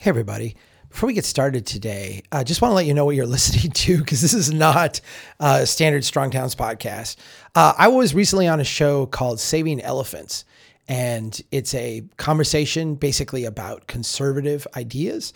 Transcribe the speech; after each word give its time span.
Hey, 0.00 0.08
everybody. 0.08 0.56
Before 0.88 1.08
we 1.08 1.12
get 1.12 1.26
started 1.26 1.66
today, 1.66 2.22
I 2.32 2.42
just 2.42 2.62
want 2.62 2.70
to 2.70 2.74
let 2.74 2.86
you 2.86 2.94
know 2.94 3.04
what 3.04 3.16
you're 3.16 3.26
listening 3.36 3.70
to 3.70 3.98
because 3.98 4.22
this 4.22 4.32
is 4.32 4.50
not 4.50 4.98
a 5.38 5.66
standard 5.66 6.06
Strong 6.06 6.30
Towns 6.30 6.54
podcast. 6.54 7.16
Uh, 7.54 7.74
I 7.76 7.88
was 7.88 8.14
recently 8.14 8.48
on 8.48 8.60
a 8.60 8.64
show 8.64 9.04
called 9.04 9.40
Saving 9.40 9.78
Elephants, 9.82 10.46
and 10.88 11.38
it's 11.52 11.74
a 11.74 12.02
conversation 12.16 12.94
basically 12.94 13.44
about 13.44 13.88
conservative 13.88 14.66
ideas. 14.74 15.34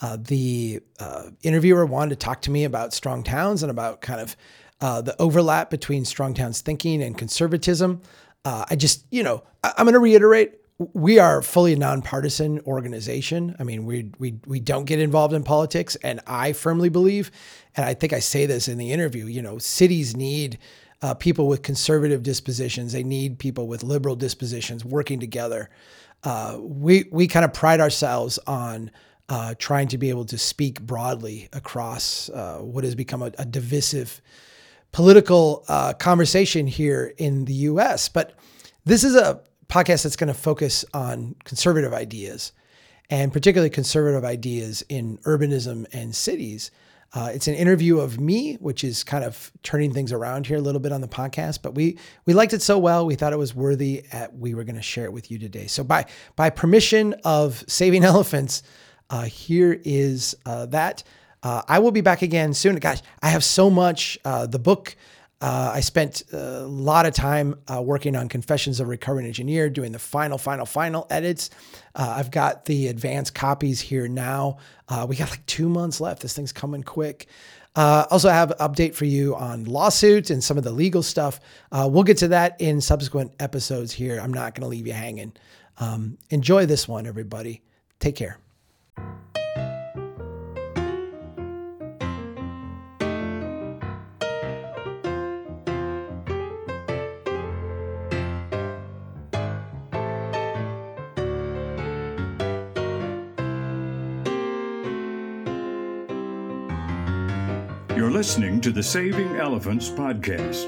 Uh, 0.00 0.16
the 0.18 0.80
uh, 0.98 1.24
interviewer 1.42 1.84
wanted 1.84 2.18
to 2.18 2.24
talk 2.24 2.40
to 2.40 2.50
me 2.50 2.64
about 2.64 2.94
strong 2.94 3.22
towns 3.22 3.62
and 3.62 3.70
about 3.70 4.00
kind 4.00 4.22
of 4.22 4.36
uh, 4.80 5.02
the 5.02 5.20
overlap 5.20 5.68
between 5.68 6.06
strong 6.06 6.32
towns 6.32 6.62
thinking 6.62 7.02
and 7.02 7.18
conservatism. 7.18 8.00
Uh, 8.42 8.64
I 8.70 8.74
just, 8.76 9.04
you 9.10 9.22
know, 9.22 9.42
I'm 9.62 9.84
going 9.84 9.92
to 9.92 10.00
reiterate 10.00 10.54
we 10.78 11.18
are 11.18 11.42
fully 11.42 11.74
nonpartisan 11.74 12.60
organization. 12.60 13.56
I 13.58 13.64
mean, 13.64 13.84
we 13.84 14.12
we 14.18 14.38
we 14.46 14.60
don't 14.60 14.84
get 14.84 15.00
involved 15.00 15.34
in 15.34 15.42
politics, 15.42 15.96
and 15.96 16.20
I 16.26 16.52
firmly 16.52 16.88
believe, 16.88 17.32
and 17.76 17.84
I 17.84 17.94
think 17.94 18.12
I 18.12 18.20
say 18.20 18.46
this 18.46 18.68
in 18.68 18.78
the 18.78 18.92
interview. 18.92 19.26
You 19.26 19.42
know, 19.42 19.58
cities 19.58 20.16
need 20.16 20.58
uh, 21.02 21.14
people 21.14 21.48
with 21.48 21.62
conservative 21.62 22.22
dispositions. 22.22 22.92
They 22.92 23.02
need 23.02 23.40
people 23.40 23.66
with 23.66 23.82
liberal 23.82 24.14
dispositions 24.14 24.84
working 24.84 25.18
together. 25.18 25.68
Uh, 26.22 26.58
we 26.60 27.08
we 27.10 27.26
kind 27.26 27.44
of 27.44 27.52
pride 27.52 27.80
ourselves 27.80 28.38
on 28.46 28.92
uh, 29.28 29.54
trying 29.58 29.88
to 29.88 29.98
be 29.98 30.10
able 30.10 30.26
to 30.26 30.38
speak 30.38 30.80
broadly 30.80 31.48
across 31.52 32.28
uh, 32.30 32.58
what 32.58 32.84
has 32.84 32.94
become 32.94 33.22
a, 33.22 33.32
a 33.38 33.44
divisive 33.44 34.22
political 34.92 35.64
uh, 35.68 35.92
conversation 35.92 36.68
here 36.68 37.12
in 37.18 37.46
the 37.46 37.52
U.S. 37.52 38.08
But 38.08 38.34
this 38.84 39.02
is 39.02 39.16
a 39.16 39.42
podcast 39.68 40.02
that's 40.02 40.16
going 40.16 40.28
to 40.28 40.38
focus 40.38 40.84
on 40.94 41.36
conservative 41.44 41.92
ideas 41.92 42.52
and 43.10 43.32
particularly 43.32 43.70
conservative 43.70 44.24
ideas 44.24 44.82
in 44.88 45.18
urbanism 45.18 45.86
and 45.92 46.14
cities. 46.14 46.70
Uh, 47.14 47.30
it's 47.32 47.48
an 47.48 47.54
interview 47.54 47.98
of 48.00 48.20
me, 48.20 48.54
which 48.56 48.84
is 48.84 49.02
kind 49.02 49.24
of 49.24 49.50
turning 49.62 49.94
things 49.94 50.12
around 50.12 50.46
here 50.46 50.58
a 50.58 50.60
little 50.60 50.80
bit 50.80 50.92
on 50.92 51.00
the 51.00 51.08
podcast. 51.08 51.62
But 51.62 51.74
we 51.74 51.98
we 52.26 52.34
liked 52.34 52.52
it 52.52 52.60
so 52.60 52.78
well, 52.78 53.06
we 53.06 53.14
thought 53.14 53.32
it 53.32 53.38
was 53.38 53.54
worthy. 53.54 54.04
We 54.32 54.54
were 54.54 54.64
going 54.64 54.76
to 54.76 54.82
share 54.82 55.04
it 55.04 55.12
with 55.12 55.30
you 55.30 55.38
today. 55.38 55.68
So 55.68 55.82
by 55.82 56.04
by 56.36 56.50
permission 56.50 57.14
of 57.24 57.64
Saving 57.66 58.04
Elephants, 58.14 58.62
uh, 59.08 59.22
here 59.22 59.80
is 59.84 60.36
uh, 60.44 60.66
that. 60.66 61.02
Uh, 61.42 61.62
I 61.68 61.78
will 61.78 61.92
be 61.92 62.00
back 62.00 62.22
again 62.22 62.52
soon. 62.52 62.76
Gosh, 62.76 63.00
I 63.22 63.30
have 63.30 63.44
so 63.44 63.70
much. 63.70 64.18
Uh, 64.24 64.46
the 64.46 64.58
book 64.58 64.96
uh, 65.40 65.70
I 65.74 65.80
spent 65.80 66.22
a 66.32 66.62
lot 66.62 67.06
of 67.06 67.14
time 67.14 67.54
uh, 67.72 67.80
working 67.80 68.16
on 68.16 68.28
Confessions 68.28 68.80
of 68.80 68.86
a 68.86 68.90
Recovering 68.90 69.26
Engineer, 69.26 69.70
doing 69.70 69.92
the 69.92 69.98
final, 69.98 70.36
final, 70.36 70.66
final 70.66 71.06
edits. 71.10 71.50
Uh, 71.94 72.14
I've 72.16 72.30
got 72.30 72.64
the 72.64 72.88
advanced 72.88 73.34
copies 73.34 73.80
here 73.80 74.08
now. 74.08 74.58
Uh, 74.88 75.06
we 75.08 75.14
got 75.14 75.30
like 75.30 75.46
two 75.46 75.68
months 75.68 76.00
left. 76.00 76.22
This 76.22 76.34
thing's 76.34 76.52
coming 76.52 76.82
quick. 76.82 77.28
Uh, 77.76 78.06
also, 78.10 78.28
I 78.28 78.32
have 78.32 78.50
an 78.50 78.56
update 78.58 78.96
for 78.96 79.04
you 79.04 79.36
on 79.36 79.62
lawsuits 79.62 80.30
and 80.30 80.42
some 80.42 80.58
of 80.58 80.64
the 80.64 80.72
legal 80.72 81.04
stuff. 81.04 81.38
Uh, 81.70 81.88
we'll 81.88 82.02
get 82.02 82.16
to 82.18 82.28
that 82.28 82.60
in 82.60 82.80
subsequent 82.80 83.30
episodes 83.38 83.92
here. 83.92 84.18
I'm 84.20 84.32
not 84.32 84.56
going 84.56 84.62
to 84.62 84.68
leave 84.68 84.88
you 84.88 84.92
hanging. 84.92 85.32
Um, 85.78 86.18
enjoy 86.30 86.66
this 86.66 86.88
one, 86.88 87.06
everybody. 87.06 87.62
Take 88.00 88.16
care. 88.16 88.38
Listening 108.28 108.60
to 108.60 108.70
the 108.70 108.82
Saving 108.82 109.36
Elephants 109.36 109.88
podcast, 109.88 110.66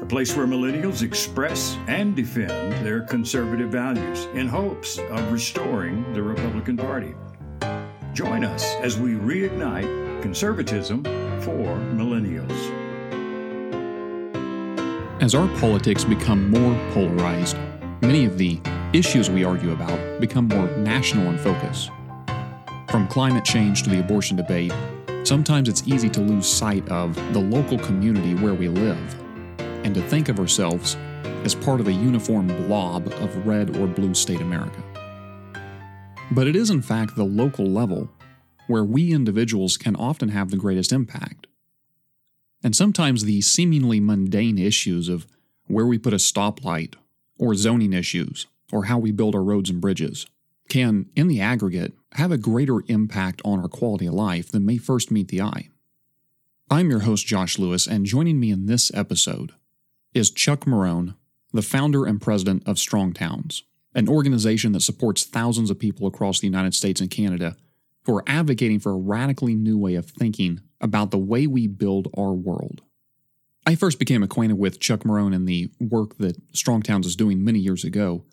a 0.00 0.06
place 0.06 0.34
where 0.34 0.46
millennials 0.46 1.02
express 1.02 1.76
and 1.88 2.16
defend 2.16 2.72
their 2.86 3.02
conservative 3.02 3.68
values 3.68 4.24
in 4.32 4.48
hopes 4.48 4.96
of 5.10 5.30
restoring 5.30 6.10
the 6.14 6.22
Republican 6.22 6.74
Party. 6.74 7.14
Join 8.14 8.46
us 8.46 8.64
as 8.76 8.98
we 8.98 9.10
reignite 9.10 10.22
conservatism 10.22 11.04
for 11.42 11.76
millennials. 11.92 12.56
As 15.20 15.34
our 15.34 15.48
politics 15.58 16.02
become 16.02 16.50
more 16.50 16.74
polarized, 16.94 17.58
many 18.00 18.24
of 18.24 18.38
the 18.38 18.58
issues 18.94 19.28
we 19.28 19.44
argue 19.44 19.72
about 19.72 20.18
become 20.18 20.48
more 20.48 20.66
national 20.78 21.28
in 21.28 21.36
focus. 21.36 21.90
From 22.88 23.06
climate 23.08 23.44
change 23.44 23.82
to 23.82 23.90
the 23.90 24.00
abortion 24.00 24.38
debate, 24.38 24.72
Sometimes 25.26 25.68
it's 25.68 25.82
easy 25.88 26.08
to 26.10 26.20
lose 26.20 26.46
sight 26.46 26.88
of 26.88 27.16
the 27.32 27.40
local 27.40 27.80
community 27.80 28.34
where 28.34 28.54
we 28.54 28.68
live 28.68 29.20
and 29.58 29.92
to 29.92 30.00
think 30.02 30.28
of 30.28 30.38
ourselves 30.38 30.94
as 31.42 31.52
part 31.52 31.80
of 31.80 31.88
a 31.88 31.92
uniform 31.92 32.46
blob 32.46 33.08
of 33.08 33.44
red 33.44 33.76
or 33.76 33.88
blue 33.88 34.14
state 34.14 34.40
America. 34.40 34.80
But 36.30 36.46
it 36.46 36.54
is, 36.54 36.70
in 36.70 36.80
fact, 36.80 37.16
the 37.16 37.24
local 37.24 37.66
level 37.66 38.08
where 38.68 38.84
we 38.84 39.12
individuals 39.12 39.76
can 39.76 39.96
often 39.96 40.28
have 40.28 40.52
the 40.52 40.56
greatest 40.56 40.92
impact. 40.92 41.48
And 42.62 42.76
sometimes 42.76 43.24
the 43.24 43.40
seemingly 43.40 43.98
mundane 43.98 44.58
issues 44.58 45.08
of 45.08 45.26
where 45.66 45.86
we 45.86 45.98
put 45.98 46.12
a 46.12 46.18
stoplight, 46.18 46.94
or 47.36 47.56
zoning 47.56 47.92
issues, 47.92 48.46
or 48.70 48.84
how 48.84 48.98
we 48.98 49.10
build 49.10 49.34
our 49.34 49.42
roads 49.42 49.70
and 49.70 49.80
bridges 49.80 50.28
can, 50.68 51.06
in 51.14 51.28
the 51.28 51.40
aggregate, 51.40 51.94
have 52.12 52.32
a 52.32 52.38
greater 52.38 52.80
impact 52.88 53.42
on 53.44 53.60
our 53.60 53.68
quality 53.68 54.06
of 54.06 54.14
life 54.14 54.50
than 54.50 54.66
may 54.66 54.78
first 54.78 55.10
meet 55.10 55.28
the 55.28 55.42
eye. 55.42 55.68
I'm 56.70 56.90
your 56.90 57.00
host, 57.00 57.26
Josh 57.26 57.58
Lewis, 57.58 57.86
and 57.86 58.06
joining 58.06 58.40
me 58.40 58.50
in 58.50 58.66
this 58.66 58.92
episode 58.94 59.52
is 60.14 60.30
Chuck 60.30 60.64
Marohn, 60.64 61.14
the 61.52 61.62
founder 61.62 62.06
and 62.06 62.20
president 62.20 62.62
of 62.66 62.78
Strong 62.78 63.12
Towns, 63.12 63.62
an 63.94 64.08
organization 64.08 64.72
that 64.72 64.80
supports 64.80 65.24
thousands 65.24 65.70
of 65.70 65.78
people 65.78 66.06
across 66.06 66.40
the 66.40 66.46
United 66.46 66.74
States 66.74 67.00
and 67.00 67.10
Canada 67.10 67.56
who 68.04 68.16
are 68.16 68.24
advocating 68.26 68.80
for 68.80 68.92
a 68.92 68.96
radically 68.96 69.54
new 69.54 69.78
way 69.78 69.94
of 69.94 70.06
thinking 70.06 70.60
about 70.80 71.10
the 71.10 71.18
way 71.18 71.46
we 71.46 71.66
build 71.66 72.08
our 72.16 72.32
world. 72.32 72.82
I 73.66 73.74
first 73.74 73.98
became 73.98 74.22
acquainted 74.22 74.58
with 74.58 74.80
Chuck 74.80 75.00
Marohn 75.00 75.34
and 75.34 75.48
the 75.48 75.70
work 75.80 76.18
that 76.18 76.36
Strong 76.52 76.82
Towns 76.82 77.06
is 77.06 77.16
doing 77.16 77.44
many 77.44 77.58
years 77.58 77.84
ago 77.84 78.24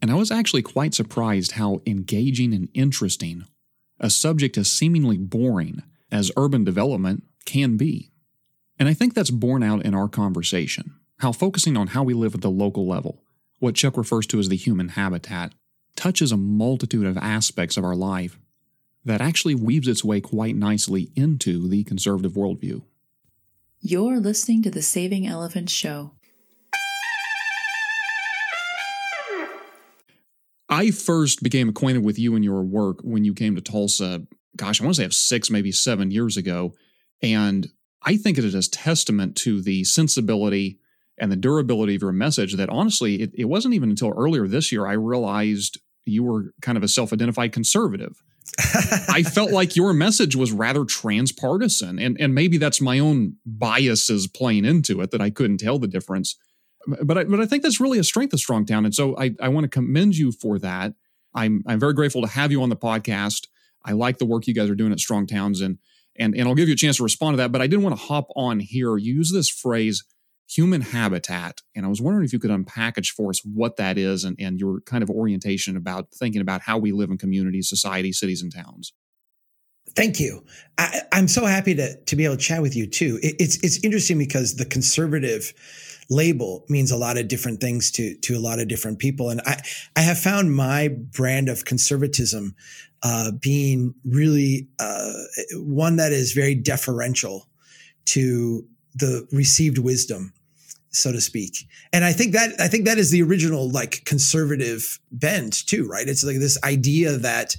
and 0.00 0.10
I 0.10 0.14
was 0.14 0.30
actually 0.30 0.62
quite 0.62 0.94
surprised 0.94 1.52
how 1.52 1.80
engaging 1.86 2.52
and 2.52 2.68
interesting 2.74 3.44
a 4.00 4.10
subject 4.10 4.58
as 4.58 4.70
seemingly 4.70 5.16
boring 5.16 5.82
as 6.10 6.32
urban 6.36 6.64
development 6.64 7.24
can 7.44 7.76
be. 7.76 8.10
And 8.78 8.88
I 8.88 8.94
think 8.94 9.14
that's 9.14 9.30
borne 9.30 9.62
out 9.62 9.84
in 9.84 9.94
our 9.94 10.08
conversation, 10.08 10.94
how 11.18 11.32
focusing 11.32 11.76
on 11.76 11.88
how 11.88 12.02
we 12.02 12.14
live 12.14 12.34
at 12.34 12.40
the 12.40 12.50
local 12.50 12.86
level, 12.86 13.22
what 13.60 13.76
Chuck 13.76 13.96
refers 13.96 14.26
to 14.28 14.38
as 14.38 14.48
the 14.48 14.56
human 14.56 14.90
habitat, 14.90 15.54
touches 15.96 16.32
a 16.32 16.36
multitude 16.36 17.06
of 17.06 17.16
aspects 17.16 17.76
of 17.76 17.84
our 17.84 17.94
life 17.94 18.38
that 19.04 19.20
actually 19.20 19.54
weaves 19.54 19.86
its 19.86 20.04
way 20.04 20.20
quite 20.20 20.56
nicely 20.56 21.10
into 21.14 21.68
the 21.68 21.84
conservative 21.84 22.32
worldview. 22.32 22.82
You're 23.80 24.18
listening 24.18 24.62
to 24.62 24.70
the 24.70 24.82
Saving 24.82 25.26
Elephants 25.26 25.72
Show. 25.72 26.12
I 30.74 30.90
first 30.90 31.40
became 31.40 31.68
acquainted 31.68 32.02
with 32.02 32.18
you 32.18 32.34
and 32.34 32.44
your 32.44 32.62
work 32.62 32.98
when 33.02 33.24
you 33.24 33.32
came 33.32 33.54
to 33.54 33.60
Tulsa. 33.60 34.26
Gosh, 34.56 34.80
I 34.80 34.84
want 34.84 34.96
to 34.96 35.02
say 35.02 35.08
six, 35.10 35.48
maybe 35.48 35.70
seven 35.70 36.10
years 36.10 36.36
ago. 36.36 36.74
And 37.22 37.68
I 38.02 38.16
think 38.16 38.38
it 38.38 38.44
is 38.44 38.56
a 38.56 38.68
testament 38.68 39.36
to 39.36 39.62
the 39.62 39.84
sensibility 39.84 40.80
and 41.16 41.30
the 41.30 41.36
durability 41.36 41.94
of 41.94 42.02
your 42.02 42.10
message 42.10 42.54
that 42.54 42.70
honestly, 42.70 43.22
it, 43.22 43.30
it 43.34 43.44
wasn't 43.44 43.74
even 43.74 43.90
until 43.90 44.12
earlier 44.16 44.48
this 44.48 44.72
year 44.72 44.84
I 44.84 44.94
realized 44.94 45.78
you 46.06 46.24
were 46.24 46.52
kind 46.60 46.76
of 46.76 46.82
a 46.82 46.88
self 46.88 47.12
identified 47.12 47.52
conservative. 47.52 48.20
I 49.08 49.22
felt 49.34 49.52
like 49.52 49.76
your 49.76 49.92
message 49.92 50.34
was 50.34 50.50
rather 50.50 50.84
transpartisan. 50.84 52.00
And, 52.00 52.20
and 52.20 52.34
maybe 52.34 52.58
that's 52.58 52.80
my 52.80 52.98
own 52.98 53.36
biases 53.46 54.26
playing 54.26 54.64
into 54.64 55.00
it 55.02 55.12
that 55.12 55.20
I 55.20 55.30
couldn't 55.30 55.58
tell 55.58 55.78
the 55.78 55.86
difference 55.86 56.36
but 57.02 57.18
I, 57.18 57.24
but 57.24 57.40
I 57.40 57.46
think 57.46 57.62
that's 57.62 57.80
really 57.80 57.98
a 57.98 58.04
strength 58.04 58.32
of 58.32 58.40
Strongtown, 58.40 58.84
and 58.84 58.94
so 58.94 59.16
I, 59.18 59.34
I 59.40 59.48
want 59.48 59.64
to 59.64 59.68
commend 59.68 60.16
you 60.16 60.32
for 60.32 60.58
that. 60.58 60.94
I'm 61.34 61.62
I'm 61.66 61.80
very 61.80 61.94
grateful 61.94 62.22
to 62.22 62.28
have 62.28 62.52
you 62.52 62.62
on 62.62 62.68
the 62.68 62.76
podcast. 62.76 63.48
I 63.84 63.92
like 63.92 64.18
the 64.18 64.26
work 64.26 64.46
you 64.46 64.54
guys 64.54 64.70
are 64.70 64.74
doing 64.74 64.92
at 64.92 65.00
Strong 65.00 65.26
Towns, 65.26 65.60
and 65.60 65.78
and 66.16 66.34
and 66.34 66.48
I'll 66.48 66.54
give 66.54 66.68
you 66.68 66.74
a 66.74 66.76
chance 66.76 66.98
to 66.98 67.02
respond 67.02 67.34
to 67.34 67.36
that. 67.38 67.52
But 67.52 67.60
I 67.60 67.66
didn't 67.66 67.82
want 67.82 67.96
to 67.96 68.02
hop 68.02 68.28
on 68.36 68.60
here. 68.60 68.96
You 68.96 69.14
use 69.14 69.32
this 69.32 69.50
phrase 69.50 70.04
human 70.48 70.82
habitat, 70.82 71.62
and 71.74 71.84
I 71.84 71.88
was 71.88 72.00
wondering 72.00 72.24
if 72.24 72.32
you 72.32 72.38
could 72.38 72.50
unpackage 72.50 73.10
for 73.10 73.30
us 73.30 73.40
what 73.44 73.76
that 73.76 73.98
is 73.98 74.24
and 74.24 74.36
and 74.38 74.60
your 74.60 74.80
kind 74.80 75.02
of 75.02 75.10
orientation 75.10 75.76
about 75.76 76.08
thinking 76.12 76.40
about 76.40 76.62
how 76.62 76.78
we 76.78 76.92
live 76.92 77.10
in 77.10 77.18
communities, 77.18 77.68
societies, 77.68 78.18
cities, 78.18 78.42
and 78.42 78.54
towns. 78.54 78.92
Thank 79.90 80.18
you. 80.18 80.44
I, 80.78 81.02
am 81.12 81.28
so 81.28 81.46
happy 81.46 81.74
to 81.74 81.96
to 81.96 82.16
be 82.16 82.24
able 82.24 82.36
to 82.36 82.42
chat 82.42 82.62
with 82.62 82.74
you 82.74 82.86
too. 82.86 83.18
It, 83.22 83.36
it's 83.38 83.56
it's 83.62 83.82
interesting 83.84 84.18
because 84.18 84.56
the 84.56 84.64
conservative 84.64 85.52
label 86.10 86.64
means 86.68 86.90
a 86.90 86.96
lot 86.96 87.18
of 87.18 87.28
different 87.28 87.60
things 87.60 87.90
to 87.92 88.16
to 88.18 88.36
a 88.36 88.40
lot 88.40 88.58
of 88.58 88.68
different 88.68 88.98
people, 88.98 89.30
and 89.30 89.40
I 89.46 89.60
I 89.96 90.00
have 90.00 90.18
found 90.18 90.54
my 90.54 90.88
brand 90.88 91.48
of 91.48 91.64
conservatism 91.64 92.54
uh, 93.02 93.32
being 93.32 93.94
really 94.04 94.68
uh, 94.78 95.12
one 95.54 95.96
that 95.96 96.12
is 96.12 96.32
very 96.32 96.54
deferential 96.54 97.48
to 98.06 98.66
the 98.94 99.26
received 99.32 99.78
wisdom 99.78 100.32
so 100.94 101.12
to 101.12 101.20
speak. 101.20 101.66
And 101.92 102.04
I 102.04 102.12
think 102.12 102.32
that 102.32 102.52
I 102.60 102.68
think 102.68 102.84
that 102.86 102.98
is 102.98 103.10
the 103.10 103.22
original 103.22 103.68
like 103.70 104.04
conservative 104.04 105.00
bend 105.10 105.52
too, 105.66 105.86
right? 105.86 106.08
It's 106.08 106.24
like 106.24 106.38
this 106.38 106.62
idea 106.62 107.16
that 107.18 107.56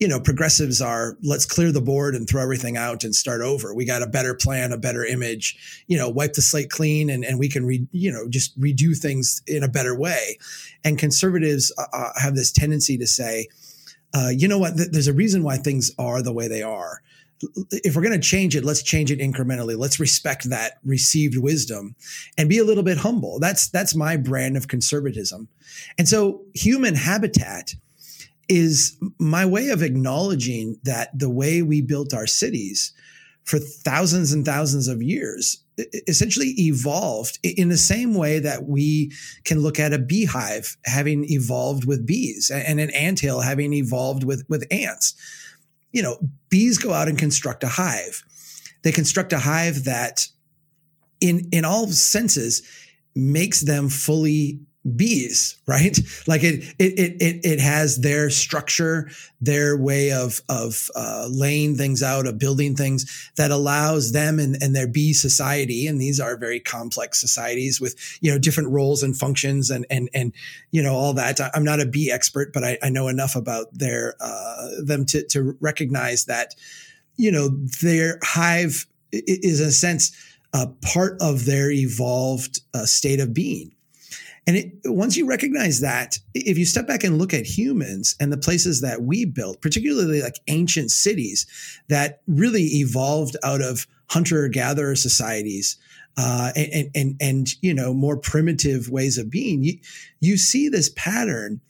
you 0.00 0.08
know 0.08 0.20
progressives 0.20 0.80
are 0.80 1.16
let's 1.22 1.46
clear 1.46 1.70
the 1.72 1.80
board 1.80 2.14
and 2.14 2.28
throw 2.28 2.42
everything 2.42 2.76
out 2.76 3.04
and 3.04 3.14
start 3.14 3.40
over. 3.40 3.74
We 3.74 3.84
got 3.84 4.02
a 4.02 4.06
better 4.06 4.34
plan, 4.34 4.72
a 4.72 4.78
better 4.78 5.04
image, 5.04 5.84
you 5.86 5.96
know, 5.96 6.08
wipe 6.08 6.34
the 6.34 6.42
slate 6.42 6.70
clean 6.70 7.10
and 7.10 7.24
and 7.24 7.38
we 7.38 7.48
can 7.48 7.64
re, 7.64 7.86
you 7.92 8.12
know 8.12 8.28
just 8.28 8.58
redo 8.60 8.96
things 8.96 9.42
in 9.46 9.62
a 9.62 9.68
better 9.68 9.98
way. 9.98 10.38
And 10.84 10.98
conservatives 10.98 11.72
uh, 11.78 11.86
uh 11.92 12.10
have 12.20 12.34
this 12.34 12.52
tendency 12.52 12.98
to 12.98 13.06
say, 13.06 13.48
uh, 14.14 14.30
you 14.34 14.48
know 14.48 14.58
what, 14.58 14.74
there's 14.76 15.08
a 15.08 15.12
reason 15.12 15.42
why 15.42 15.56
things 15.56 15.92
are 15.98 16.22
the 16.22 16.32
way 16.32 16.48
they 16.48 16.62
are 16.62 17.02
if 17.70 17.96
we're 17.96 18.02
going 18.02 18.18
to 18.18 18.26
change 18.26 18.56
it, 18.56 18.64
let's 18.64 18.82
change 18.82 19.10
it 19.10 19.18
incrementally. 19.18 19.76
Let's 19.76 20.00
respect 20.00 20.48
that 20.50 20.78
received 20.84 21.36
wisdom 21.36 21.94
and 22.38 22.48
be 22.48 22.58
a 22.58 22.64
little 22.64 22.82
bit 22.82 22.98
humble. 22.98 23.38
That's 23.38 23.68
that's 23.68 23.94
my 23.94 24.16
brand 24.16 24.56
of 24.56 24.68
conservatism. 24.68 25.48
And 25.98 26.08
so 26.08 26.42
human 26.54 26.94
habitat 26.94 27.74
is 28.48 28.96
my 29.18 29.46
way 29.46 29.68
of 29.68 29.82
acknowledging 29.82 30.78
that 30.84 31.16
the 31.18 31.30
way 31.30 31.62
we 31.62 31.80
built 31.80 32.14
our 32.14 32.26
cities 32.26 32.92
for 33.44 33.58
thousands 33.58 34.32
and 34.32 34.44
thousands 34.44 34.88
of 34.88 35.02
years 35.02 35.58
essentially 36.06 36.54
evolved 36.58 37.38
in 37.42 37.68
the 37.68 37.76
same 37.76 38.14
way 38.14 38.38
that 38.38 38.64
we 38.66 39.12
can 39.44 39.60
look 39.60 39.80
at 39.80 39.92
a 39.92 39.98
beehive 39.98 40.76
having 40.84 41.24
evolved 41.30 41.84
with 41.84 42.06
bees 42.06 42.50
and 42.50 42.78
an 42.80 42.90
anthill 42.90 43.40
having 43.40 43.72
evolved 43.72 44.24
with 44.24 44.44
with 44.48 44.64
ants 44.70 45.14
you 45.94 46.02
know, 46.02 46.18
bees 46.50 46.76
go 46.76 46.92
out 46.92 47.08
and 47.08 47.16
construct 47.16 47.62
a 47.62 47.68
hive. 47.68 48.24
They 48.82 48.92
construct 48.92 49.32
a 49.32 49.38
hive 49.38 49.84
that 49.84 50.28
in 51.20 51.48
in 51.52 51.64
all 51.64 51.86
senses 51.86 52.62
makes 53.14 53.60
them 53.60 53.88
fully 53.88 54.60
bees 54.96 55.56
right? 55.66 55.98
Like 56.26 56.42
it 56.42 56.74
it 56.78 57.20
it 57.20 57.40
it 57.44 57.60
has 57.60 58.00
their 58.00 58.30
structure 58.30 59.10
their 59.40 59.76
way 59.76 60.10
of 60.10 60.40
of 60.48 60.90
uh, 60.94 61.28
laying 61.30 61.76
things 61.76 62.02
out 62.02 62.26
of 62.26 62.38
building 62.38 62.76
things 62.76 63.30
that 63.36 63.50
allows 63.50 64.12
them 64.12 64.38
and, 64.38 64.56
and 64.62 64.74
their 64.74 64.88
bee 64.88 65.12
society 65.12 65.86
and 65.86 66.00
these 66.00 66.18
are 66.18 66.36
very 66.38 66.60
complex 66.60 67.20
societies 67.20 67.80
with 67.80 67.94
you 68.22 68.32
know 68.32 68.38
different 68.38 68.70
roles 68.70 69.02
and 69.02 69.16
functions 69.18 69.70
and 69.70 69.86
and 69.90 70.08
and 70.14 70.32
you 70.70 70.82
know 70.82 70.94
all 70.94 71.12
that. 71.14 71.40
I'm 71.54 71.64
not 71.64 71.80
a 71.80 71.86
bee 71.86 72.10
expert 72.10 72.52
but 72.52 72.64
i, 72.64 72.78
I 72.82 72.88
know 72.88 73.08
enough 73.08 73.36
about 73.36 73.66
their 73.72 74.14
uh, 74.20 74.68
them 74.82 75.04
to 75.06 75.26
to 75.28 75.56
recognize 75.60 76.24
that 76.24 76.54
you 77.16 77.30
know 77.30 77.48
their 77.82 78.18
hive 78.22 78.86
is 79.12 79.60
in 79.60 79.68
a 79.68 79.72
sense 79.72 80.12
a 80.54 80.68
part 80.68 81.20
of 81.20 81.44
their 81.44 81.70
evolved 81.70 82.60
uh, 82.72 82.86
state 82.86 83.20
of 83.20 83.34
being 83.34 83.73
and 84.46 84.56
it, 84.56 84.72
once 84.84 85.16
you 85.16 85.26
recognize 85.26 85.80
that, 85.80 86.18
if 86.34 86.58
you 86.58 86.66
step 86.66 86.86
back 86.86 87.02
and 87.02 87.18
look 87.18 87.32
at 87.32 87.46
humans 87.46 88.14
and 88.20 88.32
the 88.32 88.36
places 88.36 88.80
that 88.82 89.02
we 89.02 89.24
built, 89.24 89.62
particularly 89.62 90.22
like 90.22 90.40
ancient 90.48 90.90
cities 90.90 91.46
that 91.88 92.20
really 92.26 92.62
evolved 92.62 93.36
out 93.42 93.62
of 93.62 93.86
hunter 94.08 94.48
gatherer 94.48 94.96
societies, 94.96 95.76
uh, 96.16 96.52
and, 96.54 96.90
and, 96.94 97.16
and, 97.20 97.62
you 97.62 97.74
know, 97.74 97.92
more 97.92 98.16
primitive 98.16 98.90
ways 98.90 99.18
of 99.18 99.30
being, 99.30 99.64
you, 99.64 99.78
you 100.20 100.36
see 100.36 100.68
this 100.68 100.90
pattern 100.90 101.60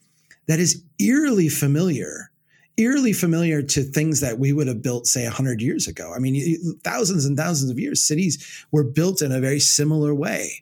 that 0.47 0.59
is 0.59 0.83
eerily 0.99 1.49
familiar 1.49 2.31
eerily 2.77 3.13
familiar 3.13 3.61
to 3.61 3.83
things 3.83 4.19
that 4.19 4.39
we 4.39 4.51
would 4.51 4.67
have 4.67 4.81
built, 4.81 5.07
say, 5.07 5.23
100 5.23 5.61
years 5.61 5.87
ago. 5.87 6.13
I 6.13 6.19
mean, 6.19 6.57
thousands 6.83 7.25
and 7.25 7.37
thousands 7.37 7.71
of 7.71 7.79
years, 7.79 8.03
cities 8.03 8.65
were 8.71 8.83
built 8.83 9.21
in 9.21 9.31
a 9.31 9.39
very 9.39 9.59
similar 9.59 10.13
way. 10.13 10.61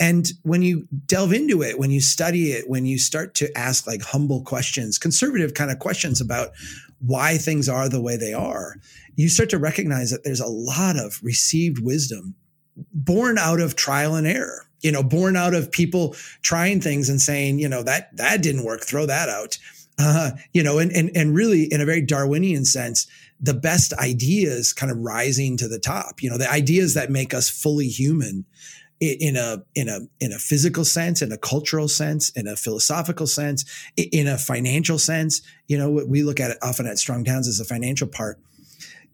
And 0.00 0.30
when 0.42 0.62
you 0.62 0.88
delve 1.06 1.32
into 1.32 1.62
it, 1.62 1.78
when 1.78 1.90
you 1.90 2.00
study 2.00 2.52
it, 2.52 2.68
when 2.68 2.84
you 2.84 2.98
start 2.98 3.34
to 3.36 3.56
ask 3.56 3.86
like 3.86 4.02
humble 4.02 4.42
questions, 4.42 4.98
conservative 4.98 5.54
kind 5.54 5.70
of 5.70 5.78
questions 5.78 6.20
about 6.20 6.50
why 7.00 7.36
things 7.36 7.68
are 7.68 7.88
the 7.88 8.02
way 8.02 8.16
they 8.16 8.34
are, 8.34 8.76
you 9.14 9.28
start 9.28 9.50
to 9.50 9.58
recognize 9.58 10.10
that 10.10 10.24
there's 10.24 10.40
a 10.40 10.46
lot 10.46 10.96
of 10.98 11.20
received 11.22 11.78
wisdom 11.78 12.34
born 12.92 13.38
out 13.38 13.60
of 13.60 13.76
trial 13.76 14.16
and 14.16 14.26
error 14.26 14.66
you 14.84 14.92
know 14.92 15.02
born 15.02 15.36
out 15.36 15.54
of 15.54 15.72
people 15.72 16.14
trying 16.42 16.80
things 16.80 17.08
and 17.08 17.20
saying 17.20 17.58
you 17.58 17.68
know 17.68 17.82
that 17.82 18.14
that 18.16 18.42
didn't 18.42 18.64
work 18.64 18.82
throw 18.82 19.06
that 19.06 19.28
out. 19.28 19.58
Uh, 19.96 20.32
you 20.52 20.62
know 20.62 20.78
and, 20.78 20.90
and 20.92 21.10
and 21.16 21.36
really 21.36 21.72
in 21.72 21.80
a 21.80 21.84
very 21.84 22.00
darwinian 22.00 22.64
sense 22.64 23.06
the 23.40 23.54
best 23.54 23.92
ideas 23.94 24.72
kind 24.72 24.90
of 24.90 24.98
rising 24.98 25.56
to 25.56 25.68
the 25.68 25.78
top 25.78 26.20
you 26.20 26.28
know 26.28 26.36
the 26.36 26.50
ideas 26.50 26.94
that 26.94 27.10
make 27.10 27.32
us 27.32 27.48
fully 27.48 27.86
human 27.86 28.44
in 29.12 29.36
a 29.36 29.62
in 29.74 29.88
a 29.88 30.00
in 30.20 30.32
a 30.32 30.38
physical 30.38 30.84
sense 30.84 31.22
in 31.22 31.32
a 31.32 31.38
cultural 31.38 31.88
sense 31.88 32.30
in 32.30 32.46
a 32.46 32.56
philosophical 32.56 33.26
sense 33.26 33.64
in 33.96 34.26
a 34.26 34.38
financial 34.38 34.98
sense 34.98 35.42
you 35.68 35.78
know 35.78 35.90
we 35.90 36.22
look 36.22 36.40
at 36.40 36.50
it 36.50 36.58
often 36.62 36.86
at 36.86 36.98
strong 36.98 37.24
towns 37.24 37.48
as 37.48 37.60
a 37.60 37.64
financial 37.64 38.08
part. 38.08 38.38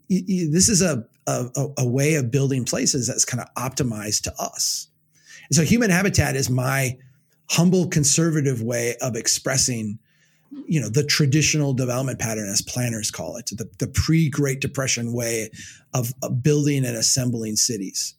This 0.09 0.69
is 0.69 0.83
a, 0.83 1.07
a, 1.27 1.47
a 1.79 1.87
way 1.87 2.15
of 2.15 2.31
building 2.31 2.65
places 2.65 3.07
that's 3.07 3.25
kind 3.25 3.41
of 3.41 3.55
optimized 3.55 4.23
to 4.23 4.35
us. 4.41 4.89
And 5.49 5.57
so 5.57 5.63
human 5.63 5.91
habitat 5.91 6.35
is 6.35 6.51
my 6.51 6.99
humble 7.49 7.87
conservative 7.89 8.63
way 8.63 8.97
of 9.01 9.17
expressing 9.17 9.99
you 10.67 10.81
know 10.81 10.89
the 10.89 11.05
traditional 11.05 11.73
development 11.73 12.19
pattern 12.19 12.49
as 12.49 12.61
planners 12.61 13.11
call 13.11 13.37
it 13.37 13.47
the, 13.47 13.69
the 13.79 13.87
pre-great 13.87 14.61
depression 14.61 15.13
way 15.13 15.49
of, 15.95 16.13
of 16.23 16.43
building 16.43 16.85
and 16.85 16.97
assembling 16.97 17.55
cities 17.55 18.15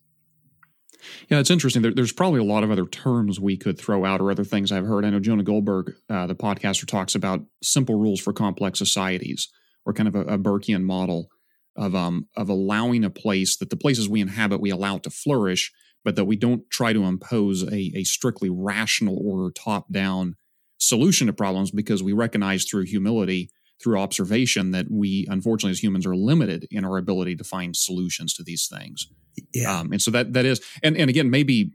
yeah, 1.31 1.39
it's 1.39 1.49
interesting. 1.49 1.81
There, 1.81 1.93
there's 1.93 2.11
probably 2.11 2.41
a 2.41 2.43
lot 2.43 2.65
of 2.65 2.71
other 2.71 2.85
terms 2.85 3.39
we 3.39 3.55
could 3.55 3.79
throw 3.79 4.03
out 4.03 4.19
or 4.19 4.31
other 4.31 4.43
things 4.43 4.69
I've 4.69 4.85
heard. 4.85 5.05
I 5.05 5.11
know 5.11 5.21
Jonah 5.21 5.43
Goldberg, 5.43 5.95
uh, 6.09 6.27
the 6.27 6.35
podcaster, 6.35 6.85
talks 6.85 7.15
about 7.15 7.39
simple 7.63 7.95
rules 7.95 8.19
for 8.19 8.33
complex 8.33 8.77
societies 8.77 9.47
or 9.85 9.93
kind 9.93 10.09
of 10.09 10.15
a, 10.15 10.33
a 10.33 10.37
Burkean 10.37 10.83
model 10.83 11.29
of 11.77 11.95
um, 11.95 12.27
of 12.35 12.49
allowing 12.49 13.05
a 13.05 13.09
place 13.09 13.55
that 13.57 13.69
the 13.69 13.77
places 13.77 14.09
we 14.09 14.19
inhabit 14.19 14.59
we 14.59 14.71
allow 14.71 14.97
to 14.97 15.09
flourish, 15.09 15.71
but 16.03 16.17
that 16.17 16.25
we 16.25 16.35
don't 16.35 16.69
try 16.69 16.91
to 16.91 17.05
impose 17.05 17.63
a, 17.63 17.93
a 17.95 18.03
strictly 18.03 18.49
rational 18.49 19.17
or 19.25 19.51
top 19.51 19.89
down 19.89 20.35
solution 20.79 21.27
to 21.27 21.33
problems 21.33 21.71
because 21.71 22.03
we 22.03 22.11
recognize 22.11 22.65
through 22.65 22.83
humility 22.83 23.49
through 23.81 23.99
observation 23.99 24.71
that 24.71 24.85
we 24.89 25.25
unfortunately 25.29 25.71
as 25.71 25.81
humans 25.81 26.05
are 26.05 26.15
limited 26.15 26.67
in 26.71 26.85
our 26.85 26.97
ability 26.97 27.35
to 27.35 27.43
find 27.43 27.75
solutions 27.75 28.33
to 28.33 28.43
these 28.43 28.67
things 28.67 29.07
yeah. 29.53 29.79
Um, 29.79 29.91
and 29.91 30.01
so 30.01 30.11
that 30.11 30.33
that 30.33 30.45
is, 30.45 30.61
and 30.83 30.97
and 30.97 31.09
again, 31.09 31.29
maybe 31.29 31.73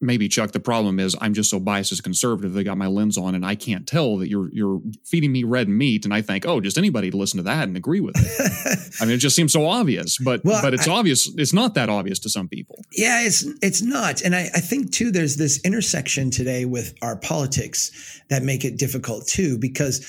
maybe 0.00 0.28
Chuck, 0.28 0.52
the 0.52 0.60
problem 0.60 1.00
is 1.00 1.16
I'm 1.20 1.34
just 1.34 1.50
so 1.50 1.58
biased 1.58 1.90
as 1.90 1.98
a 1.98 2.02
conservative. 2.02 2.52
They 2.52 2.62
got 2.62 2.78
my 2.78 2.86
lens 2.86 3.18
on, 3.18 3.34
and 3.34 3.44
I 3.44 3.54
can't 3.54 3.86
tell 3.86 4.16
that 4.18 4.28
you're 4.28 4.48
you're 4.52 4.80
feeding 5.04 5.32
me 5.32 5.44
red 5.44 5.68
meat, 5.68 6.04
and 6.04 6.14
I 6.14 6.22
think, 6.22 6.46
oh, 6.46 6.60
just 6.60 6.78
anybody 6.78 7.10
to 7.10 7.16
listen 7.16 7.38
to 7.38 7.42
that 7.44 7.68
and 7.68 7.76
agree 7.76 8.00
with 8.00 8.14
it. 8.16 8.94
I 9.00 9.04
mean, 9.04 9.14
it 9.14 9.18
just 9.18 9.36
seems 9.36 9.52
so 9.52 9.66
obvious, 9.66 10.18
but 10.18 10.44
well, 10.44 10.62
but 10.62 10.74
it's 10.74 10.88
I, 10.88 10.92
obvious. 10.92 11.30
It's 11.36 11.52
not 11.52 11.74
that 11.74 11.88
obvious 11.88 12.18
to 12.20 12.30
some 12.30 12.48
people. 12.48 12.76
Yeah, 12.92 13.22
it's 13.22 13.44
it's 13.62 13.82
not, 13.82 14.22
and 14.22 14.34
I, 14.34 14.50
I 14.54 14.60
think 14.60 14.92
too. 14.92 15.10
There's 15.10 15.36
this 15.36 15.60
intersection 15.64 16.30
today 16.30 16.64
with 16.64 16.94
our 17.02 17.16
politics 17.16 18.20
that 18.30 18.42
make 18.42 18.64
it 18.64 18.78
difficult 18.78 19.26
too, 19.26 19.58
because 19.58 20.06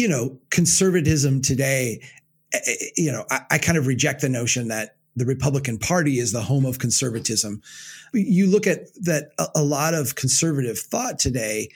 you 0.00 0.08
know 0.08 0.38
conservatism 0.50 1.42
today. 1.42 2.00
Eh, 2.52 2.58
eh, 2.66 2.74
you 2.96 3.12
know, 3.12 3.24
I, 3.30 3.40
I 3.52 3.58
kind 3.58 3.76
of 3.76 3.86
reject 3.86 4.22
the 4.22 4.28
notion 4.28 4.68
that 4.68 4.96
the 5.14 5.26
Republican 5.26 5.78
Party 5.78 6.18
is 6.18 6.32
the 6.32 6.40
home 6.40 6.64
of 6.64 6.78
conservatism. 6.78 7.60
You 8.14 8.46
look 8.46 8.66
at 8.66 8.92
that 9.02 9.32
a, 9.54 9.62
lot 9.62 9.92
of 9.92 10.14
conservative 10.14 10.78
thought 10.78 11.18
today 11.18 11.68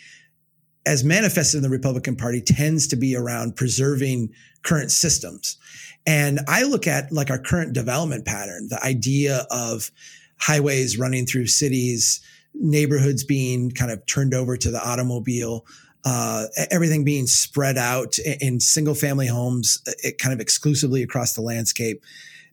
as 0.86 1.04
manifested 1.04 1.58
in 1.58 1.62
the 1.62 1.68
Republican 1.68 2.16
Party 2.16 2.40
tends 2.40 2.86
to 2.88 2.96
be 2.96 3.14
around 3.14 3.56
preserving 3.56 4.30
current 4.62 4.90
systems. 4.90 5.58
And 6.06 6.40
I 6.48 6.64
look 6.64 6.86
at 6.86 7.12
like 7.12 7.30
our 7.30 7.38
current 7.38 7.72
development 7.72 8.24
pattern, 8.24 8.68
the 8.68 8.82
idea 8.84 9.46
of 9.50 9.90
highways 10.38 10.98
running 10.98 11.26
through 11.26 11.46
cities, 11.46 12.20
neighborhoods 12.54 13.24
being 13.24 13.70
kind 13.70 13.90
of 13.90 14.04
turned 14.06 14.34
over 14.34 14.56
to 14.56 14.70
the 14.70 14.82
automobile, 14.82 15.66
uh, 16.04 16.46
everything 16.70 17.04
being 17.04 17.26
spread 17.26 17.78
out 17.78 18.18
in 18.18 18.60
single 18.60 18.94
family 18.94 19.26
homes, 19.26 19.82
it 20.02 20.18
kind 20.18 20.32
of 20.32 20.40
exclusively 20.40 21.02
across 21.02 21.34
the 21.34 21.40
landscape 21.40 22.02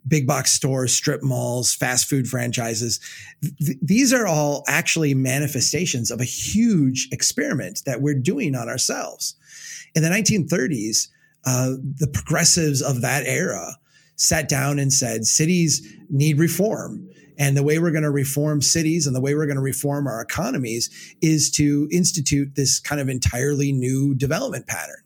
big 0.08 0.26
box 0.26 0.52
stores, 0.52 0.94
strip 0.94 1.22
malls, 1.22 1.74
fast 1.74 2.10
food 2.10 2.28
franchises. 2.28 3.00
Th- 3.64 3.78
these 3.82 4.14
are 4.14 4.28
all 4.28 4.64
actually 4.68 5.14
manifestations 5.14 6.12
of 6.12 6.20
a 6.20 6.26
huge 6.26 7.08
experiment 7.12 7.84
that 7.86 8.02
we're 8.02 8.16
doing 8.16 8.56
on 8.56 8.68
ourselves. 8.68 9.36
In 9.96 10.04
the 10.04 10.10
1930s, 10.10 11.08
uh, 11.46 11.74
the 11.98 12.08
progressives 12.08 12.82
of 12.82 13.02
that 13.02 13.26
era 13.26 13.78
sat 14.16 14.48
down 14.48 14.80
and 14.80 14.94
said 14.94 15.26
cities 15.26 15.96
need 16.10 16.38
reform. 16.38 17.08
And 17.42 17.58
the 17.58 17.64
way 17.64 17.80
we're 17.80 17.92
going 17.92 18.04
to 18.04 18.12
reform 18.12 18.62
cities 18.62 19.06
and 19.08 19.16
the 19.16 19.22
way 19.22 19.34
we're 19.36 19.48
going 19.48 19.58
to 19.58 19.62
reform 19.62 20.08
our 20.08 20.22
economies 20.22 20.90
is 21.22 21.50
to 21.52 21.90
institute 21.92 22.56
this 22.56 22.80
kind 22.80 23.02
of 23.02 23.10
entirely 23.10 23.72
new 23.72 24.14
development 24.16 24.68
pattern 24.68 25.02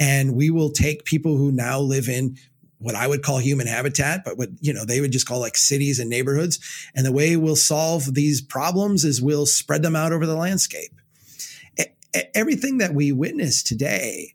and 0.00 0.34
we 0.34 0.48
will 0.48 0.70
take 0.70 1.04
people 1.04 1.36
who 1.36 1.52
now 1.52 1.78
live 1.78 2.08
in 2.08 2.38
what 2.78 2.94
I 2.94 3.06
would 3.06 3.22
call 3.22 3.36
human 3.38 3.66
habitat, 3.66 4.24
but 4.24 4.38
what, 4.38 4.48
you 4.60 4.72
know, 4.72 4.86
they 4.86 5.02
would 5.02 5.12
just 5.12 5.26
call 5.26 5.38
like 5.38 5.58
cities 5.58 5.98
and 6.00 6.08
neighborhoods. 6.08 6.58
And 6.94 7.04
the 7.04 7.12
way 7.12 7.36
we'll 7.36 7.54
solve 7.54 8.14
these 8.14 8.40
problems 8.40 9.04
is 9.04 9.20
we'll 9.20 9.44
spread 9.44 9.82
them 9.82 9.94
out 9.94 10.12
over 10.12 10.24
the 10.24 10.34
landscape. 10.34 10.92
Everything 12.34 12.78
that 12.78 12.94
we 12.94 13.12
witness 13.12 13.62
today 13.62 14.34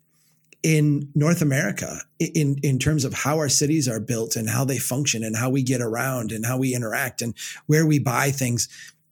in 0.66 1.08
North 1.14 1.44
America, 1.44 2.02
in, 2.20 2.58
in 2.64 2.80
terms 2.80 3.06
of 3.06 3.14
how 3.14 3.38
our 3.38 3.50
cities 3.50 3.88
are 3.88 4.00
built 4.00 4.36
and 4.36 4.50
how 4.50 4.66
they 4.66 4.80
function 4.80 5.24
and 5.24 5.38
how 5.38 5.48
we 5.48 5.62
get 5.62 5.80
around 5.80 6.32
and 6.32 6.44
how 6.44 6.58
we 6.58 6.74
interact 6.74 7.22
and 7.22 7.36
where 7.68 7.86
we 7.86 8.00
buy 8.00 8.32
things, 8.32 8.68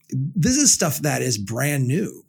this 0.10 0.58
is 0.58 0.74
stuff 0.74 0.98
that 1.04 1.22
is 1.22 1.38
brand 1.38 1.88
new 1.88 2.26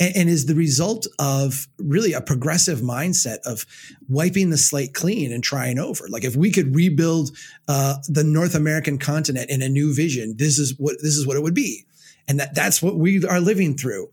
and, 0.00 0.16
and, 0.16 0.28
is 0.28 0.46
the 0.46 0.56
result 0.56 1.06
of 1.20 1.68
really 1.78 2.12
a 2.12 2.20
progressive 2.20 2.80
mindset 2.80 3.38
of 3.44 3.64
wiping 4.08 4.50
the 4.50 4.56
slate 4.56 4.94
clean 4.94 5.32
and 5.32 5.44
trying 5.44 5.78
over. 5.78 6.08
Like 6.08 6.24
if 6.24 6.34
we 6.34 6.50
could 6.50 6.74
rebuild 6.74 7.30
uh, 7.68 7.98
the 8.08 8.24
North 8.24 8.56
American 8.56 8.98
continent 8.98 9.48
in 9.48 9.62
a 9.62 9.68
new 9.68 9.94
vision, 9.94 10.34
this 10.38 10.58
is 10.58 10.74
what 10.76 10.96
this 11.02 11.16
is 11.16 11.24
what 11.24 11.36
it 11.36 11.42
would 11.44 11.54
be, 11.54 11.84
and 12.26 12.40
that 12.40 12.56
that's 12.56 12.82
what 12.82 12.96
we 12.96 13.24
are 13.26 13.40
living 13.40 13.76
through. 13.76 14.08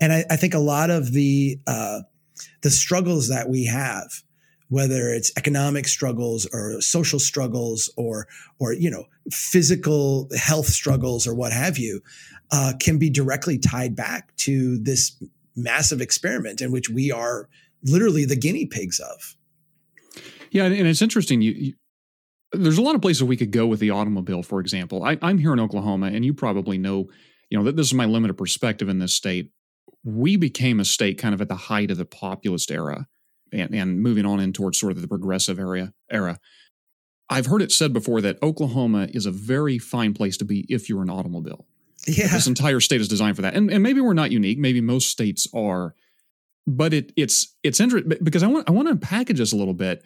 And 0.00 0.12
I, 0.12 0.24
I 0.30 0.36
think 0.36 0.54
a 0.54 0.60
lot 0.60 0.90
of 0.90 1.12
the 1.12 1.58
uh, 1.66 2.02
the 2.62 2.70
struggles 2.70 3.28
that 3.28 3.48
we 3.48 3.64
have 3.66 4.22
whether 4.70 5.08
it's 5.08 5.32
economic 5.36 5.88
struggles 5.88 6.46
or 6.52 6.80
social 6.80 7.18
struggles 7.18 7.90
or 7.96 8.26
or 8.58 8.72
you 8.72 8.90
know 8.90 9.04
physical 9.30 10.28
health 10.36 10.66
struggles 10.66 11.26
or 11.26 11.34
what 11.34 11.52
have 11.52 11.78
you 11.78 12.02
uh, 12.50 12.72
can 12.80 12.98
be 12.98 13.10
directly 13.10 13.58
tied 13.58 13.94
back 13.94 14.34
to 14.36 14.78
this 14.78 15.22
massive 15.56 16.00
experiment 16.00 16.60
in 16.60 16.70
which 16.70 16.88
we 16.88 17.10
are 17.10 17.48
literally 17.82 18.24
the 18.24 18.36
guinea 18.36 18.66
pigs 18.66 19.00
of. 19.00 19.36
Yeah, 20.50 20.64
and 20.64 20.86
it's 20.86 21.02
interesting. 21.02 21.42
You, 21.42 21.52
you, 21.52 21.74
there's 22.52 22.78
a 22.78 22.82
lot 22.82 22.94
of 22.94 23.02
places 23.02 23.22
we 23.24 23.36
could 23.36 23.50
go 23.50 23.66
with 23.66 23.80
the 23.80 23.90
automobile. 23.90 24.42
For 24.42 24.60
example, 24.60 25.04
I, 25.04 25.18
I'm 25.20 25.36
here 25.36 25.52
in 25.52 25.60
Oklahoma, 25.60 26.06
and 26.06 26.24
you 26.24 26.32
probably 26.32 26.78
know, 26.78 27.10
you 27.50 27.58
know, 27.58 27.64
that 27.64 27.76
this 27.76 27.88
is 27.88 27.94
my 27.94 28.06
limited 28.06 28.34
perspective 28.34 28.88
in 28.88 28.98
this 28.98 29.12
state. 29.12 29.50
We 30.04 30.36
became 30.36 30.80
a 30.80 30.84
state 30.84 31.18
kind 31.18 31.34
of 31.34 31.40
at 31.40 31.48
the 31.48 31.56
height 31.56 31.90
of 31.90 31.98
the 31.98 32.04
populist 32.04 32.70
era, 32.70 33.06
and, 33.52 33.74
and 33.74 34.00
moving 34.00 34.26
on 34.26 34.40
in 34.40 34.52
towards 34.52 34.78
sort 34.78 34.92
of 34.92 35.00
the 35.00 35.08
progressive 35.08 35.58
area 35.58 35.92
era. 36.10 36.38
I've 37.30 37.46
heard 37.46 37.62
it 37.62 37.72
said 37.72 37.92
before 37.92 38.20
that 38.22 38.42
Oklahoma 38.42 39.08
is 39.12 39.26
a 39.26 39.30
very 39.30 39.78
fine 39.78 40.14
place 40.14 40.36
to 40.38 40.44
be 40.44 40.64
if 40.68 40.88
you're 40.88 41.02
an 41.02 41.10
automobile. 41.10 41.66
Yeah. 42.06 42.28
This 42.28 42.46
entire 42.46 42.80
state 42.80 43.00
is 43.00 43.08
designed 43.08 43.36
for 43.36 43.42
that. 43.42 43.54
And, 43.54 43.70
and 43.70 43.82
maybe 43.82 44.00
we're 44.00 44.14
not 44.14 44.30
unique. 44.30 44.58
Maybe 44.58 44.80
most 44.80 45.10
states 45.10 45.46
are. 45.54 45.94
But 46.66 46.94
it, 46.94 47.12
it's 47.16 47.56
it's 47.62 47.80
interesting 47.80 48.18
because 48.22 48.42
I 48.42 48.46
want 48.46 48.68
I 48.68 48.72
want 48.72 48.88
to 48.88 48.96
package 48.96 49.38
this 49.38 49.52
a 49.52 49.56
little 49.56 49.74
bit. 49.74 50.02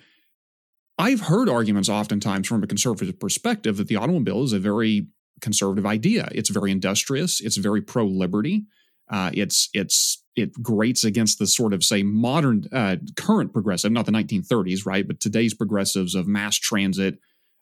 I've 0.99 1.21
heard 1.23 1.49
arguments 1.49 1.89
oftentimes 1.89 2.47
from 2.47 2.63
a 2.63 2.67
conservative 2.67 3.19
perspective 3.19 3.77
that 3.79 3.89
the 3.89 3.97
automobile 3.97 4.45
is 4.45 4.53
a 4.53 4.59
very 4.59 5.09
conservative 5.41 5.87
idea. 5.87 6.29
It's 6.33 6.51
very 6.51 6.71
industrious. 6.71 7.41
It's 7.41 7.57
very 7.57 7.83
pro 7.83 8.07
liberty. 8.07 8.67
Uh, 9.13 9.31
it's 9.35 9.69
it's 9.75 10.25
it 10.37 10.55
grates 10.63 11.05
against 11.05 11.39
the 11.39 11.47
sort 11.47 11.75
of 11.75 11.85
say 11.85 12.03
modern 12.03 12.65
uh, 12.73 12.97
current 13.17 13.53
progressive, 13.53 13.93
not 13.93 14.07
the 14.07 14.13
1930s, 14.13 14.87
right, 14.87 15.07
but 15.07 15.21
today's 15.21 15.53
progressives 15.53 16.15
of 16.15 16.27
mass 16.27 16.57
transit, 16.57 17.19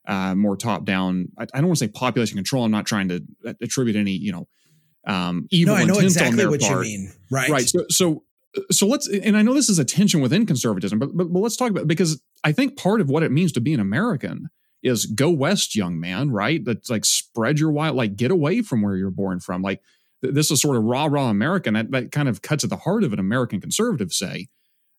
uh, 0.06 0.34
more 0.36 0.56
top 0.56 0.84
down. 0.84 1.28
I, 1.36 1.42
I, 1.42 1.58
don't 1.58 1.66
want 1.66 1.78
to 1.78 1.84
say 1.86 1.90
population 1.90 2.36
control. 2.36 2.64
I'm 2.64 2.70
not 2.70 2.86
trying 2.86 3.08
to 3.08 3.24
attribute 3.60 3.96
any, 3.96 4.12
you 4.12 4.30
know, 4.30 4.48
um, 5.06 5.48
evil 5.50 5.74
no, 5.74 5.80
I 5.80 5.84
know 5.84 5.94
intent 5.94 6.04
exactly 6.04 6.30
on 6.30 6.36
their 6.36 6.50
what 6.50 6.60
part. 6.60 6.86
you 6.86 6.98
mean. 6.98 7.12
Right. 7.30 7.50
Right. 7.50 7.68
So, 7.68 7.84
so, 7.88 8.22
so 8.70 8.86
let's, 8.86 9.08
and 9.08 9.36
I 9.36 9.42
know 9.42 9.52
this 9.52 9.68
is 9.68 9.78
a 9.80 9.84
tension 9.84 10.20
within 10.20 10.46
conservatism, 10.46 11.00
but, 11.00 11.16
but, 11.16 11.32
but 11.32 11.40
let's 11.40 11.56
talk 11.56 11.70
about 11.70 11.88
because 11.88 12.22
I 12.44 12.52
think 12.52 12.76
part 12.76 13.00
of 13.00 13.08
what 13.08 13.24
it 13.24 13.32
means 13.32 13.50
to 13.52 13.60
be 13.60 13.74
an 13.74 13.80
American 13.80 14.48
is 14.82 15.06
go 15.06 15.30
west, 15.30 15.74
young 15.74 15.98
man. 15.98 16.30
Right. 16.30 16.64
That's 16.64 16.88
like 16.88 17.04
spread 17.04 17.58
your 17.58 17.72
wild, 17.72 17.96
like 17.96 18.16
get 18.16 18.30
away 18.30 18.62
from 18.62 18.82
where 18.82 18.96
you're 18.96 19.10
born 19.10 19.40
from. 19.40 19.62
Like 19.62 19.80
this 20.22 20.50
is 20.50 20.60
sort 20.60 20.76
of 20.76 20.84
rah 20.84 21.06
rah 21.06 21.30
American. 21.30 21.74
That 21.74 21.90
that 21.90 22.12
kind 22.12 22.28
of 22.28 22.42
cuts 22.42 22.64
at 22.64 22.70
the 22.70 22.76
heart 22.76 23.04
of 23.04 23.12
an 23.12 23.18
American 23.18 23.60
conservative, 23.60 24.12
say. 24.12 24.48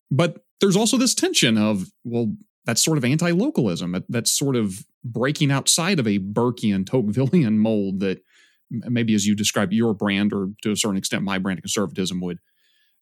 But 0.10 0.44
there's 0.60 0.75
also 0.75 0.98
this 0.98 1.16
tension 1.16 1.58
of 1.58 1.88
well, 2.04 2.34
that's 2.66 2.84
sort 2.84 2.98
of 2.98 3.06
anti-localism. 3.06 4.04
That's 4.10 4.32
sort 4.32 4.56
of 4.56 4.86
breaking 5.04 5.51
outside 5.51 6.00
of 6.00 6.08
a 6.08 6.20
Burkean, 6.20 6.86
Tocquevillian 6.86 7.56
mold 7.56 8.01
that 8.01 8.22
maybe, 8.70 9.16
as 9.16 9.25
you 9.25 9.36
describe 9.36 9.74
your 9.74 9.94
brand, 9.94 10.34
or 10.34 10.50
to 10.62 10.72
a 10.72 10.75
certain 10.75 10.98
extent, 10.98 11.24
my 11.24 11.38
brand 11.38 11.60
of 11.60 11.63
conservatism 11.63 12.22
would 12.22 12.40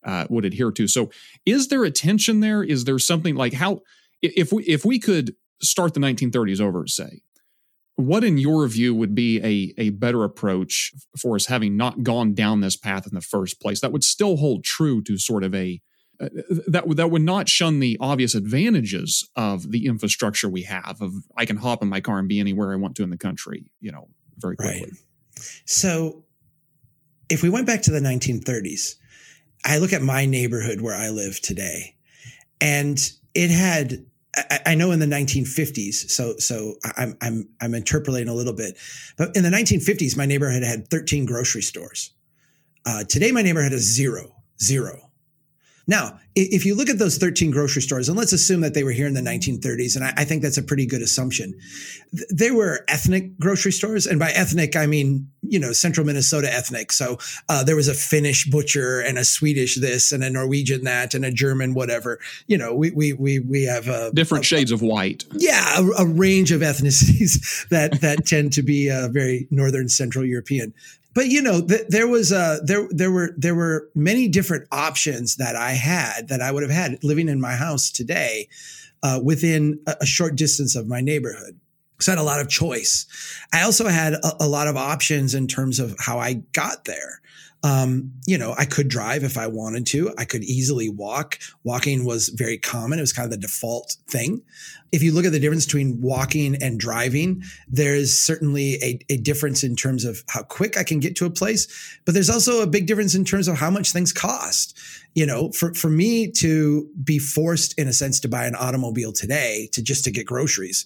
uh, 0.03 0.25
would 0.29 0.45
adhere 0.45 0.71
to. 0.71 0.87
So, 0.87 1.11
is 1.45 1.67
there 1.67 1.83
a 1.83 1.91
tension 1.91 2.39
there? 2.39 2.63
Is 2.63 2.85
there 2.85 2.99
something 2.99 3.35
like 3.35 3.53
how 3.53 3.81
if 4.21 4.51
we 4.51 4.63
if 4.63 4.85
we 4.85 4.99
could 4.99 5.35
start 5.61 5.93
the 5.93 5.99
1930s 5.99 6.61
over, 6.61 6.87
say, 6.87 7.21
what 7.99 8.23
in 8.23 8.37
your 8.37 8.67
view 8.67 8.95
would 8.95 9.13
be 9.13 9.39
a 9.39 9.73
a 9.81 9.89
better 9.89 10.23
approach 10.23 10.93
for 11.17 11.35
us 11.35 11.47
having 11.47 11.75
not 11.75 12.03
gone 12.03 12.33
down 12.33 12.61
this 12.61 12.77
path 12.77 13.05
in 13.05 13.13
the 13.13 13.21
first 13.21 13.59
place 13.61 13.81
that 13.81 13.91
would 13.91 14.03
still 14.03 14.37
hold 14.37 14.63
true 14.63 15.01
to 15.03 15.17
sort 15.17 15.43
of 15.43 15.53
a 15.53 15.81
uh, 16.21 16.27
that 16.67 16.87
would 16.87 16.97
that 16.97 17.11
would 17.11 17.21
not 17.21 17.47
shun 17.47 17.79
the 17.79 17.97
obvious 17.99 18.35
advantages 18.35 19.27
of 19.35 19.71
the 19.71 19.85
infrastructure 19.85 20.49
we 20.49 20.63
have. 20.63 20.97
Of 21.01 21.13
I 21.37 21.45
can 21.45 21.57
hop 21.57 21.81
in 21.81 21.89
my 21.89 22.01
car 22.01 22.19
and 22.19 22.27
be 22.27 22.39
anywhere 22.39 22.73
I 22.73 22.75
want 22.75 22.95
to 22.97 23.03
in 23.03 23.09
the 23.09 23.17
country, 23.17 23.71
you 23.79 23.91
know, 23.91 24.07
very 24.37 24.55
quickly. 24.55 24.81
Right. 24.81 25.43
So, 25.65 26.23
if 27.29 27.41
we 27.41 27.49
went 27.49 27.67
back 27.67 27.83
to 27.83 27.91
the 27.91 27.99
1930s, 27.99 28.95
I 29.65 29.77
look 29.77 29.93
at 29.93 30.01
my 30.01 30.25
neighborhood 30.25 30.81
where 30.81 30.95
I 30.95 31.09
live 31.09 31.39
today, 31.41 31.95
and 32.61 32.97
it 33.33 33.49
had. 33.49 34.05
I, 34.35 34.59
I 34.67 34.75
know 34.75 34.91
in 34.91 34.99
the 34.99 35.05
1950s, 35.05 36.09
so 36.09 36.35
so 36.37 36.75
I'm 36.97 37.17
I'm 37.21 37.49
I'm 37.61 37.73
interpolating 37.73 38.29
a 38.29 38.33
little 38.33 38.53
bit, 38.53 38.77
but 39.17 39.35
in 39.35 39.43
the 39.43 39.49
1950s, 39.49 40.15
my 40.15 40.25
neighborhood 40.25 40.63
had 40.63 40.87
13 40.87 41.25
grocery 41.25 41.61
stores. 41.61 42.11
Uh, 42.85 43.03
today, 43.03 43.31
my 43.31 43.41
neighborhood 43.41 43.71
has 43.71 43.81
zero, 43.81 44.35
zero. 44.61 45.08
Now, 45.89 46.19
if 46.35 46.67
you 46.67 46.75
look 46.75 46.87
at 46.87 46.99
those 46.99 47.17
13 47.17 47.49
grocery 47.49 47.81
stores, 47.81 48.09
and 48.09 48.17
let's 48.17 48.31
assume 48.31 48.61
that 48.61 48.75
they 48.75 48.83
were 48.83 48.91
here 48.91 49.07
in 49.07 49.15
the 49.15 49.21
1930s, 49.21 49.95
and 49.95 50.05
I, 50.05 50.13
I 50.17 50.23
think 50.23 50.43
that's 50.43 50.59
a 50.59 50.61
pretty 50.61 50.85
good 50.85 51.01
assumption, 51.01 51.59
th- 52.15 52.27
they 52.31 52.51
were 52.51 52.85
ethnic 52.87 53.39
grocery 53.39 53.71
stores. 53.71 54.05
And 54.05 54.19
by 54.19 54.29
ethnic, 54.29 54.75
I 54.75 54.85
mean, 54.85 55.31
you 55.41 55.57
know, 55.57 55.71
central 55.71 56.05
Minnesota 56.05 56.53
ethnic. 56.53 56.91
So 56.91 57.17
uh, 57.49 57.63
there 57.63 57.75
was 57.75 57.87
a 57.87 57.95
Finnish 57.95 58.45
butcher 58.45 58.99
and 58.99 59.17
a 59.17 59.25
Swedish 59.25 59.79
this 59.79 60.11
and 60.11 60.23
a 60.23 60.29
Norwegian 60.29 60.83
that 60.83 61.15
and 61.15 61.25
a 61.25 61.31
German 61.31 61.73
whatever. 61.73 62.19
You 62.45 62.59
know, 62.59 62.75
we, 62.75 62.91
we, 62.91 63.13
we, 63.13 63.39
we 63.39 63.63
have 63.63 63.87
a, 63.87 64.11
different 64.13 64.45
a, 64.45 64.47
shades 64.47 64.71
of 64.71 64.83
white. 64.83 65.25
Yeah, 65.33 65.79
a, 65.79 66.03
a 66.03 66.05
range 66.05 66.51
of 66.51 66.61
ethnicities 66.61 67.67
that, 67.69 67.99
that 68.01 68.27
tend 68.27 68.53
to 68.53 68.61
be 68.61 68.91
uh, 68.91 69.07
very 69.07 69.47
Northern 69.49 69.89
Central 69.89 70.23
European 70.23 70.71
but 71.19 71.27
you 71.27 71.41
know, 71.41 71.59
th- 71.59 71.89
there 71.89 72.07
was 72.07 72.31
uh, 72.31 72.59
there 72.63 72.87
there 72.91 73.11
were 73.11 73.31
there 73.35 73.53
were 73.53 73.89
many 73.93 74.29
different 74.29 74.69
options 74.71 75.35
that 75.35 75.53
I 75.53 75.71
had 75.71 76.29
that 76.29 76.39
I 76.39 76.49
would 76.49 76.63
have 76.63 76.71
had 76.71 77.03
living 77.03 77.27
in 77.27 77.41
my 77.41 77.55
house 77.55 77.91
today, 77.91 78.47
uh, 79.03 79.19
within 79.21 79.81
a, 79.85 79.97
a, 79.99 80.05
short 80.05 80.37
distance 80.37 80.77
of 80.77 80.87
my 80.87 81.01
neighborhood. 81.01 81.59
So 81.99 82.13
I 82.13 82.15
had 82.15 82.21
a 82.21 82.23
lot 82.23 82.39
of 82.39 82.47
choice. 82.47 83.05
I 83.51 83.63
also 83.63 83.89
had 83.89 84.13
a, 84.13 84.31
a 84.39 84.47
lot 84.47 84.69
of 84.69 84.77
options 84.77 85.35
in 85.35 85.47
terms 85.47 85.77
of 85.77 85.93
how 85.99 86.19
I 86.19 86.35
got 86.53 86.85
there. 86.85 87.19
Um, 87.63 88.13
you 88.25 88.37
know, 88.37 88.55
I 88.57 88.63
could 88.63 88.87
drive 88.87 89.25
if 89.25 89.37
I 89.37 89.47
wanted 89.47 89.85
to. 89.87 90.13
I 90.17 90.23
could 90.23 90.45
easily 90.45 90.87
walk. 90.87 91.37
Walking 91.65 92.05
was 92.05 92.29
very 92.29 92.57
common. 92.57 92.97
It 92.97 93.01
was 93.01 93.11
kind 93.11 93.25
of 93.25 93.31
the 93.31 93.45
default 93.45 93.97
thing. 94.07 94.41
If 94.91 95.03
you 95.03 95.13
look 95.13 95.25
at 95.25 95.31
the 95.31 95.39
difference 95.39 95.65
between 95.65 96.01
walking 96.01 96.61
and 96.61 96.79
driving, 96.79 97.43
there's 97.67 98.17
certainly 98.17 98.75
a, 98.83 98.99
a 99.09 99.17
difference 99.17 99.63
in 99.63 99.75
terms 99.75 100.05
of 100.05 100.23
how 100.29 100.43
quick 100.43 100.77
I 100.77 100.83
can 100.83 100.99
get 100.99 101.15
to 101.17 101.25
a 101.25 101.29
place, 101.29 101.67
but 102.05 102.13
there's 102.13 102.29
also 102.29 102.61
a 102.61 102.67
big 102.67 102.87
difference 102.87 103.15
in 103.15 103.25
terms 103.25 103.47
of 103.47 103.57
how 103.57 103.69
much 103.69 103.91
things 103.91 104.11
cost 104.11 104.77
you 105.15 105.25
know, 105.25 105.51
for, 105.51 105.73
for 105.73 105.89
me 105.89 106.29
to 106.31 106.87
be 107.03 107.17
forced 107.19 107.77
in 107.79 107.87
a 107.87 107.93
sense 107.93 108.19
to 108.19 108.27
buy 108.27 108.45
an 108.45 108.55
automobile 108.55 109.11
today 109.11 109.67
to 109.71 109.81
just 109.81 110.03
to 110.03 110.11
get 110.11 110.25
groceries 110.25 110.85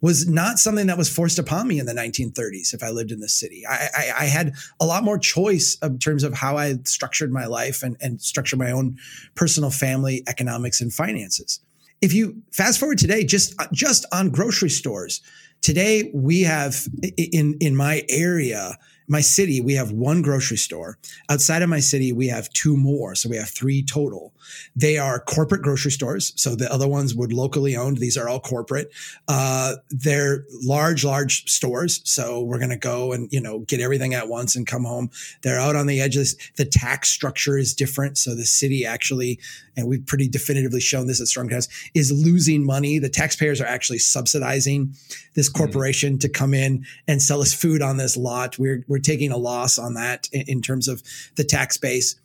was 0.00 0.28
not 0.28 0.58
something 0.58 0.86
that 0.86 0.96
was 0.96 1.14
forced 1.14 1.38
upon 1.38 1.66
me 1.66 1.78
in 1.78 1.86
the 1.86 1.92
1930s. 1.92 2.72
If 2.72 2.82
I 2.82 2.90
lived 2.90 3.10
in 3.10 3.20
the 3.20 3.28
city, 3.28 3.66
I, 3.68 3.88
I, 3.94 4.12
I 4.20 4.24
had 4.24 4.54
a 4.80 4.86
lot 4.86 5.02
more 5.02 5.18
choice 5.18 5.76
in 5.82 5.98
terms 5.98 6.22
of 6.22 6.34
how 6.34 6.56
I 6.56 6.76
structured 6.84 7.32
my 7.32 7.46
life 7.46 7.82
and, 7.82 7.96
and 8.00 8.22
structured 8.22 8.58
my 8.58 8.70
own 8.70 8.96
personal 9.34 9.70
family 9.70 10.22
economics 10.28 10.80
and 10.80 10.92
finances. 10.92 11.60
If 12.00 12.12
you 12.12 12.42
fast 12.52 12.78
forward 12.78 12.98
today, 12.98 13.24
just, 13.24 13.54
uh, 13.60 13.66
just 13.72 14.04
on 14.12 14.30
grocery 14.30 14.70
stores, 14.70 15.22
Today 15.64 16.10
we 16.12 16.42
have 16.42 16.86
in 17.16 17.56
in 17.58 17.74
my 17.74 18.04
area 18.10 18.76
my 19.06 19.20
city, 19.20 19.60
we 19.60 19.74
have 19.74 19.90
one 19.90 20.22
grocery 20.22 20.56
store. 20.56 20.98
Outside 21.28 21.62
of 21.62 21.68
my 21.68 21.80
city, 21.80 22.12
we 22.12 22.28
have 22.28 22.48
two 22.50 22.76
more. 22.76 23.14
So 23.14 23.28
we 23.28 23.36
have 23.36 23.48
three 23.48 23.82
total. 23.82 24.32
They 24.76 24.98
are 24.98 25.20
corporate 25.20 25.62
grocery 25.62 25.90
stores. 25.90 26.32
So 26.36 26.54
the 26.54 26.72
other 26.72 26.88
ones 26.88 27.14
would 27.14 27.32
locally 27.32 27.76
owned. 27.76 27.98
These 27.98 28.16
are 28.16 28.28
all 28.28 28.40
corporate. 28.40 28.90
Uh, 29.28 29.74
they're 29.90 30.44
large, 30.62 31.04
large 31.04 31.50
stores. 31.50 32.00
So 32.04 32.42
we're 32.42 32.58
going 32.58 32.70
to 32.70 32.76
go 32.76 33.12
and, 33.12 33.28
you 33.32 33.40
know, 33.40 33.60
get 33.60 33.80
everything 33.80 34.14
at 34.14 34.28
once 34.28 34.56
and 34.56 34.66
come 34.66 34.84
home. 34.84 35.10
They're 35.42 35.60
out 35.60 35.76
on 35.76 35.86
the 35.86 36.00
edges. 36.00 36.36
The 36.56 36.64
tax 36.64 37.08
structure 37.08 37.58
is 37.58 37.74
different. 37.74 38.18
So 38.18 38.34
the 38.34 38.44
city 38.44 38.84
actually, 38.86 39.38
and 39.76 39.86
we've 39.86 40.04
pretty 40.06 40.28
definitively 40.28 40.80
shown 40.80 41.06
this 41.06 41.20
at 41.20 41.28
Strong 41.28 41.48
Towns, 41.48 41.68
is 41.94 42.12
losing 42.12 42.64
money. 42.64 42.98
The 42.98 43.08
taxpayers 43.08 43.60
are 43.60 43.66
actually 43.66 43.98
subsidizing 43.98 44.94
this 45.34 45.48
mm-hmm. 45.48 45.58
corporation 45.58 46.12
mm-hmm. 46.14 46.18
to 46.18 46.28
come 46.28 46.54
in 46.54 46.86
and 47.08 47.20
sell 47.20 47.40
us 47.40 47.52
food 47.52 47.82
on 47.82 47.96
this 47.96 48.16
lot. 48.16 48.58
We're, 48.58 48.84
we're 48.88 48.93
taking 48.98 49.30
a 49.30 49.36
loss 49.36 49.78
on 49.78 49.94
that 49.94 50.28
in, 50.32 50.42
in 50.48 50.62
terms 50.62 50.88
of 50.88 51.02
the 51.36 51.44
tax 51.44 51.76
base. 51.76 52.16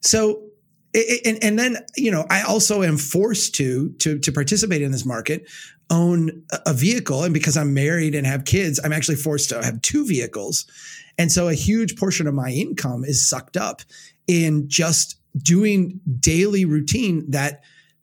So 0.00 0.42
and, 0.94 1.38
and 1.42 1.58
then 1.58 1.76
you 1.96 2.10
know 2.10 2.26
i 2.30 2.42
also 2.42 2.82
am 2.82 2.96
forced 2.96 3.54
to 3.54 3.90
to 3.98 4.18
to 4.18 4.32
participate 4.32 4.82
in 4.82 4.90
this 4.90 5.06
market 5.06 5.48
own 5.88 6.42
a 6.66 6.72
vehicle 6.72 7.22
and 7.22 7.32
because 7.32 7.56
i'm 7.56 7.72
married 7.72 8.14
and 8.14 8.26
have 8.26 8.44
kids 8.44 8.80
i'm 8.82 8.92
actually 8.92 9.16
forced 9.16 9.48
to 9.48 9.62
have 9.62 9.80
two 9.82 10.04
vehicles 10.04 10.66
and 11.18 11.30
so 11.30 11.48
a 11.48 11.54
huge 11.54 11.96
portion 11.96 12.26
of 12.26 12.34
my 12.34 12.50
income 12.50 13.04
is 13.04 13.28
sucked 13.28 13.56
up 13.56 13.82
in 14.26 14.68
just 14.68 15.16
doing 15.38 16.00
daily 16.18 16.64
routine 16.64 17.24
that 17.30 17.62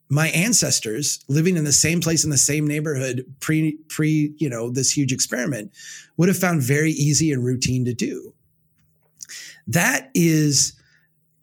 my 0.09 0.29
ancestors 0.29 1.19
living 1.27 1.57
in 1.57 1.63
the 1.63 1.71
same 1.71 1.99
place 1.99 2.23
in 2.23 2.29
the 2.29 2.37
same 2.37 2.65
neighborhood 2.65 3.25
pre 3.39 3.77
pre 3.89 4.33
you 4.37 4.49
know 4.49 4.69
this 4.69 4.95
huge 4.95 5.11
experiment 5.11 5.71
would 6.17 6.29
have 6.29 6.37
found 6.37 6.61
very 6.61 6.91
easy 6.91 7.31
and 7.31 7.43
routine 7.43 7.85
to 7.85 7.93
do 7.93 8.33
that 9.67 10.09
is 10.13 10.73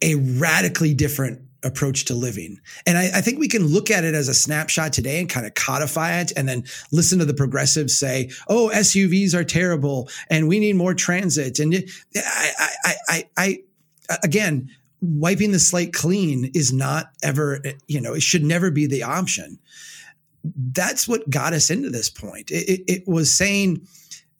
a 0.02 0.14
radically 0.14 0.94
different 0.94 1.40
approach 1.64 2.04
to 2.04 2.14
living. 2.14 2.60
And 2.86 2.98
I, 2.98 3.04
I, 3.14 3.20
think 3.20 3.38
we 3.38 3.48
can 3.48 3.66
look 3.66 3.90
at 3.90 4.04
it 4.04 4.14
as 4.14 4.28
a 4.28 4.34
snapshot 4.34 4.92
today 4.92 5.18
and 5.18 5.28
kind 5.28 5.46
of 5.46 5.54
codify 5.54 6.20
it 6.20 6.30
and 6.36 6.46
then 6.48 6.64
listen 6.92 7.18
to 7.18 7.24
the 7.24 7.34
progressives 7.34 7.96
say, 7.96 8.30
oh, 8.48 8.70
SUVs 8.74 9.34
are 9.34 9.44
terrible 9.44 10.08
and 10.28 10.46
we 10.46 10.60
need 10.60 10.76
more 10.76 10.94
transit. 10.94 11.58
And 11.58 11.74
I, 12.14 12.50
I, 12.84 12.94
I, 13.08 13.24
I 13.36 13.58
again, 14.22 14.70
wiping 15.04 15.52
the 15.52 15.58
slate 15.58 15.92
clean 15.92 16.50
is 16.54 16.72
not 16.72 17.10
ever, 17.22 17.62
you 17.86 18.00
know, 18.00 18.14
it 18.14 18.22
should 18.22 18.44
never 18.44 18.70
be 18.70 18.86
the 18.86 19.02
option. 19.02 19.58
That's 20.72 21.08
what 21.08 21.28
got 21.30 21.52
us 21.52 21.70
into 21.70 21.90
this 21.90 22.10
point. 22.10 22.50
it, 22.50 22.70
it, 22.70 22.84
it 22.86 23.08
was 23.08 23.34
saying, 23.34 23.86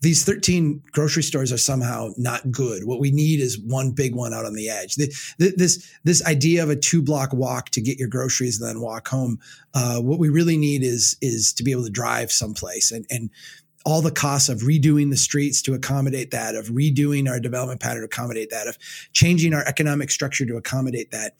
these 0.05 0.23
13 0.23 0.83
grocery 0.93 1.23
stores 1.23 1.51
are 1.51 1.57
somehow 1.57 2.11
not 2.19 2.51
good. 2.51 2.85
What 2.85 3.01
we 3.01 3.11
need 3.11 3.41
is 3.41 3.59
one 3.59 3.91
big 3.91 4.15
one 4.15 4.35
out 4.35 4.45
on 4.45 4.53
the 4.53 4.69
edge. 4.69 4.97
The, 4.97 5.07
the, 5.39 5.55
this 5.57 5.91
this 6.05 6.25
idea 6.27 6.63
of 6.63 6.69
a 6.69 6.77
two 6.77 7.01
block 7.01 7.33
walk 7.33 7.71
to 7.71 7.81
get 7.81 7.99
your 7.99 8.09
groceries 8.09 8.61
and 8.61 8.69
then 8.69 8.83
walk 8.83 9.09
home. 9.09 9.41
Uh, 9.73 10.01
what 10.01 10.19
we 10.19 10.29
really 10.29 10.59
need 10.59 10.83
is 10.83 11.17
is 11.23 11.55
to 11.55 11.65
be 11.65 11.73
able 11.73 11.85
to 11.85 11.91
drive 11.91 12.31
someplace 12.31 12.93
and 12.93 13.07
and 13.11 13.31
all 13.85 14.01
the 14.01 14.11
costs 14.11 14.49
of 14.49 14.61
redoing 14.61 15.11
the 15.11 15.17
streets 15.17 15.61
to 15.63 15.75
accommodate 15.75 16.31
that, 16.31 16.55
of 16.55 16.69
redoing 16.69 17.29
our 17.29 17.39
development 17.39 17.81
pattern 17.81 18.01
to 18.01 18.07
accommodate 18.07 18.51
that, 18.51 18.67
of 18.67 18.79
changing 19.13 19.53
our 19.53 19.65
economic 19.67 20.11
structure 20.11 20.47
to 20.47 20.57
accommodate 20.57 21.11
that. 21.11 21.37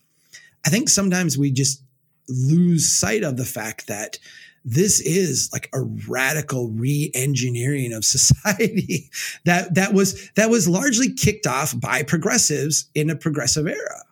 I 0.67 0.71
think 0.71 0.89
sometimes 0.89 1.39
we 1.39 1.51
just 1.51 1.83
lose 2.29 2.89
sight 2.89 3.23
of 3.23 3.37
the 3.37 3.45
fact 3.45 3.87
that 3.87 4.19
this 4.65 5.01
is 5.01 5.51
like 5.53 5.69
a 5.75 5.83
radical 6.09 6.69
re-engineering 6.71 7.93
of 7.93 8.05
society 8.05 9.11
that 9.45 9.75
that 9.75 9.93
was 9.93 10.31
that 10.33 10.51
was 10.51 10.69
largely 10.69 11.13
kicked 11.13 11.47
off 11.47 11.79
by 11.79 12.03
progressives 12.03 12.89
in 12.95 13.11
a 13.11 13.17
progressive 13.17 13.67
era. 13.67 14.03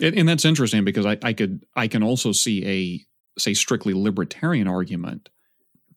And, 0.00 0.16
and 0.16 0.28
that's 0.28 0.44
interesting 0.44 0.84
because 0.84 1.06
I, 1.06 1.18
I 1.22 1.32
could 1.32 1.64
I 1.76 1.88
can 1.88 2.02
also 2.02 2.32
see 2.32 2.66
a 2.66 3.40
say 3.40 3.54
strictly 3.54 3.94
libertarian 3.94 4.68
argument. 4.68 5.28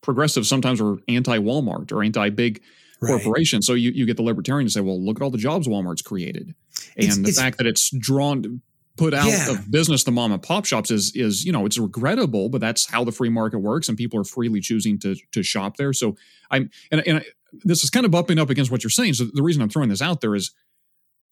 Progressives 0.04 0.48
sometimes 0.48 0.80
are 0.80 0.98
anti-Walmart 1.08 1.90
or 1.90 2.02
anti-big 2.02 2.62
right. 3.00 3.08
corporation. 3.08 3.62
So 3.62 3.74
you, 3.74 3.90
you 3.90 4.06
get 4.06 4.16
the 4.16 4.22
libertarian 4.22 4.66
to 4.66 4.70
say, 4.70 4.80
well, 4.80 5.02
look 5.02 5.18
at 5.18 5.22
all 5.22 5.30
the 5.30 5.38
jobs 5.38 5.66
Walmart's 5.66 6.02
created. 6.02 6.54
And 6.96 7.06
it's, 7.06 7.16
the 7.16 7.28
it's, 7.28 7.40
fact 7.40 7.58
that 7.58 7.66
it's 7.66 7.90
drawn 7.96 8.60
put 8.96 9.12
out 9.12 9.26
yeah. 9.26 9.50
of 9.50 9.70
business 9.70 10.04
the 10.04 10.12
mom 10.12 10.30
and 10.30 10.40
pop 10.40 10.64
shops 10.64 10.88
is 10.90 11.10
is 11.16 11.44
you 11.44 11.50
know 11.50 11.66
it's 11.66 11.78
regrettable 11.78 12.48
but 12.48 12.60
that's 12.60 12.88
how 12.88 13.02
the 13.02 13.10
free 13.10 13.28
market 13.28 13.58
works 13.58 13.88
and 13.88 13.98
people 13.98 14.20
are 14.20 14.24
freely 14.24 14.60
choosing 14.60 15.00
to 15.00 15.16
to 15.32 15.42
shop 15.42 15.76
there 15.76 15.92
so 15.92 16.16
i'm 16.52 16.70
and, 16.92 17.02
and 17.04 17.18
I, 17.18 17.24
this 17.64 17.82
is 17.82 17.90
kind 17.90 18.06
of 18.06 18.12
bumping 18.12 18.38
up 18.38 18.50
against 18.50 18.70
what 18.70 18.84
you're 18.84 18.90
saying 18.90 19.14
so 19.14 19.24
the 19.32 19.42
reason 19.42 19.62
i'm 19.62 19.68
throwing 19.68 19.88
this 19.88 20.00
out 20.00 20.20
there 20.20 20.36
is 20.36 20.52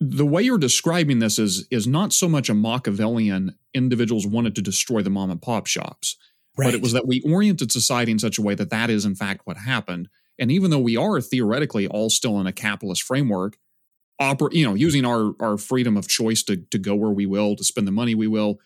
the 0.00 0.26
way 0.26 0.42
you're 0.42 0.58
describing 0.58 1.20
this 1.20 1.38
is 1.38 1.68
is 1.70 1.86
not 1.86 2.12
so 2.12 2.28
much 2.28 2.48
a 2.48 2.54
machiavellian 2.54 3.56
individuals 3.74 4.26
wanted 4.26 4.56
to 4.56 4.62
destroy 4.62 5.00
the 5.00 5.10
mom 5.10 5.30
and 5.30 5.40
pop 5.40 5.68
shops 5.68 6.16
right. 6.56 6.66
but 6.66 6.74
it 6.74 6.82
was 6.82 6.92
that 6.92 7.06
we 7.06 7.20
oriented 7.22 7.72
society 7.72 8.12
in 8.12 8.18
such 8.18 8.38
a 8.38 8.42
way 8.42 8.54
that 8.54 8.70
that 8.70 8.90
is 8.90 9.04
in 9.04 9.14
fact 9.14 9.42
what 9.44 9.56
happened 9.56 10.08
and 10.38 10.50
even 10.50 10.70
though 10.70 10.78
we 10.78 10.96
are 10.96 11.20
theoretically 11.20 11.86
all 11.86 12.10
still 12.10 12.40
in 12.40 12.46
a 12.46 12.52
capitalist 12.52 13.02
framework 13.02 13.56
operate, 14.22 14.54
you 14.54 14.64
know, 14.64 14.74
using 14.74 15.04
our 15.04 15.32
our 15.40 15.58
freedom 15.58 15.96
of 15.96 16.08
choice 16.08 16.42
to 16.44 16.56
to 16.56 16.78
go 16.78 16.94
where 16.94 17.10
we 17.10 17.26
will, 17.26 17.56
to 17.56 17.64
spend 17.64 17.86
the 17.86 17.92
money 17.92 18.14
we 18.14 18.26
will. 18.26 18.58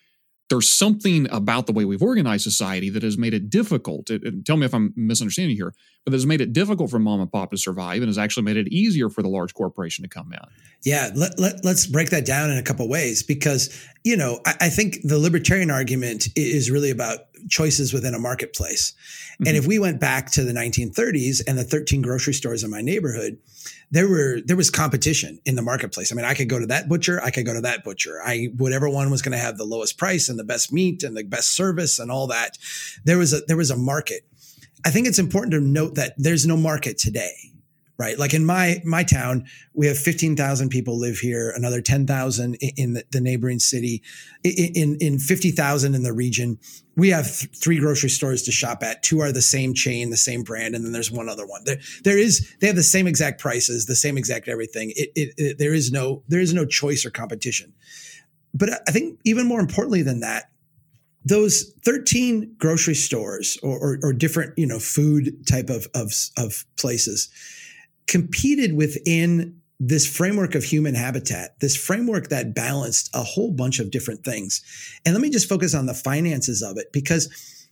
There's 0.49 0.70
something 0.70 1.29
about 1.33 1.66
the 1.66 1.72
way 1.72 1.85
we've 1.85 2.03
organized 2.03 2.44
society 2.44 2.88
that 2.90 3.03
has 3.03 3.18
made 3.18 3.35
it 3.35 3.51
difficult. 3.51 4.11
It, 4.11 4.22
it, 4.22 4.44
tell 4.44 4.57
me 4.57 4.64
if 4.64 4.75
I'm 4.75 4.92
misunderstanding 4.94 5.57
here, 5.57 5.75
but 6.06 6.12
has 6.12 6.24
made 6.24 6.40
it 6.40 6.52
difficult 6.52 6.88
for 6.88 7.00
mom 7.00 7.20
and 7.20 7.30
pop 7.30 7.50
to 7.50 7.58
survive, 7.58 8.00
and 8.00 8.06
has 8.06 8.16
actually 8.16 8.44
made 8.44 8.56
it 8.56 8.68
easier 8.68 9.10
for 9.10 9.22
the 9.22 9.28
large 9.28 9.52
corporation 9.54 10.04
to 10.04 10.08
come 10.08 10.32
in. 10.32 10.38
Yeah, 10.84 11.10
let, 11.16 11.36
let, 11.40 11.66
us 11.66 11.84
break 11.84 12.10
that 12.10 12.24
down 12.24 12.48
in 12.48 12.58
a 12.58 12.62
couple 12.62 12.88
ways 12.88 13.24
because 13.24 13.76
you 14.04 14.16
know 14.16 14.38
I, 14.46 14.54
I 14.62 14.68
think 14.68 15.00
the 15.02 15.18
libertarian 15.18 15.68
argument 15.68 16.28
is 16.36 16.70
really 16.70 16.90
about 16.90 17.18
choices 17.48 17.92
within 17.92 18.14
a 18.14 18.20
marketplace. 18.20 18.92
Mm-hmm. 19.32 19.48
And 19.48 19.56
if 19.56 19.66
we 19.66 19.80
went 19.80 20.00
back 20.00 20.30
to 20.32 20.44
the 20.44 20.52
1930s 20.52 21.42
and 21.46 21.58
the 21.58 21.64
13 21.64 22.02
grocery 22.02 22.34
stores 22.34 22.62
in 22.62 22.70
my 22.70 22.82
neighborhood, 22.82 23.38
there 23.90 24.08
were 24.08 24.40
there 24.44 24.56
was 24.56 24.70
competition 24.70 25.40
in 25.44 25.56
the 25.56 25.62
marketplace. 25.62 26.12
I 26.12 26.14
mean, 26.14 26.24
I 26.24 26.34
could 26.34 26.48
go 26.48 26.60
to 26.60 26.66
that 26.66 26.88
butcher, 26.88 27.20
I 27.20 27.30
could 27.30 27.46
go 27.46 27.54
to 27.54 27.60
that 27.62 27.82
butcher. 27.82 28.20
I 28.24 28.50
whatever 28.56 28.88
one 28.88 29.10
was 29.10 29.22
going 29.22 29.32
to 29.32 29.38
have 29.38 29.58
the 29.58 29.64
lowest 29.64 29.98
price 29.98 30.28
and 30.28 30.38
the 30.38 30.44
best 30.44 30.72
meat 30.72 31.02
and 31.02 31.16
the 31.16 31.24
best 31.24 31.52
service 31.56 31.98
and 31.98 32.12
all 32.12 32.28
that. 32.28 32.58
There 33.04 33.18
was 33.18 33.32
a 33.32 33.40
there 33.48 33.56
was 33.56 33.72
a 33.72 33.76
market. 33.76 34.24
I 34.87 34.90
think 34.90 35.09
it's 35.09 35.18
important 35.18 35.53
to 35.53 35.61
note 35.61 35.96
that 35.96 36.14
there's 36.16 36.46
no 36.46 36.57
market 36.57 36.96
today 36.96 37.35
right? 37.99 38.18
Like 38.18 38.35
in 38.35 38.44
my 38.44 38.83
my 38.85 39.03
town, 39.03 39.46
we 39.72 39.87
have 39.87 39.99
fifteen 39.99 40.37
thousand 40.37 40.68
people 40.68 40.99
live 40.99 41.16
here, 41.18 41.51
another 41.57 41.81
ten 41.81 42.07
thousand 42.07 42.57
in 42.77 42.92
the, 42.94 43.05
the, 43.11 43.20
neighboring 43.20 43.59
city, 43.59 44.03
in 44.44 44.99
in 45.01 45.18
fifty 45.18 45.51
thousand 45.51 45.94
in 45.94 46.03
the 46.03 46.12
region. 46.12 46.59
We 46.94 47.11
have 47.11 47.25
th- 47.25 47.57
three 47.57 47.79
grocery 47.79 48.11
stores 48.11 48.42
to 48.42 48.53
shop 48.53 48.83
at. 48.83 49.03
Two 49.03 49.20
are 49.20 49.33
the 49.33 49.42
same 49.42 49.75
chain, 49.75 50.11
the 50.11 50.16
same 50.16 50.42
brand, 50.42 50.75
and 50.75 50.85
then 50.85 50.92
there's 50.92 51.11
one 51.11 51.29
other 51.29 51.46
one. 51.46 51.62
There 51.64 51.79
there 52.05 52.18
is 52.18 52.55
they 52.61 52.66
have 52.66 52.77
the 52.77 52.83
same 52.83 53.07
exact 53.07 53.40
prices, 53.40 53.87
the 53.87 53.96
same 53.96 54.18
exact 54.18 54.49
everything. 54.49 54.92
It, 54.94 55.11
it, 55.14 55.35
it 55.37 55.59
there 55.59 55.75
is 55.75 55.90
no 55.90 56.22
there 56.29 56.40
is 56.40 56.53
no 56.53 56.66
choice 56.66 57.07
or 57.07 57.11
competition. 57.11 57.72
But 58.53 58.83
I 58.87 58.90
think 58.90 59.18
even 59.25 59.46
more 59.46 59.61
importantly 59.61 60.03
than 60.03 60.20
that, 60.20 60.51
those 61.26 61.72
13 61.84 62.54
grocery 62.56 62.94
stores 62.94 63.58
or, 63.62 63.76
or, 63.78 63.98
or, 64.02 64.12
different 64.12 64.56
you 64.56 64.66
know 64.66 64.78
food 64.78 65.44
type 65.46 65.68
of, 65.68 65.88
of, 65.94 66.12
of 66.38 66.64
places 66.76 67.28
competed 68.06 68.76
within 68.76 69.60
this 69.80 70.06
framework 70.06 70.54
of 70.54 70.64
human 70.64 70.94
habitat, 70.94 71.58
this 71.60 71.76
framework 71.76 72.28
that 72.28 72.54
balanced 72.54 73.10
a 73.12 73.22
whole 73.22 73.50
bunch 73.50 73.80
of 73.80 73.90
different 73.90 74.24
things. 74.24 74.62
And 75.04 75.14
let 75.14 75.20
me 75.20 75.28
just 75.28 75.48
focus 75.48 75.74
on 75.74 75.86
the 75.86 75.92
finances 75.92 76.62
of 76.62 76.78
it 76.78 76.92
because 76.92 77.28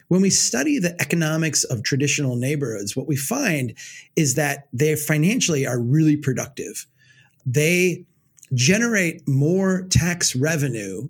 when 0.09 0.21
we 0.21 0.31
study 0.31 0.79
the 0.79 1.01
economics 1.01 1.65
of 1.65 1.83
traditional 1.83 2.37
neighborhoods, 2.37 2.95
what 2.95 3.07
we 3.07 3.17
find 3.17 3.73
is 4.17 4.35
that 4.35 4.69
they 4.73 4.97
financially 4.97 5.67
are 5.67 5.81
really 5.81 6.17
productive. 6.17 6.87
They 7.47 8.05
generate 8.53 9.27
more 9.27 9.87
tax 9.89 10.37
revenue 10.37 11.09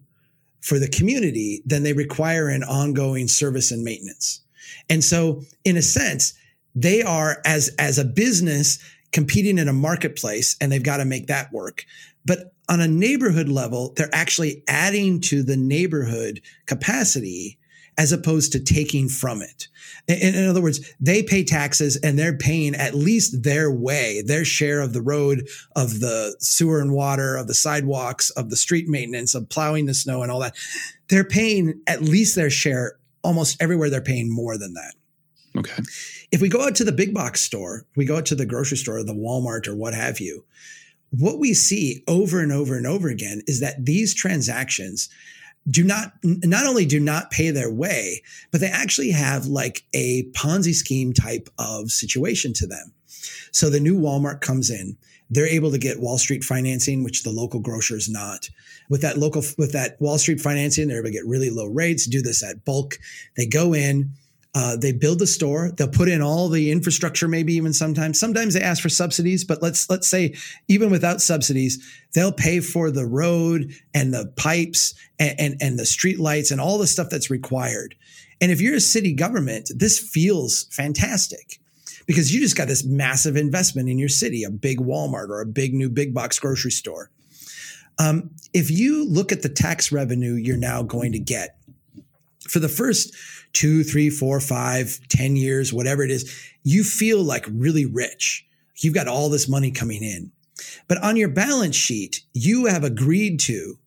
for 0.64 0.78
the 0.78 0.88
community 0.88 1.62
then 1.66 1.82
they 1.82 1.92
require 1.92 2.48
an 2.48 2.64
ongoing 2.64 3.28
service 3.28 3.70
and 3.70 3.84
maintenance. 3.84 4.40
And 4.88 5.04
so, 5.04 5.42
in 5.64 5.76
a 5.76 5.82
sense, 5.82 6.32
they 6.74 7.02
are 7.02 7.42
as 7.44 7.70
as 7.78 7.98
a 7.98 8.04
business 8.04 8.78
competing 9.12 9.58
in 9.58 9.68
a 9.68 9.72
marketplace 9.72 10.56
and 10.60 10.72
they've 10.72 10.82
got 10.82 10.96
to 10.96 11.04
make 11.04 11.26
that 11.26 11.52
work. 11.52 11.84
But 12.24 12.54
on 12.68 12.80
a 12.80 12.88
neighborhood 12.88 13.48
level, 13.48 13.92
they're 13.94 14.14
actually 14.14 14.64
adding 14.66 15.20
to 15.20 15.42
the 15.42 15.56
neighborhood 15.56 16.40
capacity 16.66 17.58
as 17.98 18.12
opposed 18.12 18.52
to 18.52 18.60
taking 18.60 19.08
from 19.08 19.42
it. 19.42 19.68
In, 20.08 20.34
in, 20.34 20.48
other 20.48 20.62
words, 20.62 20.94
they 21.00 21.22
pay 21.22 21.44
taxes 21.44 21.96
and 21.96 22.18
they're 22.18 22.36
paying 22.36 22.74
at 22.74 22.94
least 22.94 23.42
their 23.42 23.70
way, 23.70 24.22
their 24.22 24.44
share 24.44 24.80
of 24.80 24.92
the 24.92 25.02
road, 25.02 25.48
of 25.76 26.00
the 26.00 26.36
sewer 26.40 26.80
and 26.80 26.92
water, 26.92 27.36
of 27.36 27.46
the 27.46 27.54
sidewalks, 27.54 28.30
of 28.30 28.50
the 28.50 28.56
street 28.56 28.88
maintenance, 28.88 29.34
of 29.34 29.48
plowing 29.48 29.86
the 29.86 29.94
snow 29.94 30.22
and 30.22 30.30
all 30.30 30.40
that. 30.40 30.56
They're 31.08 31.24
paying 31.24 31.80
at 31.86 32.02
least 32.02 32.34
their 32.34 32.50
share 32.50 32.98
almost 33.22 33.60
everywhere 33.62 33.90
they're 33.90 34.00
paying 34.00 34.32
more 34.32 34.58
than 34.58 34.74
that. 34.74 34.94
Okay. 35.56 35.82
If 36.32 36.40
we 36.40 36.48
go 36.48 36.62
out 36.62 36.74
to 36.76 36.84
the 36.84 36.92
big 36.92 37.14
box 37.14 37.40
store, 37.40 37.86
we 37.96 38.04
go 38.04 38.16
out 38.16 38.26
to 38.26 38.34
the 38.34 38.46
grocery 38.46 38.76
store, 38.76 39.02
the 39.04 39.14
Walmart, 39.14 39.68
or 39.68 39.76
what 39.76 39.94
have 39.94 40.18
you, 40.18 40.44
what 41.10 41.38
we 41.38 41.54
see 41.54 42.02
over 42.08 42.40
and 42.40 42.52
over 42.52 42.76
and 42.76 42.86
over 42.86 43.08
again 43.08 43.42
is 43.46 43.60
that 43.60 43.84
these 43.84 44.14
transactions 44.14 45.08
do 45.68 45.82
not 45.82 46.12
not 46.22 46.66
only 46.66 46.84
do 46.84 47.00
not 47.00 47.30
pay 47.30 47.50
their 47.50 47.70
way 47.70 48.22
but 48.50 48.60
they 48.60 48.68
actually 48.68 49.10
have 49.10 49.46
like 49.46 49.84
a 49.94 50.24
ponzi 50.32 50.74
scheme 50.74 51.12
type 51.12 51.48
of 51.58 51.90
situation 51.90 52.52
to 52.52 52.66
them. 52.66 52.92
So 53.52 53.70
the 53.70 53.80
new 53.80 53.98
walmart 53.98 54.40
comes 54.40 54.70
in. 54.70 54.96
They're 55.30 55.46
able 55.46 55.70
to 55.70 55.78
get 55.78 56.00
wall 56.00 56.18
street 56.18 56.44
financing 56.44 57.02
which 57.02 57.22
the 57.22 57.30
local 57.30 57.60
grocer 57.60 57.96
is 57.96 58.08
not. 58.08 58.50
With 58.90 59.00
that 59.00 59.16
local 59.16 59.42
with 59.56 59.72
that 59.72 60.00
wall 60.00 60.18
street 60.18 60.40
financing 60.40 60.88
they're 60.88 60.98
able 60.98 61.08
to 61.08 61.12
get 61.12 61.26
really 61.26 61.50
low 61.50 61.66
rates 61.66 62.06
do 62.06 62.20
this 62.20 62.42
at 62.42 62.64
bulk. 62.64 62.98
They 63.36 63.46
go 63.46 63.74
in 63.74 64.10
uh, 64.54 64.76
they 64.76 64.92
build 64.92 65.18
the 65.18 65.26
store. 65.26 65.72
They'll 65.72 65.88
put 65.88 66.08
in 66.08 66.22
all 66.22 66.48
the 66.48 66.70
infrastructure, 66.70 67.26
maybe 67.26 67.54
even 67.54 67.72
sometimes. 67.72 68.20
Sometimes 68.20 68.54
they 68.54 68.60
ask 68.60 68.80
for 68.80 68.88
subsidies, 68.88 69.42
but 69.44 69.62
let's 69.62 69.90
let's 69.90 70.06
say 70.06 70.34
even 70.68 70.90
without 70.90 71.20
subsidies, 71.20 71.84
they'll 72.14 72.32
pay 72.32 72.60
for 72.60 72.90
the 72.90 73.06
road 73.06 73.72
and 73.94 74.14
the 74.14 74.32
pipes 74.36 74.94
and, 75.18 75.34
and, 75.40 75.56
and 75.60 75.78
the 75.78 75.86
street 75.86 76.20
lights 76.20 76.52
and 76.52 76.60
all 76.60 76.78
the 76.78 76.86
stuff 76.86 77.10
that's 77.10 77.30
required. 77.30 77.96
And 78.40 78.52
if 78.52 78.60
you're 78.60 78.76
a 78.76 78.80
city 78.80 79.12
government, 79.12 79.70
this 79.74 79.98
feels 79.98 80.64
fantastic 80.70 81.58
because 82.06 82.32
you 82.32 82.40
just 82.40 82.56
got 82.56 82.68
this 82.68 82.84
massive 82.84 83.36
investment 83.36 83.88
in 83.88 83.98
your 83.98 84.08
city, 84.08 84.44
a 84.44 84.50
big 84.50 84.78
Walmart 84.78 85.30
or 85.30 85.40
a 85.40 85.46
big 85.46 85.74
new 85.74 85.88
big 85.88 86.14
box 86.14 86.38
grocery 86.38 86.70
store. 86.70 87.10
Um, 87.98 88.30
if 88.52 88.70
you 88.70 89.04
look 89.08 89.32
at 89.32 89.42
the 89.42 89.48
tax 89.48 89.90
revenue 89.92 90.34
you're 90.34 90.56
now 90.56 90.82
going 90.82 91.12
to 91.12 91.18
get 91.18 91.56
for 92.48 92.58
the 92.58 92.68
first 92.68 93.14
two, 93.54 93.82
three, 93.82 94.10
four, 94.10 94.40
five, 94.40 95.00
ten 95.08 95.36
years, 95.36 95.72
whatever 95.72 96.02
it 96.02 96.10
is, 96.10 96.30
you 96.62 96.84
feel 96.84 97.22
like 97.22 97.46
really 97.50 97.86
rich. 97.86 98.46
You've 98.76 98.94
got 98.94 99.08
all 99.08 99.30
this 99.30 99.48
money 99.48 99.70
coming 99.70 100.02
in. 100.02 100.30
But 100.88 101.02
on 101.02 101.16
your 101.16 101.28
balance 101.28 101.76
sheet, 101.76 102.20
you 102.34 102.66
have 102.66 102.84
agreed 102.84 103.40
to 103.40 103.78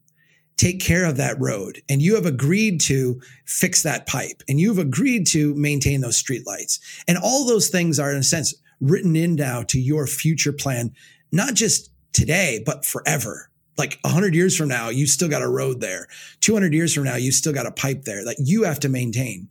take 0.58 0.80
care 0.80 1.06
of 1.06 1.18
that 1.18 1.40
road 1.40 1.84
and 1.88 2.02
you 2.02 2.16
have 2.16 2.26
agreed 2.26 2.82
to 2.82 3.22
fix 3.46 3.84
that 3.84 4.08
pipe 4.08 4.42
and 4.50 4.60
you've 4.60 4.80
agreed 4.80 5.28
to 5.28 5.54
maintain 5.54 6.02
those 6.02 6.22
streetlights. 6.22 6.80
And 7.08 7.18
all 7.18 7.46
those 7.46 7.70
things 7.70 8.00
are, 8.00 8.12
in 8.12 8.18
a 8.18 8.24
sense, 8.24 8.56
written 8.82 9.16
in 9.16 9.36
now 9.36 9.62
to 9.64 9.80
your 9.80 10.08
future 10.08 10.54
plan, 10.54 10.94
not 11.32 11.54
just 11.54 11.92
today, 12.12 12.64
but 12.66 12.86
forever 12.86 13.52
like 13.78 14.00
100 14.02 14.34
years 14.34 14.56
from 14.56 14.68
now, 14.68 14.90
you 14.90 15.06
still 15.06 15.30
got 15.30 15.42
a 15.42 15.48
road 15.48 15.80
there. 15.80 16.08
200 16.42 16.74
years 16.74 16.94
from 16.94 17.04
now, 17.04 17.16
you 17.16 17.32
still 17.32 17.54
got 17.54 17.68
a 17.68 17.72
pipe 17.72 18.04
there 18.04 18.26
that 18.26 18.38
you 18.40 18.64
have 18.64 18.80
to 18.82 18.90
maintain. 18.90 19.48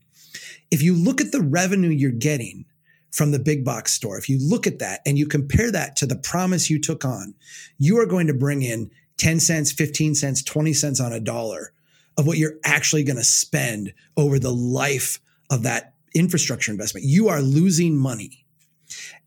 If 0.70 0.82
you 0.82 0.94
look 0.94 1.20
at 1.20 1.32
the 1.32 1.40
revenue 1.40 1.90
you're 1.90 2.10
getting 2.10 2.64
from 3.10 3.32
the 3.32 3.38
big 3.38 3.64
box 3.64 3.92
store, 3.92 4.18
if 4.18 4.28
you 4.28 4.38
look 4.38 4.66
at 4.66 4.78
that 4.80 5.00
and 5.06 5.18
you 5.18 5.26
compare 5.26 5.70
that 5.70 5.96
to 5.96 6.06
the 6.06 6.16
promise 6.16 6.70
you 6.70 6.80
took 6.80 7.04
on, 7.04 7.34
you 7.78 7.98
are 7.98 8.06
going 8.06 8.26
to 8.26 8.34
bring 8.34 8.62
in 8.62 8.90
10 9.18 9.40
cents, 9.40 9.72
15 9.72 10.14
cents, 10.14 10.42
20 10.42 10.72
cents 10.72 11.00
on 11.00 11.12
a 11.12 11.20
dollar 11.20 11.72
of 12.18 12.26
what 12.26 12.38
you're 12.38 12.58
actually 12.64 13.04
going 13.04 13.16
to 13.16 13.24
spend 13.24 13.92
over 14.16 14.38
the 14.38 14.52
life 14.52 15.20
of 15.50 15.62
that 15.62 15.94
infrastructure 16.14 16.72
investment. 16.72 17.06
You 17.06 17.28
are 17.28 17.40
losing 17.40 17.96
money. 17.96 18.44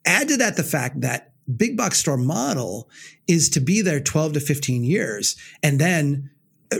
Add 0.06 0.28
to 0.30 0.38
that 0.38 0.58
the 0.58 0.64
fact 0.64 1.02
that 1.02 1.32
big 1.56 1.78
box 1.78 2.00
store 2.00 2.18
model 2.18 2.90
is 3.28 3.50
to 3.50 3.60
be 3.60 3.82
there 3.82 4.00
12 4.00 4.34
to 4.34 4.40
15 4.40 4.84
years 4.84 5.36
and 5.64 5.80
then 5.80 6.30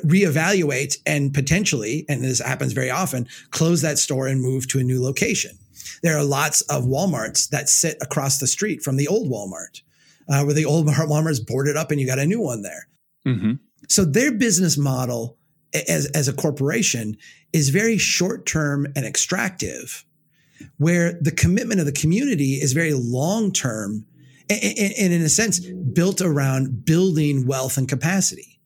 reevaluate 0.06 0.98
and 1.06 1.34
potentially, 1.34 2.06
and 2.08 2.24
this 2.24 2.40
happens 2.40 2.74
very 2.74 2.90
often, 2.90 3.28
close 3.52 3.82
that 3.82 3.98
store 3.98 4.28
and 4.28 4.42
move 4.42 4.68
to 4.70 4.80
a 4.80 4.84
new 4.84 5.02
location. 5.02 5.58
There 6.04 6.18
are 6.18 6.24
lots 6.24 6.62
of 6.62 6.86
Walmarts 6.86 7.50
that 7.50 7.70
sit 7.70 7.98
across 8.02 8.38
the 8.38 8.48
street 8.48 8.82
from 8.84 8.98
the 8.98 9.08
old 9.08 9.30
Walmart, 9.30 9.82
uh, 10.30 10.44
where 10.44 10.54
the 10.54 10.66
old 10.66 10.88
Walmart 10.88 11.32
is 11.32 11.40
boarded 11.40 11.76
up 11.76 11.92
and 11.92 12.00
you 12.00 12.08
got 12.08 12.20
a 12.20 12.26
new 12.26 12.42
one 12.42 12.62
there. 12.62 12.88
Mm-hmm. 13.28 13.54
So 13.88 14.06
their 14.06 14.32
business 14.32 14.78
model 14.78 15.38
as, 15.74 16.06
as 16.08 16.28
a 16.28 16.34
corporation 16.34 17.18
is 17.54 17.70
very 17.70 17.98
short 17.98 18.46
term 18.46 18.86
and 18.96 19.06
extractive, 19.06 20.06
where 20.78 21.14
the 21.22 21.32
commitment 21.32 21.80
of 21.80 21.86
the 21.86 21.92
community 21.92 22.54
is 22.56 22.74
very 22.74 22.94
long 22.94 23.52
term 23.52 24.06
and, 24.50 24.78
and 24.98 25.14
in 25.14 25.22
a 25.22 25.30
sense 25.30 25.60
built 25.60 26.22
around 26.22 26.86
building 26.86 27.46
wealth 27.46 27.78
and 27.78 27.88
capacity. 27.88 28.59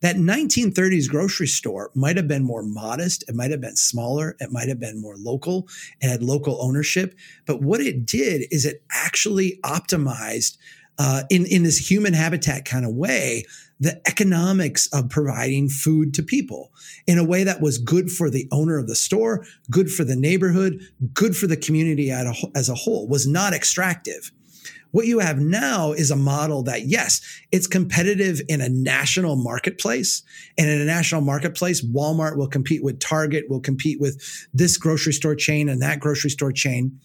That 0.00 0.16
1930s 0.16 1.08
grocery 1.08 1.46
store 1.46 1.90
might 1.94 2.16
have 2.16 2.28
been 2.28 2.44
more 2.44 2.62
modest. 2.62 3.24
It 3.28 3.34
might 3.34 3.50
have 3.50 3.60
been 3.60 3.76
smaller. 3.76 4.36
It 4.40 4.52
might 4.52 4.68
have 4.68 4.78
been 4.78 5.00
more 5.00 5.16
local. 5.16 5.68
It 6.00 6.08
had 6.08 6.22
local 6.22 6.62
ownership. 6.62 7.14
But 7.46 7.62
what 7.62 7.80
it 7.80 8.06
did 8.06 8.46
is 8.50 8.64
it 8.64 8.82
actually 8.90 9.58
optimized 9.64 10.56
uh, 10.98 11.22
in, 11.30 11.46
in 11.46 11.62
this 11.62 11.78
human 11.90 12.12
habitat 12.12 12.64
kind 12.64 12.84
of 12.84 12.92
way 12.92 13.44
the 13.80 14.00
economics 14.08 14.86
of 14.88 15.08
providing 15.08 15.68
food 15.68 16.12
to 16.14 16.22
people 16.22 16.72
in 17.06 17.18
a 17.18 17.24
way 17.24 17.44
that 17.44 17.60
was 17.60 17.78
good 17.78 18.10
for 18.10 18.28
the 18.28 18.48
owner 18.50 18.76
of 18.76 18.88
the 18.88 18.96
store, 18.96 19.44
good 19.70 19.90
for 19.90 20.04
the 20.04 20.16
neighborhood, 20.16 20.80
good 21.14 21.36
for 21.36 21.46
the 21.46 21.56
community 21.56 22.10
as 22.10 22.68
a 22.68 22.74
whole, 22.74 23.06
was 23.06 23.26
not 23.26 23.52
extractive. 23.52 24.32
What 24.90 25.06
you 25.06 25.18
have 25.18 25.38
now 25.38 25.92
is 25.92 26.10
a 26.10 26.16
model 26.16 26.62
that, 26.64 26.86
yes, 26.86 27.20
it's 27.52 27.66
competitive 27.66 28.40
in 28.48 28.60
a 28.60 28.68
national 28.68 29.36
marketplace. 29.36 30.22
And 30.56 30.68
in 30.68 30.80
a 30.80 30.84
national 30.84 31.20
marketplace, 31.20 31.84
Walmart 31.84 32.36
will 32.36 32.48
compete 32.48 32.82
with 32.82 33.00
Target, 33.00 33.50
will 33.50 33.60
compete 33.60 34.00
with 34.00 34.22
this 34.54 34.78
grocery 34.78 35.12
store 35.12 35.34
chain 35.34 35.68
and 35.68 35.82
that 35.82 36.00
grocery 36.00 36.30
store 36.30 36.52
chain. 36.52 36.98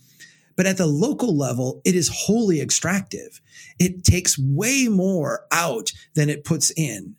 But 0.56 0.66
at 0.66 0.78
the 0.78 0.86
local 0.86 1.36
level, 1.36 1.82
it 1.84 1.96
is 1.96 2.10
wholly 2.14 2.62
extractive. 2.62 3.42
It 3.80 4.04
takes 4.04 4.38
way 4.38 4.88
more 4.88 5.46
out 5.52 5.92
than 6.14 6.30
it 6.30 6.46
puts 6.46 6.72
in. 6.78 7.16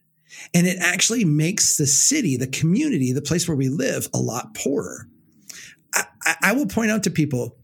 And 0.53 0.67
it 0.67 0.79
actually 0.81 1.25
makes 1.25 1.77
the 1.77 1.87
city, 1.87 2.37
the 2.37 2.47
community, 2.47 3.13
the 3.13 3.23
place 3.23 3.47
where 3.47 3.57
we 3.57 3.69
live, 3.69 4.09
a 4.15 4.19
lot 4.19 4.55
poorer. 4.55 5.09
I, 5.95 6.37
I 6.43 6.53
will 6.53 6.67
point 6.67 6.91
out 6.91 7.03
to 7.05 7.11
people 7.11 7.57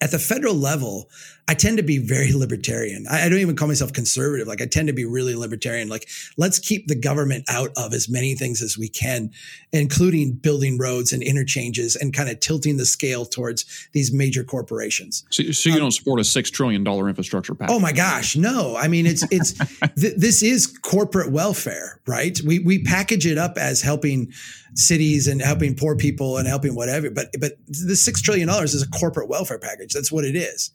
at 0.00 0.10
the 0.10 0.18
federal 0.18 0.54
level, 0.54 1.08
I 1.48 1.54
tend 1.54 1.76
to 1.76 1.82
be 1.84 1.98
very 1.98 2.32
libertarian. 2.32 3.06
I, 3.08 3.26
I, 3.26 3.28
don't 3.28 3.38
even 3.38 3.54
call 3.54 3.68
myself 3.68 3.92
conservative. 3.92 4.48
Like 4.48 4.60
I 4.60 4.66
tend 4.66 4.88
to 4.88 4.92
be 4.92 5.04
really 5.04 5.36
libertarian. 5.36 5.88
Like 5.88 6.08
let's 6.36 6.58
keep 6.58 6.88
the 6.88 6.96
government 6.96 7.44
out 7.48 7.70
of 7.76 7.92
as 7.94 8.08
many 8.08 8.34
things 8.34 8.62
as 8.62 8.76
we 8.76 8.88
can, 8.88 9.30
including 9.72 10.32
building 10.32 10.76
roads 10.76 11.12
and 11.12 11.22
interchanges 11.22 11.94
and 11.94 12.12
kind 12.12 12.28
of 12.28 12.40
tilting 12.40 12.78
the 12.78 12.86
scale 12.86 13.24
towards 13.24 13.88
these 13.92 14.12
major 14.12 14.42
corporations. 14.42 15.24
So, 15.30 15.44
so 15.52 15.68
you 15.68 15.76
um, 15.76 15.82
don't 15.82 15.92
support 15.92 16.18
a 16.18 16.24
six 16.24 16.50
trillion 16.50 16.82
dollar 16.82 17.08
infrastructure 17.08 17.54
package? 17.54 17.74
Oh 17.74 17.78
my 17.78 17.92
gosh, 17.92 18.34
no. 18.34 18.76
I 18.76 18.88
mean, 18.88 19.06
it's 19.06 19.24
it's 19.30 19.52
th- 20.00 20.16
this 20.16 20.42
is 20.42 20.66
corporate 20.66 21.30
welfare, 21.30 22.00
right? 22.08 22.38
We 22.44 22.58
we 22.58 22.82
package 22.82 23.24
it 23.24 23.38
up 23.38 23.56
as 23.56 23.82
helping 23.82 24.32
cities 24.74 25.28
and 25.28 25.40
helping 25.40 25.76
poor 25.76 25.96
people 25.96 26.38
and 26.38 26.48
helping 26.48 26.74
whatever, 26.74 27.08
but 27.08 27.28
but 27.38 27.52
the 27.68 27.94
six 27.94 28.20
trillion 28.20 28.48
dollars 28.48 28.74
is 28.74 28.82
a 28.82 28.88
corporate 28.88 29.28
welfare 29.28 29.60
package. 29.60 29.92
That's 29.92 30.10
what 30.10 30.24
it 30.24 30.34
is. 30.34 30.72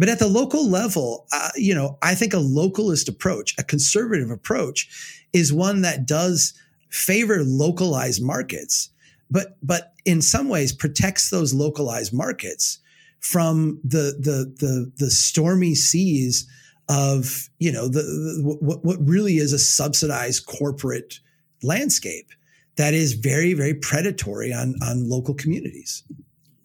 But 0.00 0.08
at 0.08 0.18
the 0.18 0.28
local 0.28 0.66
level, 0.66 1.26
uh, 1.30 1.50
you 1.56 1.74
know, 1.74 1.98
I 2.00 2.14
think 2.14 2.32
a 2.32 2.38
localist 2.38 3.06
approach, 3.06 3.54
a 3.58 3.62
conservative 3.62 4.30
approach, 4.30 4.88
is 5.34 5.52
one 5.52 5.82
that 5.82 6.06
does 6.06 6.54
favor 6.88 7.44
localized 7.44 8.22
markets, 8.22 8.88
but 9.30 9.58
but 9.62 9.92
in 10.06 10.22
some 10.22 10.48
ways 10.48 10.72
protects 10.72 11.28
those 11.28 11.52
localized 11.52 12.14
markets 12.14 12.78
from 13.20 13.78
the 13.84 14.16
the 14.18 14.50
the, 14.58 14.90
the 14.96 15.10
stormy 15.10 15.74
seas 15.74 16.48
of 16.88 17.50
you 17.58 17.70
know 17.70 17.86
the, 17.86 18.00
the 18.00 18.56
what, 18.62 18.82
what 18.82 19.06
really 19.06 19.36
is 19.36 19.52
a 19.52 19.58
subsidized 19.58 20.46
corporate 20.46 21.20
landscape 21.62 22.30
that 22.76 22.94
is 22.94 23.12
very 23.12 23.52
very 23.52 23.74
predatory 23.74 24.50
on 24.50 24.76
on 24.82 25.10
local 25.10 25.34
communities. 25.34 26.04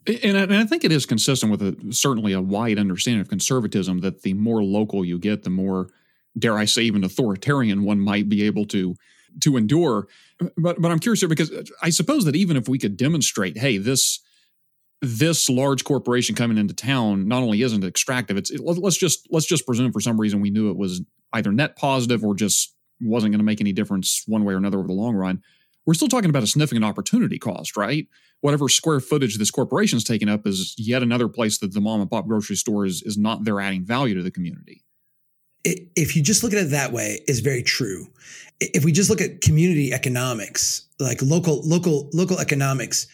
And 0.08 0.38
I, 0.38 0.42
and 0.42 0.56
I, 0.56 0.66
think 0.66 0.84
it 0.84 0.92
is 0.92 1.06
consistent 1.06 1.52
with 1.52 1.62
a, 1.62 1.94
certainly 1.94 2.34
a 2.34 2.42
wide 2.42 2.78
understanding 2.78 3.22
of 3.22 3.30
conservatism 3.30 4.02
that 4.02 4.22
the 4.22 4.34
more 4.34 4.64
local 4.64 5.04
you 5.04 5.18
get, 5.18 5.44
the 5.44 5.50
more, 5.50 5.90
dare 6.38 6.58
I 6.58 6.66
say, 6.66 6.84
even 6.84 7.04
authoritarian 7.04 7.84
one 7.84 8.00
might 8.00 8.30
be 8.30 8.44
able 8.44 8.66
to 8.68 8.96
to 9.42 9.58
endure. 9.58 10.08
But 10.58 10.82
but 10.82 10.92
I'm 10.92 11.00
curious 11.00 11.22
here 11.22 11.30
because 11.30 11.52
I 11.82 11.90
suppose 11.90 12.26
that 12.26 12.36
even 12.36 12.56
if 12.56 12.70
we 12.70 12.78
could 12.78 12.98
demonstrate, 12.98 13.58
hey, 13.58 13.78
this 13.78 14.20
this 15.02 15.50
large 15.50 15.84
corporation 15.84 16.36
coming 16.36 16.58
into 16.58 16.74
town 16.74 17.28
not 17.28 17.44
only 17.44 17.62
isn't 17.62 17.84
extractive, 17.84 18.38
it's 18.38 18.52
it, 18.52 18.62
let's 18.62 18.98
just 18.98 19.28
let's 19.32 19.46
just 19.46 19.66
presume 19.66 19.92
for 19.92 20.02
some 20.02 20.20
reason 20.20 20.40
we 20.40 20.50
knew 20.50 20.70
it 20.70 20.78
was 20.78 21.02
either 21.34 21.52
net 21.52 21.76
positive 21.76 22.24
or 22.24 22.36
just 22.36 22.76
wasn't 23.02 23.32
going 23.32 23.40
to 23.40 23.46
make 23.46 23.62
any 23.62 23.74
difference 23.74 24.24
one 24.28 24.46
way 24.46 24.54
or 24.54 24.58
another 24.58 24.80
over 24.80 24.88
the 24.88 24.94
long 24.94 25.16
run. 25.16 25.42
We're 25.86 25.94
still 25.94 26.08
talking 26.08 26.30
about 26.30 26.44
a 26.44 26.48
significant 26.48 26.84
opportunity 26.86 27.38
cost, 27.38 27.78
right? 27.78 28.08
whatever 28.46 28.70
square 28.70 29.00
footage 29.00 29.40
this 29.40 29.50
corporation 29.50 29.98
is 29.98 30.04
taking 30.04 30.30
up 30.30 30.46
is 30.46 30.76
yet 30.78 31.02
another 31.02 31.28
place 31.28 31.58
that 31.58 31.74
the 31.74 31.82
mom 31.82 32.00
and 32.00 32.10
pop 32.10 32.28
grocery 32.28 32.56
store 32.56 32.86
is, 32.86 33.02
is 33.02 33.18
not 33.18 33.44
there 33.44 33.60
adding 33.60 33.84
value 33.84 34.14
to 34.14 34.22
the 34.22 34.30
community. 34.30 34.84
If 35.64 36.16
you 36.16 36.22
just 36.22 36.44
look 36.44 36.54
at 36.54 36.60
it 36.60 36.70
that 36.70 36.92
way, 36.92 37.22
is 37.28 37.40
very 37.40 37.64
true. 37.64 38.06
If 38.60 38.86
we 38.86 38.92
just 38.92 39.10
look 39.10 39.20
at 39.20 39.42
community 39.42 39.92
economics, 39.92 40.88
like 41.00 41.24
local, 41.24 41.62
local, 41.64 42.08
local 42.14 42.40
economics, 42.40 43.08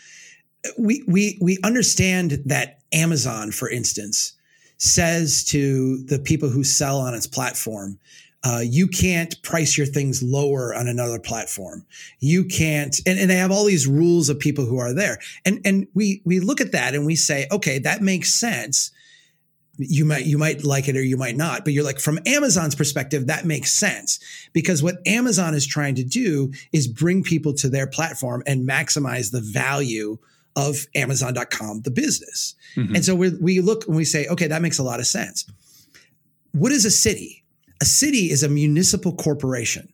we 0.77 1.01
we 1.07 1.38
we 1.41 1.57
understand 1.63 2.43
that 2.45 2.79
Amazon, 2.91 3.51
for 3.51 3.69
instance, 3.69 4.34
says 4.77 5.45
to 5.45 6.03
the 6.03 6.19
people 6.19 6.49
who 6.49 6.65
sell 6.65 6.99
on 6.99 7.13
its 7.13 7.25
platform, 7.25 7.97
uh, 8.43 8.62
you 8.63 8.88
can't 8.88 9.41
price 9.43 9.77
your 9.77 9.86
things 9.86 10.23
lower 10.23 10.73
on 10.73 10.88
another 10.88 11.19
platform. 11.19 11.86
You 12.19 12.45
can't, 12.45 12.99
and, 13.06 13.19
and 13.19 13.30
they 13.30 13.36
have 13.36 13.51
all 13.51 13.65
these 13.65 13.86
rules 13.86 14.30
of 14.30 14.39
people 14.39 14.65
who 14.65 14.80
are 14.80 14.93
there. 14.93 15.19
And 15.45 15.62
and 15.63 15.88
we 15.93 16.21
we 16.25 16.39
look 16.39 16.60
at 16.60 16.71
that 16.71 16.95
and 16.95 17.06
we 17.06 17.15
say, 17.15 17.47
okay, 17.51 17.77
that 17.80 18.01
makes 18.01 18.34
sense. 18.34 18.91
You 19.77 20.06
might 20.06 20.25
you 20.25 20.39
might 20.39 20.63
like 20.63 20.88
it 20.88 20.97
or 20.97 21.04
you 21.04 21.17
might 21.17 21.38
not, 21.38 21.63
but 21.63 21.73
you're 21.73 21.84
like 21.84 21.99
from 21.99 22.19
Amazon's 22.25 22.73
perspective, 22.73 23.27
that 23.27 23.45
makes 23.45 23.73
sense 23.73 24.19
because 24.54 24.82
what 24.82 24.95
Amazon 25.06 25.54
is 25.54 25.67
trying 25.67 25.95
to 25.95 26.04
do 26.04 26.51
is 26.73 26.88
bring 26.88 27.23
people 27.23 27.54
to 27.56 27.69
their 27.69 27.88
platform 27.88 28.41
and 28.47 28.67
maximize 28.67 29.32
the 29.32 29.41
value 29.41 30.17
of 30.56 30.88
Amazon.com, 30.95 31.82
the 31.82 31.91
business. 31.91 32.56
Mm-hmm. 32.75 32.95
And 32.95 33.06
so 33.06 33.13
we 33.13 33.30
we 33.30 33.62
look 33.62 33.86
and 33.86 33.95
we 33.95 34.04
say, 34.04 34.25
okay, 34.27 34.47
that 34.47 34.63
makes 34.63 34.80
a 34.80 34.84
lot 34.84 34.99
of 34.99 35.06
sense. 35.06 35.45
What 36.54 36.71
is 36.71 36.86
a 36.86 36.91
city? 36.91 37.40
A 37.81 37.85
city 37.85 38.29
is 38.29 38.43
a 38.43 38.49
municipal 38.49 39.13
corporation. 39.13 39.91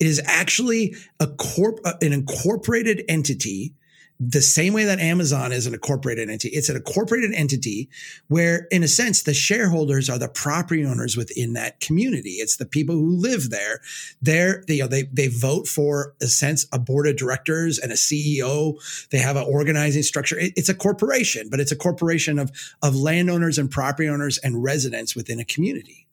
It 0.00 0.06
is 0.06 0.20
actually 0.26 0.94
a 1.20 1.28
corp, 1.28 1.80
uh, 1.84 1.94
an 2.02 2.12
incorporated 2.12 3.04
entity, 3.08 3.74
the 4.20 4.42
same 4.42 4.72
way 4.72 4.84
that 4.84 4.98
Amazon 4.98 5.52
is 5.52 5.66
an 5.66 5.74
incorporated 5.74 6.28
entity. 6.28 6.56
It's 6.56 6.68
an 6.68 6.74
incorporated 6.74 7.32
entity 7.32 7.88
where, 8.26 8.66
in 8.72 8.82
a 8.82 8.88
sense, 8.88 9.22
the 9.22 9.34
shareholders 9.34 10.10
are 10.10 10.18
the 10.18 10.28
property 10.28 10.84
owners 10.84 11.16
within 11.16 11.52
that 11.52 11.78
community. 11.78 12.30
It's 12.30 12.56
the 12.56 12.66
people 12.66 12.96
who 12.96 13.10
live 13.10 13.50
there. 13.50 13.80
They're, 14.20 14.64
they, 14.66 14.74
you 14.74 14.82
know, 14.82 14.88
they, 14.88 15.04
they 15.04 15.28
vote 15.28 15.68
for, 15.68 16.14
a 16.20 16.26
sense, 16.26 16.66
a 16.72 16.80
board 16.80 17.06
of 17.06 17.16
directors 17.16 17.78
and 17.78 17.92
a 17.92 17.96
CEO. 17.96 18.74
They 19.10 19.18
have 19.18 19.36
an 19.36 19.46
organizing 19.48 20.02
structure. 20.02 20.36
It, 20.36 20.52
it's 20.56 20.68
a 20.68 20.74
corporation, 20.74 21.48
but 21.48 21.60
it's 21.60 21.72
a 21.72 21.76
corporation 21.76 22.40
of, 22.40 22.50
of 22.82 22.96
landowners 22.96 23.58
and 23.58 23.70
property 23.70 24.08
owners 24.08 24.38
and 24.38 24.64
residents 24.64 25.14
within 25.14 25.38
a 25.38 25.44
community 25.44 26.07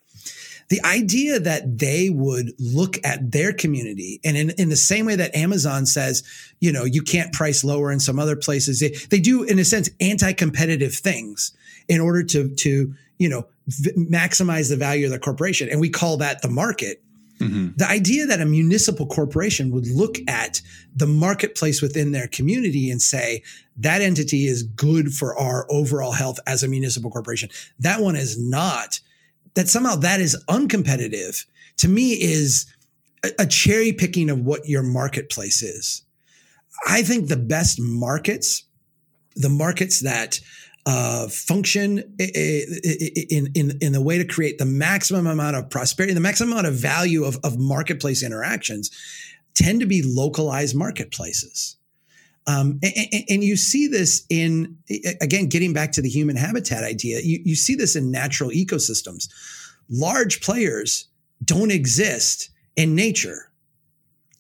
the 0.70 0.84
idea 0.84 1.40
that 1.40 1.78
they 1.78 2.10
would 2.10 2.54
look 2.58 2.98
at 3.04 3.32
their 3.32 3.54
community 3.54 4.20
and 4.24 4.36
in, 4.36 4.50
in 4.58 4.70
the 4.70 4.76
same 4.76 5.06
way 5.06 5.16
that 5.16 5.36
Amazon 5.36 5.86
says, 5.86 6.24
you 6.60 6.72
know, 6.72 6.86
you 6.86 7.02
can't 7.02 7.32
price 7.34 7.64
lower 7.64 7.92
in 7.92 8.00
some 8.00 8.18
other 8.18 8.36
places, 8.36 8.80
they, 8.80 8.90
they 9.10 9.20
do, 9.20 9.44
in 9.44 9.60
a 9.60 9.66
sense, 9.66 9.90
anti-competitive 10.02 10.94
things 10.94 11.56
in 11.88 12.02
order 12.02 12.24
to, 12.24 12.50
to, 12.56 12.94
you 13.20 13.30
know, 13.30 13.46
v- 13.68 13.92
maximize 13.92 14.70
the 14.70 14.76
value 14.76 15.06
of 15.06 15.12
the 15.12 15.20
corporation. 15.20 15.70
And 15.70 15.80
we 15.80 15.90
call 15.90 16.18
that 16.18 16.42
the 16.42 16.50
market. 16.50 17.02
Mm-hmm. 17.40 17.72
The 17.76 17.88
idea 17.88 18.26
that 18.26 18.42
a 18.42 18.46
municipal 18.46 19.06
corporation 19.06 19.70
would 19.72 19.88
look 19.88 20.18
at 20.28 20.62
the 20.96 21.06
marketplace 21.06 21.82
within 21.82 22.12
their 22.12 22.28
community 22.28 22.90
and 22.90 23.02
say, 23.02 23.44
that 23.78 24.02
entity 24.02 24.48
is 24.48 24.64
good 24.64 25.14
for 25.14 25.38
our 25.38 25.68
overall 25.70 26.14
health 26.14 26.40
as 26.48 26.64
a 26.64 26.68
municipal 26.68 27.12
corporation. 27.12 27.50
That 27.78 28.00
one 28.00 28.16
is 28.16 28.40
not 28.40 29.02
that 29.56 29.70
somehow 29.70 29.96
that 29.96 30.22
is 30.22 30.42
uncompetitive 30.48 31.46
to 31.78 31.88
me 31.88 32.12
is 32.12 32.66
a, 33.24 33.30
a 33.40 33.46
cherry 33.46 33.92
picking 33.92 34.30
of 34.30 34.40
what 34.40 34.68
your 34.68 34.84
marketplace 34.84 35.62
is. 35.62 36.04
I 36.88 37.02
think 37.02 37.28
the 37.28 37.38
best 37.38 37.80
markets, 37.80 38.64
the 39.36 39.50
markets 39.50 40.02
that 40.02 40.40
uh, 40.86 41.28
function 41.30 42.00
in, 42.20 43.52
in, 43.56 43.78
in 43.82 43.92
the 43.92 44.02
way 44.02 44.18
to 44.18 44.26
create 44.26 44.60
the 44.60 44.66
maximum 44.66 45.26
amount 45.26 45.56
of 45.56 45.70
prosperity, 45.70 46.14
the 46.14 46.20
maximum 46.20 46.52
amount 46.52 46.68
of 46.68 46.76
value 46.76 47.24
of, 47.24 47.40
of 47.44 47.58
marketplace 47.58 48.22
interactions 48.22 48.92
tend 49.56 49.80
to 49.80 49.88
be 49.88 50.04
localized 50.04 50.76
marketplaces. 50.76 51.78
Um, 52.48 52.80
and, 52.84 53.24
and, 53.28 53.44
you 53.44 53.56
see 53.56 53.88
this 53.88 54.24
in, 54.30 54.78
again, 55.20 55.50
getting 55.50 55.74
back 55.74 55.92
to 55.94 56.02
the 56.02 56.10
human 56.10 56.36
habitat 56.36 56.84
idea, 56.84 57.20
you, 57.22 57.40
you 57.44 57.56
see 57.56 57.74
this 57.74 57.96
in 57.96 58.12
natural 58.12 58.52
ecosystems. 58.52 59.28
Large 59.90 60.42
players 60.42 61.08
don't 61.44 61.72
exist 61.72 62.52
in 62.76 62.94
nature. 62.94 63.52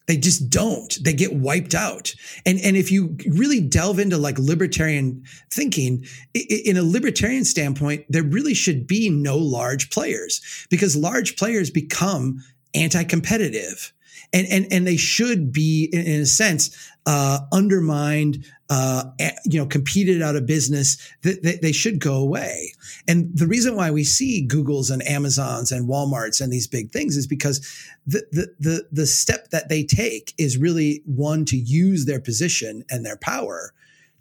They 0.07 0.17
just 0.17 0.51
don't. 0.51 0.95
They 1.03 1.13
get 1.13 1.33
wiped 1.33 1.73
out. 1.73 2.13
And, 2.45 2.59
and 2.59 2.77
if 2.77 2.91
you 2.91 3.17
really 3.27 3.59
delve 3.59 3.97
into 3.97 4.17
like 4.17 4.37
libertarian 4.37 5.23
thinking, 5.49 6.05
in 6.35 6.77
a 6.77 6.83
libertarian 6.83 7.43
standpoint, 7.43 8.05
there 8.09 8.23
really 8.23 8.53
should 8.53 8.85
be 8.85 9.09
no 9.09 9.37
large 9.37 9.89
players 9.89 10.67
because 10.69 10.95
large 10.95 11.37
players 11.37 11.71
become 11.71 12.43
anti-competitive 12.75 13.93
and 14.35 14.47
and 14.51 14.67
and 14.71 14.85
they 14.85 14.97
should 14.97 15.51
be 15.51 15.89
in, 15.91 16.01
in 16.05 16.21
a 16.21 16.25
sense 16.25 16.91
uh, 17.07 17.39
undermined, 17.51 18.45
uh, 18.69 19.03
you 19.45 19.59
know, 19.59 19.65
competed 19.65 20.21
out 20.21 20.35
of 20.35 20.45
business. 20.45 20.97
That 21.21 21.41
they, 21.43 21.57
they, 21.57 21.71
should 21.71 21.99
go 21.99 22.15
away. 22.15 22.73
And 23.07 23.29
the 23.37 23.47
reason 23.47 23.75
why 23.75 23.91
we 23.91 24.03
see 24.03 24.47
Googles 24.47 24.91
and 24.91 25.07
Amazons 25.07 25.71
and 25.71 25.87
WalMarts 25.87 26.41
and 26.41 26.51
these 26.51 26.67
big 26.67 26.91
things 26.91 27.15
is 27.15 27.27
because 27.27 27.59
the 28.05 28.23
the 28.31 28.53
the, 28.59 28.87
the 28.91 29.05
step 29.07 29.49
that 29.51 29.69
they 29.69 29.83
take 29.83 30.33
is 30.37 30.57
really 30.57 31.01
one 31.05 31.45
to 31.45 31.57
use 31.57 32.05
their 32.05 32.19
position 32.19 32.83
and 32.89 33.05
their 33.05 33.17
power 33.17 33.71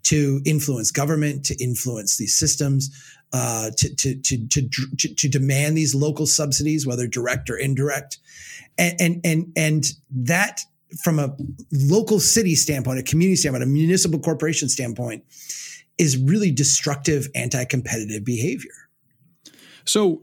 to 0.05 0.43
influence 0.45 0.91
government, 0.91 1.47
to 1.47 1.57
influence 1.63 2.19
these 2.19 2.37
systems, 2.37 2.91
uh, 3.35 3.71
to, 3.77 3.93
to, 3.97 4.15
to, 4.15 4.47
to, 4.47 5.15
to, 5.17 5.29
demand 5.29 5.77
these 5.77 5.93
local 5.93 6.25
subsidies, 6.25 6.87
whether 6.87 7.09
direct 7.09 7.51
or 7.51 7.57
indirect. 7.57 8.19
And, 8.79 8.95
and, 9.01 9.21
and, 9.25 9.53
and 9.57 9.93
that 10.13 10.61
from 11.03 11.19
a 11.19 11.37
local 11.73 12.21
city 12.21 12.55
standpoint, 12.55 13.01
a 13.01 13.03
community 13.03 13.35
standpoint, 13.35 13.65
a 13.65 13.67
municipal 13.67 14.21
corporation 14.21 14.69
standpoint 14.69 15.25
is 15.99 16.17
really 16.17 16.53
destructive 16.53 17.27
anti-competitive 17.35 18.25
behavior. 18.25 18.71
So 19.85 20.23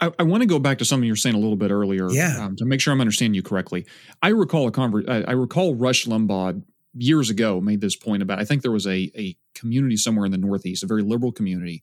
I, 0.00 0.12
I, 0.20 0.22
want 0.22 0.42
to 0.42 0.46
go 0.46 0.60
back 0.60 0.78
to 0.78 0.84
something 0.84 1.04
you 1.04 1.12
were 1.12 1.16
saying 1.16 1.34
a 1.34 1.40
little 1.40 1.56
bit 1.56 1.72
earlier, 1.72 2.08
yeah. 2.08 2.36
Um, 2.38 2.54
to 2.54 2.64
make 2.64 2.80
sure 2.80 2.92
I'm 2.92 3.00
understanding 3.00 3.34
you 3.34 3.42
correctly. 3.42 3.84
I 4.22 4.28
recall 4.28 4.68
a 4.68 4.70
conver- 4.70 5.08
I, 5.08 5.30
I 5.30 5.32
recall 5.32 5.74
Rush 5.74 6.06
Limbaugh 6.06 6.62
years 6.94 7.30
ago 7.30 7.60
made 7.60 7.80
this 7.80 7.96
point 7.96 8.22
about. 8.22 8.38
I 8.38 8.44
think 8.44 8.62
there 8.62 8.70
was 8.70 8.86
a 8.86 9.10
a 9.16 9.36
community 9.56 9.96
somewhere 9.96 10.24
in 10.24 10.30
the 10.30 10.38
Northeast, 10.38 10.84
a 10.84 10.86
very 10.86 11.02
liberal 11.02 11.32
community, 11.32 11.82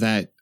that 0.00 0.32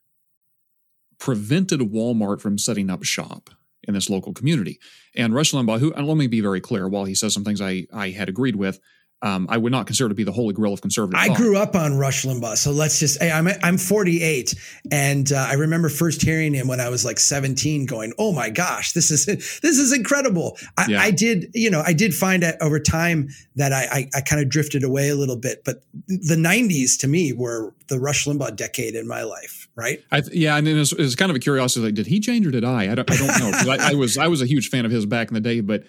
prevented 1.18 1.80
Walmart 1.80 2.40
from 2.40 2.58
setting 2.58 2.90
up 2.90 3.04
shop 3.04 3.50
in 3.86 3.94
this 3.94 4.10
local 4.10 4.32
community. 4.32 4.78
And 5.14 5.34
Rush 5.34 5.52
Limbaugh, 5.52 5.78
who 5.78 5.92
let 5.92 6.16
me 6.16 6.26
be 6.26 6.40
very 6.40 6.60
clear, 6.60 6.88
while 6.88 7.04
he 7.04 7.14
says 7.14 7.34
some 7.34 7.44
things 7.44 7.60
I 7.60 7.86
I 7.92 8.10
had 8.10 8.28
agreed 8.28 8.56
with, 8.56 8.80
um, 9.22 9.46
I 9.48 9.56
would 9.56 9.70
not 9.70 9.86
consider 9.86 10.08
to 10.08 10.14
be 10.16 10.24
the 10.24 10.32
holy 10.32 10.52
grail 10.52 10.72
of 10.72 10.80
conservative. 10.80 11.18
I 11.18 11.28
thought. 11.28 11.36
grew 11.36 11.56
up 11.56 11.76
on 11.76 11.96
Rush 11.96 12.24
Limbaugh, 12.24 12.56
so 12.56 12.72
let's 12.72 12.98
just. 12.98 13.22
I'm 13.22 13.48
I'm 13.62 13.78
48, 13.78 14.54
and 14.90 15.30
uh, 15.30 15.46
I 15.48 15.54
remember 15.54 15.88
first 15.88 16.22
hearing 16.22 16.52
him 16.54 16.66
when 16.66 16.80
I 16.80 16.88
was 16.88 17.04
like 17.04 17.20
17, 17.20 17.86
going, 17.86 18.12
"Oh 18.18 18.32
my 18.32 18.50
gosh, 18.50 18.92
this 18.92 19.12
is 19.12 19.26
this 19.62 19.78
is 19.78 19.92
incredible." 19.92 20.58
I, 20.76 20.86
yeah. 20.88 21.00
I 21.00 21.12
did, 21.12 21.52
you 21.54 21.70
know, 21.70 21.82
I 21.86 21.92
did 21.92 22.14
find 22.14 22.42
out 22.42 22.54
over 22.60 22.80
time 22.80 23.28
that 23.54 23.72
I 23.72 23.86
I, 23.92 24.10
I 24.16 24.20
kind 24.22 24.42
of 24.42 24.48
drifted 24.48 24.82
away 24.82 25.08
a 25.08 25.14
little 25.14 25.36
bit, 25.36 25.62
but 25.64 25.84
the 26.08 26.36
90s 26.36 26.98
to 27.00 27.06
me 27.06 27.32
were 27.32 27.72
the 27.86 28.00
Rush 28.00 28.26
Limbaugh 28.26 28.56
decade 28.56 28.96
in 28.96 29.06
my 29.06 29.22
life, 29.22 29.68
right? 29.76 30.00
I, 30.10 30.22
yeah, 30.32 30.56
and 30.56 30.66
it 30.66 30.74
was, 30.74 30.92
it 30.92 30.98
was, 30.98 31.14
kind 31.14 31.30
of 31.30 31.36
a 31.36 31.40
curiosity, 31.40 31.84
like, 31.84 31.94
did 31.94 32.06
he 32.06 32.18
change 32.18 32.46
or 32.46 32.50
did 32.50 32.64
I? 32.64 32.90
I 32.90 32.94
don't, 32.94 33.10
I 33.10 33.16
don't 33.16 33.66
know. 33.66 33.72
I, 33.72 33.90
I 33.90 33.94
was 33.94 34.18
I 34.18 34.26
was 34.26 34.42
a 34.42 34.46
huge 34.46 34.68
fan 34.68 34.84
of 34.84 34.90
his 34.90 35.06
back 35.06 35.28
in 35.28 35.34
the 35.34 35.40
day, 35.40 35.60
but 35.60 35.84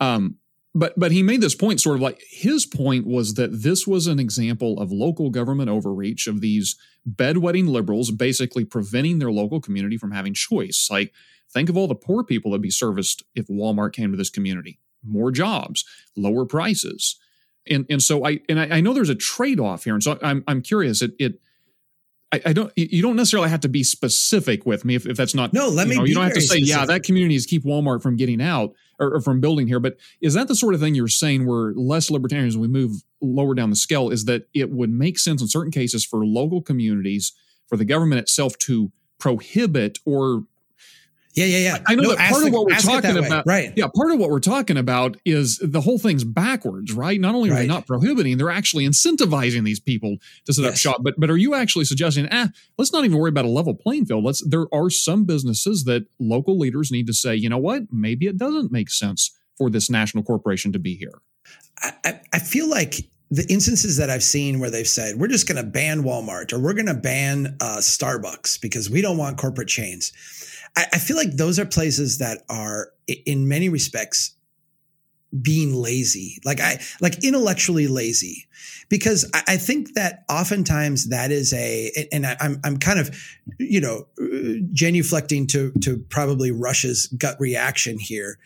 um, 0.00 0.36
but 0.74 0.98
but 0.98 1.12
he 1.12 1.22
made 1.22 1.40
this 1.40 1.54
point 1.54 1.80
sort 1.80 1.96
of 1.96 2.02
like 2.02 2.22
his 2.28 2.66
point 2.66 3.06
was 3.06 3.34
that 3.34 3.62
this 3.62 3.86
was 3.86 4.06
an 4.06 4.18
example 4.18 4.80
of 4.80 4.90
local 4.90 5.30
government 5.30 5.70
overreach 5.70 6.26
of 6.26 6.40
these 6.40 6.76
bedwetting 7.08 7.68
liberals 7.68 8.10
basically 8.10 8.64
preventing 8.64 9.18
their 9.18 9.30
local 9.30 9.60
community 9.60 9.96
from 9.96 10.10
having 10.10 10.34
choice. 10.34 10.88
Like 10.90 11.12
think 11.50 11.68
of 11.68 11.76
all 11.76 11.86
the 11.86 11.94
poor 11.94 12.24
people 12.24 12.50
that 12.50 12.56
would 12.56 12.62
be 12.62 12.70
serviced 12.70 13.22
if 13.34 13.46
walmart 13.46 13.92
came 13.92 14.10
to 14.10 14.16
this 14.16 14.30
community. 14.30 14.80
More 15.02 15.30
jobs 15.30 15.84
lower 16.16 16.44
prices. 16.44 17.18
And 17.68 17.86
and 17.88 18.02
so 18.02 18.26
i 18.26 18.40
and 18.48 18.58
i, 18.58 18.78
I 18.78 18.80
know 18.80 18.92
there's 18.92 19.08
a 19.08 19.14
trade-off 19.14 19.84
here. 19.84 19.94
And 19.94 20.02
so 20.02 20.18
i'm, 20.22 20.42
I'm 20.48 20.60
curious 20.60 21.02
it 21.02 21.12
it 21.18 21.40
I, 22.34 22.40
I, 22.46 22.52
don't. 22.52 22.72
You 22.76 23.02
don't 23.02 23.16
necessarily 23.16 23.48
have 23.48 23.60
to 23.60 23.68
be 23.68 23.84
specific 23.84 24.66
with 24.66 24.84
me 24.84 24.94
if, 24.94 25.06
if 25.06 25.16
that's 25.16 25.34
not. 25.34 25.52
No, 25.52 25.68
let 25.68 25.86
you 25.86 25.90
me. 25.90 25.96
Know, 25.96 26.04
you 26.04 26.14
don't 26.14 26.24
have 26.24 26.34
to 26.34 26.40
say, 26.40 26.58
specific. 26.58 26.68
yeah, 26.68 26.86
that 26.86 27.02
community 27.04 27.36
is 27.36 27.46
keep 27.46 27.64
Walmart 27.64 28.02
from 28.02 28.16
getting 28.16 28.42
out 28.42 28.74
or, 28.98 29.14
or, 29.14 29.20
from 29.20 29.40
building 29.40 29.66
here. 29.68 29.78
But 29.80 29.98
is 30.20 30.34
that 30.34 30.48
the 30.48 30.56
sort 30.56 30.74
of 30.74 30.80
thing 30.80 30.94
you're 30.94 31.08
saying 31.08 31.46
where 31.46 31.72
less 31.74 32.10
libertarians, 32.10 32.56
we 32.56 32.68
move 32.68 33.02
lower 33.20 33.54
down 33.54 33.70
the 33.70 33.76
scale, 33.76 34.10
is 34.10 34.24
that 34.24 34.48
it 34.52 34.70
would 34.70 34.90
make 34.90 35.18
sense 35.18 35.40
in 35.40 35.48
certain 35.48 35.70
cases 35.70 36.04
for 36.04 36.24
local 36.24 36.60
communities 36.60 37.32
for 37.68 37.76
the 37.76 37.84
government 37.84 38.20
itself 38.20 38.58
to 38.58 38.90
prohibit 39.18 39.98
or 40.04 40.44
yeah, 41.34 41.46
yeah, 41.46 41.58
yeah. 41.58 41.78
I 41.86 41.94
know 41.94 42.02
no, 42.02 42.08
that 42.14 42.30
part 42.30 42.42
the, 42.42 42.48
of 42.48 42.52
what 42.52 42.66
we're 42.66 42.76
talking 42.76 43.16
about, 43.16 43.46
right? 43.46 43.72
Yeah, 43.76 43.86
part 43.94 44.12
of 44.12 44.18
what 44.18 44.30
we're 44.30 44.40
talking 44.40 44.76
about 44.76 45.16
is 45.24 45.58
the 45.62 45.80
whole 45.80 45.98
thing's 45.98 46.24
backwards, 46.24 46.92
right? 46.92 47.20
Not 47.20 47.34
only 47.34 47.50
are 47.50 47.54
right. 47.54 47.62
they 47.62 47.66
not 47.66 47.86
prohibiting, 47.86 48.38
they're 48.38 48.50
actually 48.50 48.86
incentivizing 48.86 49.64
these 49.64 49.80
people 49.80 50.16
to 50.46 50.52
set 50.52 50.62
yes. 50.62 50.72
up 50.72 50.78
shop. 50.78 50.96
But 51.02 51.14
but 51.18 51.30
are 51.30 51.36
you 51.36 51.54
actually 51.54 51.86
suggesting, 51.86 52.28
ah, 52.30 52.48
let's 52.78 52.92
not 52.92 53.04
even 53.04 53.18
worry 53.18 53.30
about 53.30 53.44
a 53.44 53.48
level 53.48 53.74
playing 53.74 54.06
field? 54.06 54.24
Let's. 54.24 54.44
There 54.46 54.66
are 54.72 54.90
some 54.90 55.24
businesses 55.24 55.84
that 55.84 56.06
local 56.20 56.58
leaders 56.58 56.92
need 56.92 57.06
to 57.08 57.14
say, 57.14 57.34
you 57.34 57.48
know 57.48 57.58
what, 57.58 57.82
maybe 57.90 58.26
it 58.26 58.38
doesn't 58.38 58.70
make 58.70 58.90
sense 58.90 59.36
for 59.56 59.70
this 59.70 59.90
national 59.90 60.24
corporation 60.24 60.72
to 60.72 60.78
be 60.78 60.94
here. 60.96 61.20
I, 62.04 62.20
I 62.32 62.38
feel 62.38 62.68
like 62.68 63.08
the 63.30 63.46
instances 63.48 63.96
that 63.96 64.10
I've 64.10 64.22
seen 64.22 64.60
where 64.60 64.70
they've 64.70 64.86
said, 64.86 65.16
we're 65.16 65.28
just 65.28 65.48
going 65.48 65.62
to 65.62 65.68
ban 65.68 66.02
Walmart 66.02 66.52
or 66.52 66.60
we're 66.60 66.74
going 66.74 66.86
to 66.86 66.94
ban 66.94 67.56
uh, 67.60 67.78
Starbucks 67.78 68.60
because 68.60 68.88
we 68.88 69.00
don't 69.00 69.16
want 69.16 69.38
corporate 69.38 69.68
chains. 69.68 70.12
I, 70.76 70.86
I 70.94 70.98
feel 70.98 71.16
like 71.16 71.32
those 71.32 71.58
are 71.58 71.66
places 71.66 72.18
that 72.18 72.42
are, 72.48 72.88
in 73.26 73.48
many 73.48 73.68
respects, 73.68 74.34
being 75.42 75.74
lazy. 75.74 76.38
Like 76.44 76.60
i 76.60 76.80
like 77.00 77.24
intellectually 77.24 77.88
lazy. 77.88 78.46
Because 78.88 79.28
I, 79.34 79.42
I, 79.48 79.56
think 79.56 79.94
that 79.94 80.24
oftentimes 80.28 81.08
that 81.08 81.32
is 81.32 81.52
a 81.52 81.90
and 82.12 82.26
I, 82.26 82.36
am 82.40 82.60
I'm 82.64 82.76
kind 82.76 83.00
of 83.00 83.16
you 83.58 83.80
know 83.80 84.06
uh, 84.20 84.60
genuflecting 84.72 85.48
to 85.48 85.72
to 85.82 85.98
probably 86.08 86.52
rush's 86.52 87.06
gut 87.06 87.36
reaction 87.40 87.98
here. 87.98 88.38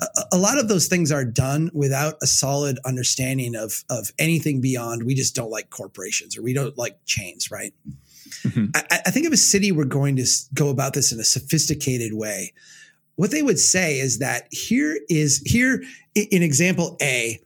A, 0.00 0.06
a, 0.32 0.38
lot 0.38 0.58
of 0.58 0.68
those 0.68 0.86
things 0.86 1.10
are 1.12 1.24
done 1.24 1.70
without 1.72 2.16
a 2.22 2.26
solid 2.26 2.78
understanding 2.84 3.54
of 3.54 3.84
of 3.88 4.12
anything 4.18 4.60
beyond 4.60 5.04
we 5.04 5.14
just 5.14 5.34
don't 5.34 5.50
like 5.50 5.70
corporations 5.70 6.36
or 6.36 6.42
we 6.42 6.52
don't 6.52 6.76
like 6.76 6.98
chains 7.06 7.50
right 7.50 7.72
mm-hmm. 8.42 8.66
I, 8.74 9.00
I 9.06 9.10
think 9.10 9.26
if 9.26 9.32
a 9.32 9.36
city 9.36 9.72
were 9.72 9.84
going 9.84 10.16
to 10.16 10.26
go 10.52 10.68
about 10.68 10.94
this 10.94 11.12
in 11.12 11.20
a 11.20 11.24
sophisticated 11.24 12.14
way 12.14 12.52
what 13.16 13.30
they 13.30 13.42
would 13.42 13.58
say 13.58 13.98
is 13.98 14.18
that 14.18 14.48
here 14.50 14.98
is 15.08 15.42
here 15.46 15.82
in 16.14 16.42
example 16.42 16.96
A 17.00 17.40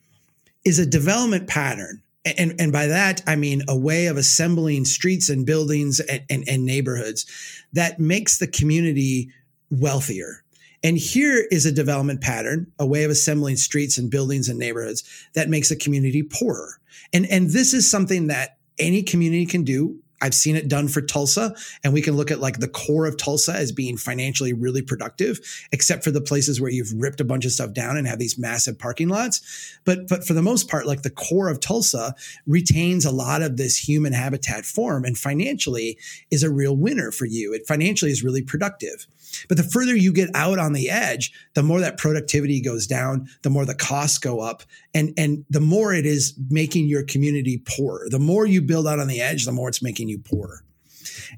is 0.65 0.79
a 0.79 0.87
development 0.87 1.49
pattern. 1.49 2.03
And, 2.25 2.55
and 2.61 2.73
by 2.73 2.87
that, 2.87 3.23
I 3.27 3.37
mean 3.37 3.63
a 3.69 3.77
way 3.77 4.07
of 4.07 4.17
assembling 4.17 4.85
streets 4.85 5.31
and 5.31 5.47
buildings 5.47 6.01
and, 6.01 6.23
and, 6.29 6.45
and 6.47 6.65
neighborhoods 6.65 7.27
that 7.73 7.99
makes 7.99 8.39
the 8.39 8.47
community 8.47 9.31
wealthier. 9.71 10.43
And 10.83 10.99
here 10.99 11.47
is 11.51 11.65
a 11.65 11.73
development 11.73 12.21
pattern, 12.21 12.71
a 12.79 12.87
way 12.87 13.05
of 13.05 13.11
assembling 13.11 13.57
streets 13.57 13.99
and 13.99 14.11
buildings 14.11 14.49
and 14.49 14.59
neighborhoods 14.59 15.05
that 15.35 15.49
makes 15.49 15.71
a 15.71 15.77
community 15.77 16.23
poorer. 16.23 16.79
And, 17.13 17.27
and 17.27 17.51
this 17.51 17.73
is 17.73 17.91
something 17.91 18.27
that 18.27 18.59
any 18.79 19.03
community 19.03 19.47
can 19.47 19.65
do 19.65 19.99
I've 20.21 20.35
seen 20.35 20.57
it 20.57 20.69
done 20.69 20.89
for 20.89 21.01
Tulsa, 21.01 21.55
and 21.85 21.93
we 21.93 22.03
can 22.03 22.17
look 22.17 22.31
at 22.31 22.41
like 22.41 22.59
the 22.59 22.69
core 22.69 23.07
of 23.07 23.17
Tulsa 23.17 23.53
as 23.53 23.73
being 23.73 23.97
financially 23.97 24.53
really 24.53 24.83
productive, 24.83 25.41
except 25.73 26.05
for 26.05 26.11
the 26.11 26.21
places 26.21 26.61
where 26.61 26.71
you've 26.71 26.93
ripped 26.95 27.21
a 27.21 27.25
bunch 27.25 27.45
of 27.45 27.53
stuff 27.53 27.73
down 27.73 27.97
and 27.97 28.07
have 28.07 28.19
these 28.19 28.39
massive 28.39 28.79
parking 28.79 29.09
lots. 29.09 29.79
But 29.85 30.09
but 30.09 30.27
for 30.27 30.33
the 30.33 30.43
most 30.43 30.69
part, 30.69 30.87
like 30.87 31.03
the 31.03 31.11
core 31.11 31.49
of 31.49 31.61
Tulsa 31.61 32.15
retains 32.47 33.05
a 33.05 33.13
lot 33.13 33.43
of 33.43 33.57
this 33.57 33.77
human 33.77 34.13
habitat 34.13 34.65
form, 34.65 35.05
and 35.05 35.17
financially 35.17 35.99
is 36.31 36.43
a 36.43 36.51
real 36.51 36.77
winner 36.77 37.13
for 37.13 37.27
you. 37.27 37.53
It 37.53 37.67
financially 37.67 38.11
is 38.11 38.25
really 38.25 38.43
productive. 38.43 39.07
But 39.49 39.57
the 39.57 39.63
further 39.63 39.95
you 39.95 40.13
get 40.13 40.31
out 40.35 40.59
on 40.59 40.73
the 40.73 40.91
edge, 40.91 41.33
the 41.55 41.63
more 41.63 41.81
that 41.81 41.99
productivity 41.99 42.61
goes 42.61 42.87
down, 42.87 43.29
the 43.43 43.51
more 43.51 43.67
the 43.67 43.75
costs 43.75 44.19
go 44.19 44.41
up, 44.41 44.63
and 44.95 45.13
and 45.17 45.45
the 45.51 45.61
more 45.61 45.95
it 45.95 46.07
is 46.07 46.35
making 46.51 46.87
your 46.87 47.03
community 47.05 47.63
poorer. 47.65 48.09
The 48.11 48.19
more 48.19 48.47
you 48.47 48.63
build 48.63 48.87
out 48.87 48.99
on 48.99 49.09
the 49.09 49.21
edge, 49.21 49.45
the 49.45 49.53
more 49.53 49.69
it's 49.69 49.83
making 49.83 50.08
you 50.09 50.19
poorer. 50.19 50.65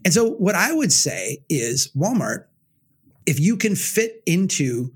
And 0.04 0.12
so 0.12 0.30
what 0.30 0.54
I 0.54 0.72
would 0.72 0.92
say 0.92 1.38
is 1.48 1.90
Walmart, 1.96 2.46
if 3.26 3.38
you 3.38 3.56
can 3.56 3.76
fit 3.76 4.22
into 4.26 4.92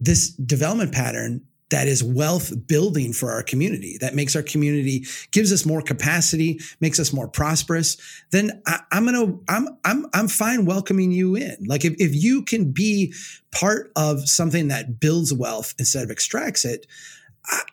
this 0.00 0.30
development 0.30 0.92
pattern 0.92 1.42
that 1.70 1.88
is 1.88 2.04
wealth 2.04 2.52
building 2.66 3.14
for 3.14 3.30
our 3.30 3.42
community 3.42 3.96
that 4.02 4.14
makes 4.14 4.36
our 4.36 4.42
community 4.42 5.06
gives 5.30 5.50
us 5.50 5.64
more 5.64 5.80
capacity 5.80 6.60
makes 6.80 7.00
us 7.00 7.14
more 7.14 7.26
prosperous 7.26 7.96
then 8.30 8.60
I, 8.66 8.80
am 8.92 9.06
gonna 9.06 9.38
i'm 9.48 9.68
i'm 9.82 10.04
i'm 10.12 10.28
fine 10.28 10.66
welcoming 10.66 11.12
you 11.12 11.34
in 11.34 11.56
like 11.66 11.86
if, 11.86 11.94
if 11.98 12.14
you 12.14 12.42
can 12.42 12.72
be 12.72 13.14
part 13.52 13.90
of 13.96 14.28
something 14.28 14.68
that 14.68 15.00
builds 15.00 15.32
wealth 15.32 15.74
instead 15.78 16.04
of 16.04 16.10
extracts 16.10 16.66
it 16.66 16.86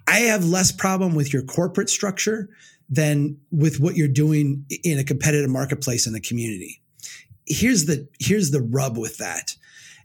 I 0.08 0.20
have 0.20 0.46
less 0.46 0.72
problem 0.72 1.16
with 1.16 1.32
your 1.32 1.44
corporate 1.44 1.90
structure 1.90 2.50
than 2.90 3.38
with 3.52 3.80
what 3.80 3.96
you're 3.96 4.08
doing 4.08 4.66
in 4.84 4.98
a 4.98 5.04
competitive 5.04 5.50
marketplace 5.50 6.08
in 6.08 6.14
the 6.14 6.22
community 6.22 6.82
here's 7.46 7.86
the 7.86 8.08
here's 8.20 8.52
the 8.52 8.62
rub 8.62 8.98
with 8.98 9.18
that 9.18 9.56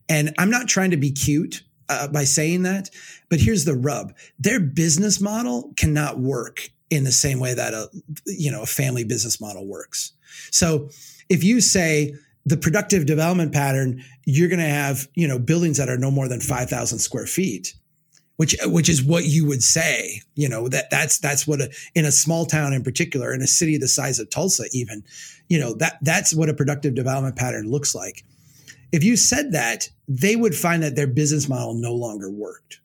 and 0.08 0.34
i'm 0.38 0.50
not 0.50 0.68
trying 0.68 0.90
to 0.90 0.96
be 0.96 1.10
cute 1.10 1.62
uh, 1.88 2.08
by 2.08 2.24
saying 2.24 2.62
that. 2.62 2.90
But 3.28 3.40
here's 3.40 3.64
the 3.64 3.74
rub: 3.74 4.14
their 4.38 4.60
business 4.60 5.20
model 5.20 5.72
cannot 5.76 6.18
work 6.18 6.70
in 6.90 7.04
the 7.04 7.12
same 7.12 7.40
way 7.40 7.54
that 7.54 7.74
a 7.74 7.88
you 8.26 8.50
know 8.50 8.62
a 8.62 8.66
family 8.66 9.04
business 9.04 9.40
model 9.40 9.66
works. 9.66 10.12
So 10.50 10.88
if 11.28 11.42
you 11.44 11.60
say 11.60 12.14
the 12.46 12.56
productive 12.56 13.06
development 13.06 13.52
pattern, 13.52 14.02
you're 14.26 14.48
going 14.48 14.60
to 14.60 14.66
have 14.66 15.08
you 15.14 15.28
know 15.28 15.38
buildings 15.38 15.78
that 15.78 15.88
are 15.88 15.98
no 15.98 16.10
more 16.10 16.28
than 16.28 16.40
five 16.40 16.68
thousand 16.70 16.98
square 16.98 17.26
feet. 17.26 17.74
Which, 18.36 18.56
which 18.64 18.88
is 18.88 19.00
what 19.00 19.24
you 19.24 19.46
would 19.46 19.62
say, 19.62 20.20
you 20.34 20.48
know, 20.48 20.68
that 20.68 20.90
that's, 20.90 21.18
that's 21.18 21.46
what 21.46 21.60
a, 21.60 21.70
in 21.94 22.04
a 22.04 22.10
small 22.10 22.46
town 22.46 22.72
in 22.72 22.82
particular, 22.82 23.32
in 23.32 23.40
a 23.40 23.46
city 23.46 23.78
the 23.78 23.86
size 23.86 24.18
of 24.18 24.28
Tulsa, 24.28 24.64
even, 24.72 25.04
you 25.48 25.60
know, 25.60 25.74
that 25.74 25.98
that's 26.02 26.34
what 26.34 26.48
a 26.48 26.54
productive 26.54 26.96
development 26.96 27.36
pattern 27.36 27.70
looks 27.70 27.94
like. 27.94 28.24
If 28.90 29.04
you 29.04 29.16
said 29.16 29.52
that, 29.52 29.88
they 30.08 30.34
would 30.34 30.54
find 30.54 30.82
that 30.82 30.96
their 30.96 31.06
business 31.06 31.48
model 31.48 31.74
no 31.74 31.94
longer 31.94 32.28
worked. 32.28 32.80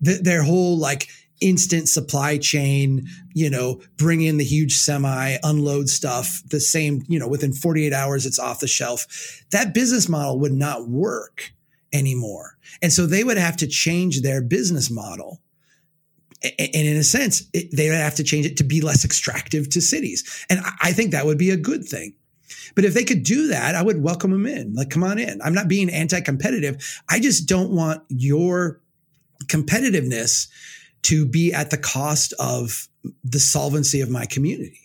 The, 0.00 0.14
their 0.14 0.42
whole 0.42 0.76
like 0.76 1.08
instant 1.42 1.88
supply 1.88 2.38
chain, 2.38 3.06
you 3.34 3.50
know, 3.50 3.80
bring 3.96 4.22
in 4.22 4.38
the 4.38 4.44
huge 4.44 4.74
semi, 4.74 5.36
unload 5.42 5.88
stuff, 5.88 6.42
the 6.46 6.60
same, 6.60 7.04
you 7.08 7.18
know, 7.18 7.28
within 7.28 7.52
48 7.52 7.92
hours, 7.92 8.24
it's 8.24 8.38
off 8.38 8.60
the 8.60 8.68
shelf. 8.68 9.44
That 9.50 9.74
business 9.74 10.08
model 10.08 10.38
would 10.38 10.52
not 10.52 10.88
work 10.88 11.52
anymore. 11.92 12.56
And 12.80 12.92
so 12.92 13.06
they 13.06 13.24
would 13.24 13.36
have 13.36 13.56
to 13.58 13.66
change 13.66 14.22
their 14.22 14.42
business 14.42 14.90
model. 14.90 15.40
And 16.42 16.74
in 16.74 16.96
a 16.96 17.04
sense, 17.04 17.46
they 17.52 17.88
would 17.88 17.98
have 17.98 18.16
to 18.16 18.24
change 18.24 18.46
it 18.46 18.56
to 18.56 18.64
be 18.64 18.80
less 18.80 19.04
extractive 19.04 19.70
to 19.70 19.80
cities. 19.80 20.44
And 20.50 20.60
I 20.80 20.92
think 20.92 21.12
that 21.12 21.26
would 21.26 21.38
be 21.38 21.50
a 21.50 21.56
good 21.56 21.84
thing. 21.84 22.14
But 22.74 22.84
if 22.84 22.94
they 22.94 23.04
could 23.04 23.22
do 23.22 23.48
that, 23.48 23.74
I 23.74 23.82
would 23.82 24.02
welcome 24.02 24.30
them 24.30 24.46
in. 24.46 24.74
Like, 24.74 24.90
come 24.90 25.04
on 25.04 25.18
in. 25.18 25.40
I'm 25.42 25.54
not 25.54 25.68
being 25.68 25.90
anti 25.90 26.20
competitive. 26.20 27.00
I 27.08 27.20
just 27.20 27.48
don't 27.48 27.70
want 27.70 28.02
your 28.08 28.80
competitiveness 29.46 30.48
to 31.02 31.26
be 31.26 31.52
at 31.52 31.70
the 31.70 31.78
cost 31.78 32.32
of 32.38 32.88
the 33.24 33.40
solvency 33.40 34.00
of 34.00 34.10
my 34.10 34.26
community. 34.26 34.78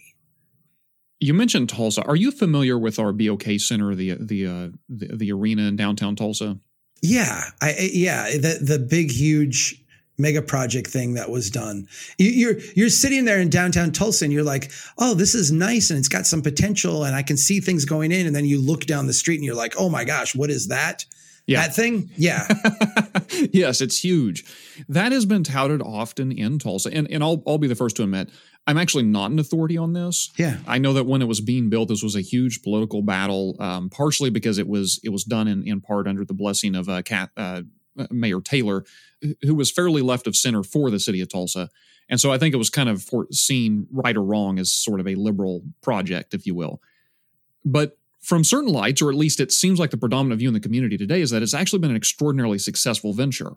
You 1.19 1.33
mentioned 1.33 1.69
Tulsa. 1.69 2.03
Are 2.03 2.15
you 2.15 2.31
familiar 2.31 2.77
with 2.77 2.99
our 2.99 3.11
BOK 3.11 3.59
Center, 3.59 3.95
the 3.95 4.17
the 4.19 4.45
uh, 4.45 4.69
the, 4.87 5.15
the 5.15 5.31
arena 5.31 5.63
in 5.63 5.75
downtown 5.75 6.15
Tulsa? 6.15 6.59
Yeah, 7.01 7.43
I 7.61 7.89
yeah 7.93 8.31
the 8.31 8.59
the 8.61 8.79
big 8.79 9.11
huge 9.11 9.83
mega 10.17 10.41
project 10.41 10.89
thing 10.89 11.13
that 11.13 11.29
was 11.29 11.49
done. 11.49 11.87
You, 12.17 12.49
are 12.49 12.59
you're 12.75 12.89
sitting 12.89 13.25
there 13.25 13.39
in 13.39 13.49
downtown 13.49 13.91
Tulsa 13.91 14.25
and 14.25 14.33
you're 14.33 14.43
like, 14.43 14.71
oh, 14.97 15.13
this 15.13 15.35
is 15.35 15.51
nice 15.51 15.91
and 15.91 15.99
it's 15.99 16.09
got 16.09 16.25
some 16.25 16.41
potential 16.41 17.03
and 17.03 17.15
I 17.15 17.21
can 17.21 17.37
see 17.37 17.59
things 17.59 17.85
going 17.85 18.11
in. 18.11 18.25
And 18.25 18.35
then 18.35 18.45
you 18.45 18.59
look 18.59 18.85
down 18.85 19.05
the 19.05 19.13
street 19.13 19.35
and 19.35 19.45
you're 19.45 19.55
like, 19.55 19.75
oh 19.77 19.89
my 19.89 20.03
gosh, 20.03 20.35
what 20.35 20.49
is 20.49 20.69
that? 20.69 21.05
Yeah. 21.47 21.61
That 21.61 21.75
thing? 21.75 22.09
Yeah. 22.17 22.45
yes, 23.53 23.79
it's 23.79 24.03
huge. 24.03 24.43
That 24.89 25.13
has 25.13 25.25
been 25.25 25.45
touted 25.45 25.81
often 25.81 26.31
in 26.31 26.59
Tulsa. 26.59 26.89
And, 26.93 27.09
and 27.09 27.23
I'll, 27.23 27.41
I'll 27.47 27.57
be 27.57 27.69
the 27.69 27.75
first 27.75 27.95
to 27.95 28.03
admit, 28.03 28.29
I'm 28.67 28.77
actually 28.77 29.05
not 29.05 29.31
an 29.31 29.39
authority 29.39 29.77
on 29.77 29.93
this. 29.93 30.29
Yeah. 30.35 30.57
I 30.67 30.77
know 30.77 30.91
that 30.93 31.05
when 31.05 31.21
it 31.21 31.27
was 31.27 31.39
being 31.39 31.69
built, 31.69 31.87
this 31.87 32.03
was 32.03 32.17
a 32.17 32.21
huge 32.21 32.61
political 32.61 33.01
battle, 33.01 33.55
um, 33.59 33.89
partially 33.89 34.29
because 34.29 34.57
it 34.57 34.67
was 34.67 34.99
it 35.03 35.09
was 35.09 35.23
done 35.23 35.47
in, 35.47 35.65
in 35.65 35.79
part 35.79 36.05
under 36.05 36.25
the 36.25 36.33
blessing 36.33 36.75
of 36.75 36.89
uh, 36.89 37.01
Cat, 37.01 37.29
uh, 37.37 37.61
Mayor 38.11 38.41
Taylor, 38.41 38.83
who 39.41 39.55
was 39.55 39.71
fairly 39.71 40.01
left 40.01 40.27
of 40.27 40.35
center 40.35 40.63
for 40.63 40.91
the 40.91 40.99
city 40.99 41.21
of 41.21 41.29
Tulsa. 41.29 41.69
And 42.09 42.19
so 42.19 42.31
I 42.31 42.37
think 42.37 42.53
it 42.53 42.57
was 42.57 42.69
kind 42.69 42.89
of 42.89 43.09
seen 43.31 43.87
right 43.91 44.15
or 44.15 44.23
wrong 44.23 44.59
as 44.59 44.71
sort 44.71 44.99
of 44.99 45.07
a 45.07 45.15
liberal 45.15 45.63
project, 45.81 46.33
if 46.33 46.45
you 46.45 46.53
will. 46.53 46.81
But 47.63 47.97
from 48.21 48.43
certain 48.43 48.71
lights, 48.71 49.01
or 49.01 49.09
at 49.09 49.15
least 49.15 49.39
it 49.39 49.51
seems 49.51 49.79
like 49.79 49.91
the 49.91 49.97
predominant 49.97 50.39
view 50.39 50.49
in 50.49 50.53
the 50.53 50.59
community 50.59 50.97
today, 50.97 51.21
is 51.21 51.29
that 51.31 51.41
it's 51.41 51.53
actually 51.53 51.79
been 51.79 51.91
an 51.91 51.97
extraordinarily 51.97 52.57
successful 52.57 53.13
venture. 53.13 53.53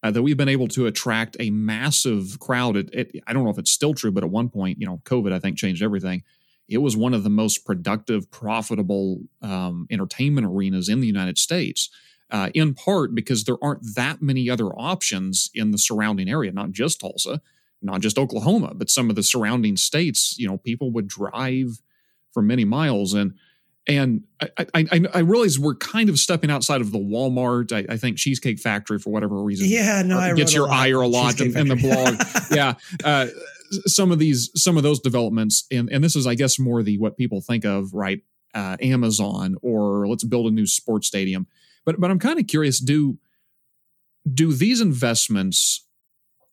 Uh, 0.00 0.12
that 0.12 0.22
we've 0.22 0.36
been 0.36 0.48
able 0.48 0.68
to 0.68 0.86
attract 0.86 1.36
a 1.40 1.50
massive 1.50 2.38
crowd. 2.38 2.76
It, 2.76 2.88
it, 2.92 3.22
I 3.26 3.32
don't 3.32 3.42
know 3.42 3.50
if 3.50 3.58
it's 3.58 3.72
still 3.72 3.94
true, 3.94 4.12
but 4.12 4.22
at 4.22 4.30
one 4.30 4.48
point, 4.48 4.80
you 4.80 4.86
know, 4.86 5.00
COVID 5.04 5.32
I 5.32 5.40
think 5.40 5.58
changed 5.58 5.82
everything. 5.82 6.22
It 6.68 6.78
was 6.78 6.96
one 6.96 7.14
of 7.14 7.24
the 7.24 7.30
most 7.30 7.64
productive, 7.64 8.30
profitable 8.30 9.22
um, 9.42 9.88
entertainment 9.90 10.46
arenas 10.46 10.88
in 10.88 11.00
the 11.00 11.08
United 11.08 11.36
States 11.36 11.90
uh, 12.30 12.50
in 12.54 12.74
part 12.74 13.14
because 13.14 13.44
there 13.44 13.62
aren't 13.62 13.94
that 13.94 14.20
many 14.20 14.50
other 14.50 14.66
options 14.66 15.50
in 15.54 15.70
the 15.70 15.78
surrounding 15.78 16.28
area, 16.28 16.52
not 16.52 16.72
just 16.72 17.00
Tulsa, 17.00 17.40
not 17.80 18.00
just 18.00 18.18
Oklahoma, 18.18 18.72
but 18.74 18.90
some 18.90 19.08
of 19.08 19.16
the 19.16 19.22
surrounding 19.22 19.76
states. 19.76 20.38
You 20.38 20.48
know, 20.48 20.58
people 20.58 20.90
would 20.92 21.08
drive 21.08 21.80
for 22.32 22.42
many 22.42 22.64
miles, 22.64 23.14
and 23.14 23.34
and 23.88 24.24
I, 24.40 24.66
I, 24.74 25.00
I 25.14 25.18
realize 25.20 25.58
we're 25.58 25.74
kind 25.74 26.08
of 26.08 26.18
stepping 26.18 26.50
outside 26.50 26.80
of 26.80 26.92
the 26.92 26.98
Walmart. 26.98 27.72
I, 27.72 27.92
I 27.92 27.96
think 27.96 28.18
Cheesecake 28.18 28.58
Factory, 28.58 28.98
for 28.98 29.10
whatever 29.10 29.42
reason, 29.42 29.68
yeah, 29.68 30.02
no, 30.02 30.18
I 30.18 30.34
gets 30.34 30.54
your 30.54 30.70
ire 30.70 31.00
a 31.00 31.08
lot 31.08 31.40
in, 31.40 31.56
in, 31.56 31.68
the 31.68 31.76
blog. 31.76 32.20
yeah, 32.56 32.74
uh, 33.02 33.26
some 33.86 34.12
of 34.12 34.18
these, 34.18 34.50
some 34.54 34.76
of 34.76 34.82
those 34.82 35.00
developments, 35.00 35.64
and 35.70 35.90
and 35.90 36.04
this 36.04 36.14
is, 36.14 36.26
I 36.26 36.34
guess, 36.34 36.58
more 36.58 36.82
the 36.82 36.98
what 36.98 37.16
people 37.16 37.40
think 37.40 37.64
of, 37.64 37.94
right? 37.94 38.20
Uh, 38.54 38.76
Amazon, 38.80 39.56
or 39.62 40.06
let's 40.06 40.24
build 40.24 40.46
a 40.46 40.50
new 40.50 40.66
sports 40.66 41.06
stadium 41.06 41.46
but 41.88 41.98
but 41.98 42.10
I'm 42.10 42.18
kind 42.18 42.38
of 42.38 42.46
curious 42.46 42.80
do 42.80 43.16
do 44.30 44.52
these 44.52 44.82
investments 44.82 45.86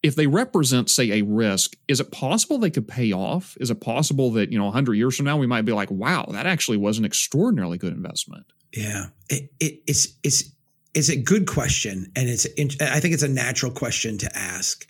if 0.05 0.15
they 0.15 0.27
represent, 0.27 0.87
say, 0.87 1.13
a 1.13 1.23
risk, 1.23 1.75
is 1.87 1.99
it 1.99 2.11
possible 2.11 2.59
they 2.59 2.69
could 2.69 2.87
pay 2.87 3.11
off? 3.11 3.57
Is 3.59 3.71
it 3.71 3.81
possible 3.81 4.29
that, 4.33 4.51
you 4.51 4.57
know, 4.59 4.65
100 4.65 4.93
years 4.93 5.17
from 5.17 5.25
now, 5.25 5.35
we 5.35 5.47
might 5.47 5.63
be 5.63 5.71
like, 5.71 5.89
wow, 5.89 6.27
that 6.29 6.45
actually 6.45 6.77
was 6.77 6.99
an 6.99 7.05
extraordinarily 7.05 7.79
good 7.79 7.91
investment? 7.91 8.45
Yeah. 8.71 9.05
It, 9.29 9.51
it, 9.59 9.81
it's, 9.87 10.09
it's, 10.21 10.51
it's 10.93 11.09
a 11.09 11.15
good 11.15 11.47
question. 11.47 12.11
And 12.15 12.29
it's, 12.29 12.45
I 12.79 12.99
think 12.99 13.15
it's 13.15 13.23
a 13.23 13.27
natural 13.27 13.71
question 13.71 14.19
to 14.19 14.37
ask. 14.37 14.87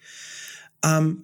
Um, 0.84 1.24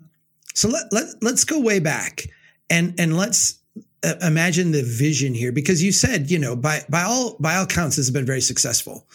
so 0.53 0.69
let, 0.69 0.83
let, 0.93 1.07
let's 1.21 1.43
go 1.43 1.59
way 1.59 1.79
back 1.79 2.27
and, 2.69 2.97
and 2.97 3.17
let's 3.17 3.59
uh, 4.05 4.13
imagine 4.21 4.71
the 4.71 4.83
vision 4.83 5.33
here 5.33 5.51
because 5.51 5.83
you 5.83 5.91
said, 5.91 6.31
you 6.31 6.39
know, 6.39 6.55
by, 6.55 6.79
by 6.87 7.03
all, 7.03 7.35
by 7.41 7.57
all 7.57 7.65
counts, 7.65 7.97
this 7.97 8.05
has 8.05 8.13
been 8.13 8.25
very 8.25 8.41
successful. 8.41 9.05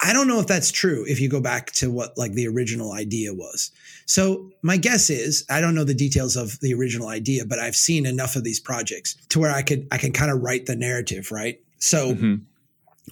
I 0.00 0.12
don't 0.12 0.28
know 0.28 0.38
if 0.38 0.46
that's 0.46 0.70
true 0.70 1.06
if 1.08 1.18
you 1.18 1.30
go 1.30 1.40
back 1.40 1.72
to 1.72 1.90
what 1.90 2.18
like 2.18 2.32
the 2.32 2.46
original 2.46 2.92
idea 2.92 3.32
was. 3.32 3.72
So 4.08 4.50
my 4.62 4.76
guess 4.76 5.10
is 5.10 5.44
I 5.50 5.60
don't 5.60 5.74
know 5.74 5.84
the 5.84 5.94
details 5.94 6.36
of 6.36 6.58
the 6.60 6.74
original 6.74 7.08
idea, 7.08 7.44
but 7.44 7.58
I've 7.58 7.76
seen 7.76 8.06
enough 8.06 8.36
of 8.36 8.44
these 8.44 8.58
projects 8.58 9.16
to 9.28 9.38
where 9.38 9.52
I 9.52 9.62
could 9.62 9.86
I 9.92 9.98
can 9.98 10.12
kind 10.12 10.30
of 10.30 10.42
write 10.42 10.66
the 10.66 10.76
narrative, 10.76 11.30
right? 11.30 11.60
So 11.78 12.14
mm-hmm. 12.14 12.34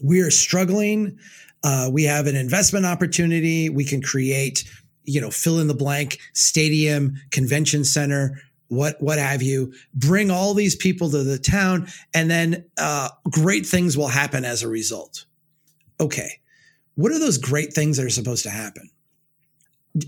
we're 0.03 0.31
struggling. 0.31 1.19
Uh, 1.63 1.91
we 1.93 2.05
have 2.05 2.27
an 2.27 2.37
investment 2.37 2.87
opportunity. 2.87 3.69
We 3.69 3.85
can 3.85 4.03
create, 4.03 4.65
you 5.05 5.21
know, 5.21 5.31
fill 5.31 5.61
in 5.61 5.69
the 5.69 5.75
blank 5.75 6.19
stadium, 6.33 7.17
convention 7.31 7.85
center, 7.85 8.41
what 8.69 9.01
what 9.01 9.19
have 9.19 9.43
you 9.43 9.73
bring 9.95 10.31
all 10.31 10.55
these 10.55 10.75
people 10.75 11.09
to 11.11 11.23
the 11.23 11.39
town 11.39 11.87
and 12.15 12.29
then 12.29 12.65
uh, 12.79 13.11
great 13.31 13.65
things 13.65 13.97
will 13.97 14.09
happen 14.09 14.45
as 14.45 14.65
a 14.65 14.69
result 14.69 15.25
okay 16.01 16.41
what 16.97 17.13
are 17.13 17.19
those 17.19 17.39
great 17.39 17.73
things 17.73 17.99
that 17.99 18.07
are 18.07 18.11
supposed 18.11 18.43
to 18.43 18.51
happen? 18.51 18.91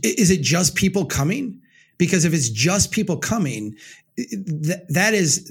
Is 0.02 0.30
it 0.30 0.42
just 0.42 0.74
people 0.74 1.04
coming? 1.04 1.60
Because 1.98 2.24
if 2.24 2.32
it's 2.32 2.48
just 2.48 2.92
people 2.92 3.16
coming, 3.16 3.76
that, 4.16 5.10
is 5.14 5.46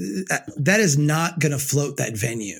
that 0.57 0.79
is 0.79 0.97
not 0.97 1.39
going 1.39 1.51
to 1.51 1.59
float 1.59 1.97
that 1.97 2.17
venue 2.17 2.59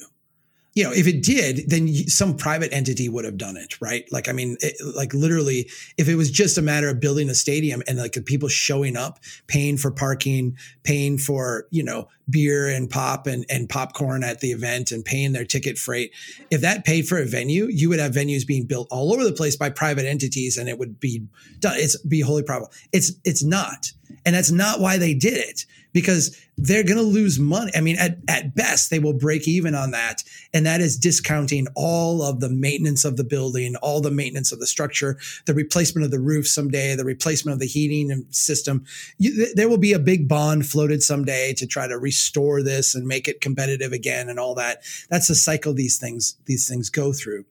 you 0.77 0.83
know, 0.83 0.91
if 0.91 1.07
it 1.07 1.23
did, 1.23 1.71
then 1.71 1.91
some 2.07 2.37
private 2.37 2.71
entity 2.71 3.09
would 3.09 3.25
have 3.25 3.35
done 3.35 3.57
it, 3.57 3.81
right? 3.81 4.05
Like, 4.11 4.29
I 4.29 4.31
mean, 4.31 4.57
it, 4.59 4.75
like 4.95 5.11
literally, 5.11 5.71
if 5.97 6.07
it 6.07 6.13
was 6.13 6.29
just 6.29 6.55
a 6.55 6.61
matter 6.61 6.87
of 6.87 6.99
building 6.99 7.31
a 7.31 7.33
stadium 7.33 7.81
and 7.87 7.97
like 7.97 8.11
the 8.11 8.21
people 8.21 8.47
showing 8.47 8.95
up, 8.95 9.17
paying 9.47 9.77
for 9.77 9.89
parking, 9.89 10.55
paying 10.83 11.17
for, 11.17 11.65
you 11.71 11.83
know, 11.83 12.09
beer 12.29 12.67
and 12.67 12.91
pop 12.91 13.25
and, 13.25 13.43
and 13.49 13.67
popcorn 13.67 14.23
at 14.23 14.39
the 14.39 14.51
event 14.51 14.91
and 14.91 15.03
paying 15.03 15.33
their 15.33 15.45
ticket 15.45 15.79
freight, 15.79 16.11
if 16.51 16.61
that 16.61 16.85
paid 16.85 17.07
for 17.07 17.17
a 17.17 17.25
venue, 17.25 17.65
you 17.71 17.89
would 17.89 17.99
have 17.99 18.11
venues 18.11 18.45
being 18.45 18.67
built 18.67 18.87
all 18.91 19.11
over 19.11 19.23
the 19.23 19.31
place 19.31 19.55
by 19.55 19.71
private 19.71 20.05
entities 20.05 20.57
and 20.57 20.69
it 20.69 20.77
would 20.77 20.99
be 20.99 21.25
done. 21.57 21.73
It's 21.77 21.97
be 22.03 22.21
wholly 22.21 22.43
probable. 22.43 22.71
It's, 22.93 23.13
it's 23.23 23.43
not. 23.43 23.93
And 24.25 24.35
that's 24.35 24.51
not 24.51 24.79
why 24.79 24.97
they 24.97 25.13
did 25.13 25.37
it 25.37 25.65
because 25.93 26.37
they're 26.57 26.83
going 26.83 26.97
to 26.97 27.03
lose 27.03 27.39
money. 27.39 27.71
I 27.75 27.81
mean, 27.81 27.97
at, 27.97 28.17
at 28.27 28.55
best, 28.55 28.89
they 28.89 28.99
will 28.99 29.13
break 29.13 29.47
even 29.47 29.73
on 29.73 29.91
that. 29.91 30.23
And 30.53 30.65
that 30.65 30.81
is 30.81 30.97
discounting 30.97 31.67
all 31.75 32.21
of 32.21 32.39
the 32.39 32.49
maintenance 32.49 33.05
of 33.05 33.17
the 33.17 33.23
building, 33.23 33.75
all 33.77 34.01
the 34.01 34.11
maintenance 34.11 34.51
of 34.51 34.59
the 34.59 34.67
structure, 34.67 35.17
the 35.45 35.53
replacement 35.53 36.05
of 36.05 36.11
the 36.11 36.19
roof 36.19 36.47
someday, 36.47 36.95
the 36.95 37.05
replacement 37.05 37.53
of 37.53 37.59
the 37.59 37.67
heating 37.67 38.25
system. 38.31 38.85
You, 39.17 39.53
there 39.55 39.69
will 39.69 39.77
be 39.77 39.93
a 39.93 39.99
big 39.99 40.27
bond 40.27 40.67
floated 40.67 41.01
someday 41.01 41.53
to 41.53 41.65
try 41.65 41.87
to 41.87 41.97
restore 41.97 42.61
this 42.61 42.93
and 42.93 43.07
make 43.07 43.27
it 43.27 43.41
competitive 43.41 43.91
again 43.91 44.29
and 44.29 44.39
all 44.39 44.55
that. 44.55 44.83
That's 45.09 45.27
the 45.27 45.35
cycle 45.35 45.73
these 45.73 45.97
things, 45.97 46.37
these 46.45 46.67
things 46.67 46.89
go 46.89 47.13
through. 47.13 47.45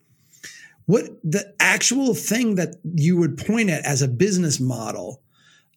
What 0.86 1.04
the 1.24 1.52
actual 1.58 2.14
thing 2.14 2.54
that 2.56 2.76
you 2.84 3.16
would 3.16 3.38
point 3.38 3.70
at 3.70 3.84
as 3.84 4.02
a 4.02 4.08
business 4.08 4.60
model 4.60 5.20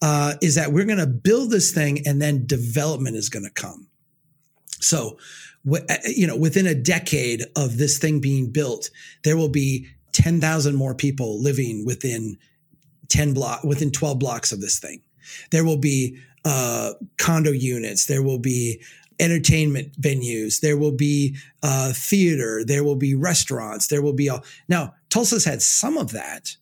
uh, 0.02 0.34
is 0.42 0.56
that 0.56 0.72
we're 0.72 0.86
going 0.86 1.00
to 1.00 1.08
build 1.08 1.52
this 1.52 1.72
thing 1.72 2.06
and 2.08 2.22
then 2.22 2.46
development 2.46 3.16
is 3.16 3.30
going 3.30 3.46
to 3.46 3.52
come. 3.52 3.88
So, 4.80 5.18
uh, 5.72 5.80
you 6.06 6.26
know, 6.26 6.38
within 6.38 6.68
a 6.68 6.76
decade 6.76 7.44
of 7.56 7.78
this 7.78 7.98
thing 7.98 8.20
being 8.20 8.52
built, 8.52 8.90
there 9.24 9.36
will 9.36 9.50
be 9.50 9.88
10,000 10.14 10.76
more 10.76 10.96
people 10.96 11.42
living 11.42 11.86
within 11.86 12.38
10 13.10 13.34
block, 13.34 13.64
within 13.64 13.92
12 13.92 14.20
blocks 14.20 14.52
of 14.52 14.62
this 14.62 14.80
thing. 14.80 15.02
There 15.52 15.66
will 15.66 15.78
be 15.78 16.18
uh, 16.46 16.94
condo 17.18 17.52
units. 17.52 18.06
There 18.06 18.24
will 18.24 18.40
be 18.40 18.82
entertainment 19.20 20.00
venues. 20.00 20.62
There 20.62 20.78
will 20.78 20.94
be 20.94 21.36
uh, 21.62 21.92
theater. 21.94 22.64
There 22.64 22.84
will 22.84 22.96
be 22.96 23.16
restaurants. 23.16 23.88
There 23.88 24.02
will 24.02 24.14
be 24.14 24.30
all. 24.30 24.44
Now, 24.68 24.96
Tulsa's 25.10 25.46
had 25.46 25.62
some 25.62 25.98
of 25.98 26.12
that, 26.12 26.56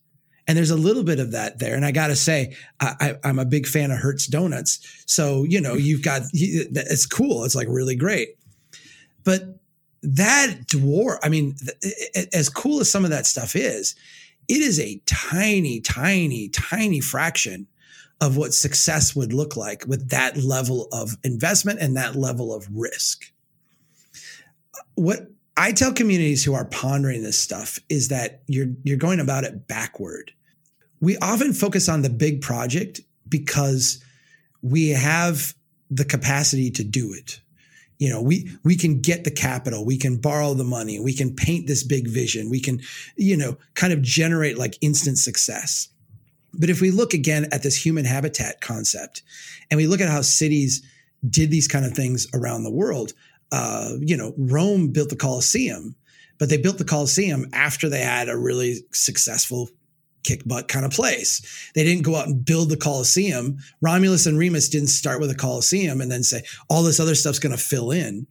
and 0.48 0.56
there's 0.56 0.70
a 0.70 0.76
little 0.76 1.04
bit 1.04 1.20
of 1.20 1.32
that 1.32 1.58
there. 1.58 1.76
And 1.76 1.84
I 1.84 1.92
got 1.92 2.06
to 2.06 2.16
say, 2.16 2.56
I, 2.80 3.16
am 3.22 3.38
a 3.38 3.44
big 3.44 3.66
fan 3.66 3.90
of 3.90 3.98
Hurts 3.98 4.26
Donuts. 4.26 4.80
So, 5.04 5.44
you 5.44 5.60
know, 5.60 5.74
you've 5.74 6.02
got, 6.02 6.22
it's 6.32 7.04
cool. 7.04 7.44
It's 7.44 7.54
like 7.54 7.68
really 7.68 7.94
great. 7.94 8.38
But 9.24 9.60
that 10.02 10.56
dwarf, 10.66 11.18
I 11.22 11.28
mean, 11.28 11.54
as 12.32 12.48
cool 12.48 12.80
as 12.80 12.90
some 12.90 13.04
of 13.04 13.10
that 13.10 13.26
stuff 13.26 13.54
is, 13.54 13.94
it 14.48 14.62
is 14.62 14.80
a 14.80 15.02
tiny, 15.04 15.80
tiny, 15.80 16.48
tiny 16.48 17.00
fraction 17.00 17.66
of 18.22 18.38
what 18.38 18.54
success 18.54 19.14
would 19.14 19.34
look 19.34 19.54
like 19.54 19.84
with 19.86 20.08
that 20.08 20.38
level 20.38 20.88
of 20.92 21.18
investment 21.24 21.78
and 21.78 21.94
that 21.96 22.16
level 22.16 22.54
of 22.54 22.66
risk. 22.72 23.30
Uh, 24.74 24.80
what 24.94 25.28
I 25.58 25.72
tell 25.72 25.92
communities 25.92 26.42
who 26.42 26.54
are 26.54 26.64
pondering 26.64 27.22
this 27.22 27.38
stuff 27.38 27.78
is 27.88 28.08
that 28.08 28.42
you're 28.46 28.68
you're 28.82 28.96
going 28.96 29.20
about 29.20 29.44
it 29.44 29.68
backward 29.68 30.32
we 31.00 31.16
often 31.18 31.52
focus 31.52 31.88
on 31.88 32.02
the 32.02 32.10
big 32.10 32.40
project 32.40 33.00
because 33.28 34.02
we 34.62 34.88
have 34.88 35.54
the 35.90 36.04
capacity 36.04 36.70
to 36.72 36.84
do 36.84 37.12
it. 37.12 37.40
You 37.98 38.10
know, 38.10 38.22
we 38.22 38.50
we 38.62 38.76
can 38.76 39.00
get 39.00 39.24
the 39.24 39.30
capital, 39.30 39.84
we 39.84 39.98
can 39.98 40.18
borrow 40.18 40.54
the 40.54 40.64
money, 40.64 41.00
we 41.00 41.12
can 41.12 41.34
paint 41.34 41.66
this 41.66 41.82
big 41.82 42.08
vision, 42.08 42.48
we 42.48 42.60
can, 42.60 42.80
you 43.16 43.36
know, 43.36 43.56
kind 43.74 43.92
of 43.92 44.02
generate 44.02 44.56
like 44.56 44.78
instant 44.80 45.18
success. 45.18 45.88
But 46.54 46.70
if 46.70 46.80
we 46.80 46.90
look 46.90 47.12
again 47.12 47.48
at 47.52 47.62
this 47.62 47.76
human 47.76 48.04
habitat 48.04 48.60
concept 48.60 49.22
and 49.70 49.78
we 49.78 49.86
look 49.86 50.00
at 50.00 50.08
how 50.08 50.22
cities 50.22 50.82
did 51.28 51.50
these 51.50 51.68
kind 51.68 51.84
of 51.84 51.92
things 51.92 52.26
around 52.32 52.62
the 52.62 52.70
world, 52.70 53.12
uh, 53.50 53.94
you 54.00 54.16
know, 54.16 54.32
Rome 54.36 54.88
built 54.88 55.10
the 55.10 55.16
Colosseum, 55.16 55.96
but 56.38 56.48
they 56.48 56.56
built 56.56 56.78
the 56.78 56.84
Colosseum 56.84 57.46
after 57.52 57.88
they 57.88 58.00
had 58.00 58.28
a 58.28 58.38
really 58.38 58.76
successful 58.92 59.70
kick 60.28 60.46
butt 60.46 60.68
kind 60.68 60.84
of 60.84 60.92
place. 60.92 61.70
They 61.74 61.84
didn't 61.84 62.04
go 62.04 62.16
out 62.16 62.26
and 62.26 62.44
build 62.44 62.68
the 62.68 62.76
Colosseum. 62.76 63.58
Romulus 63.80 64.26
and 64.26 64.38
Remus 64.38 64.68
didn't 64.68 64.88
start 64.88 65.20
with 65.20 65.30
a 65.30 65.34
Colosseum 65.34 66.00
and 66.00 66.10
then 66.10 66.22
say 66.22 66.42
all 66.68 66.82
this 66.82 67.00
other 67.00 67.14
stuff's 67.14 67.38
going 67.38 67.56
to 67.56 67.62
fill 67.62 67.90
in. 67.90 68.26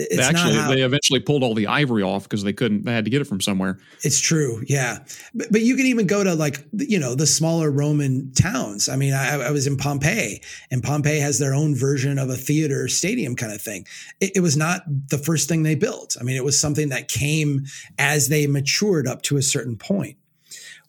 It's 0.00 0.24
actually, 0.24 0.54
how, 0.54 0.70
they 0.70 0.82
eventually 0.82 1.18
pulled 1.18 1.42
all 1.42 1.54
the 1.54 1.66
ivory 1.66 2.04
off 2.04 2.22
because 2.22 2.44
they 2.44 2.52
couldn't. 2.52 2.84
They 2.84 2.92
had 2.92 3.04
to 3.04 3.10
get 3.10 3.20
it 3.20 3.24
from 3.24 3.40
somewhere. 3.40 3.80
It's 4.04 4.20
true, 4.20 4.62
yeah. 4.68 4.98
But, 5.34 5.50
but 5.50 5.62
you 5.62 5.74
can 5.74 5.86
even 5.86 6.06
go 6.06 6.22
to 6.22 6.34
like 6.36 6.64
you 6.72 7.00
know 7.00 7.16
the 7.16 7.26
smaller 7.26 7.68
Roman 7.68 8.32
towns. 8.32 8.88
I 8.88 8.94
mean, 8.94 9.12
I, 9.12 9.48
I 9.48 9.50
was 9.50 9.66
in 9.66 9.76
Pompeii, 9.76 10.40
and 10.70 10.84
Pompeii 10.84 11.18
has 11.18 11.40
their 11.40 11.52
own 11.52 11.74
version 11.74 12.16
of 12.16 12.30
a 12.30 12.36
theater 12.36 12.86
stadium 12.86 13.34
kind 13.34 13.52
of 13.52 13.60
thing. 13.60 13.88
It, 14.20 14.36
it 14.36 14.40
was 14.40 14.56
not 14.56 14.82
the 14.86 15.18
first 15.18 15.48
thing 15.48 15.64
they 15.64 15.74
built. 15.74 16.16
I 16.20 16.22
mean, 16.22 16.36
it 16.36 16.44
was 16.44 16.60
something 16.60 16.90
that 16.90 17.08
came 17.08 17.64
as 17.98 18.28
they 18.28 18.46
matured 18.46 19.08
up 19.08 19.22
to 19.22 19.36
a 19.36 19.42
certain 19.42 19.76
point. 19.76 20.16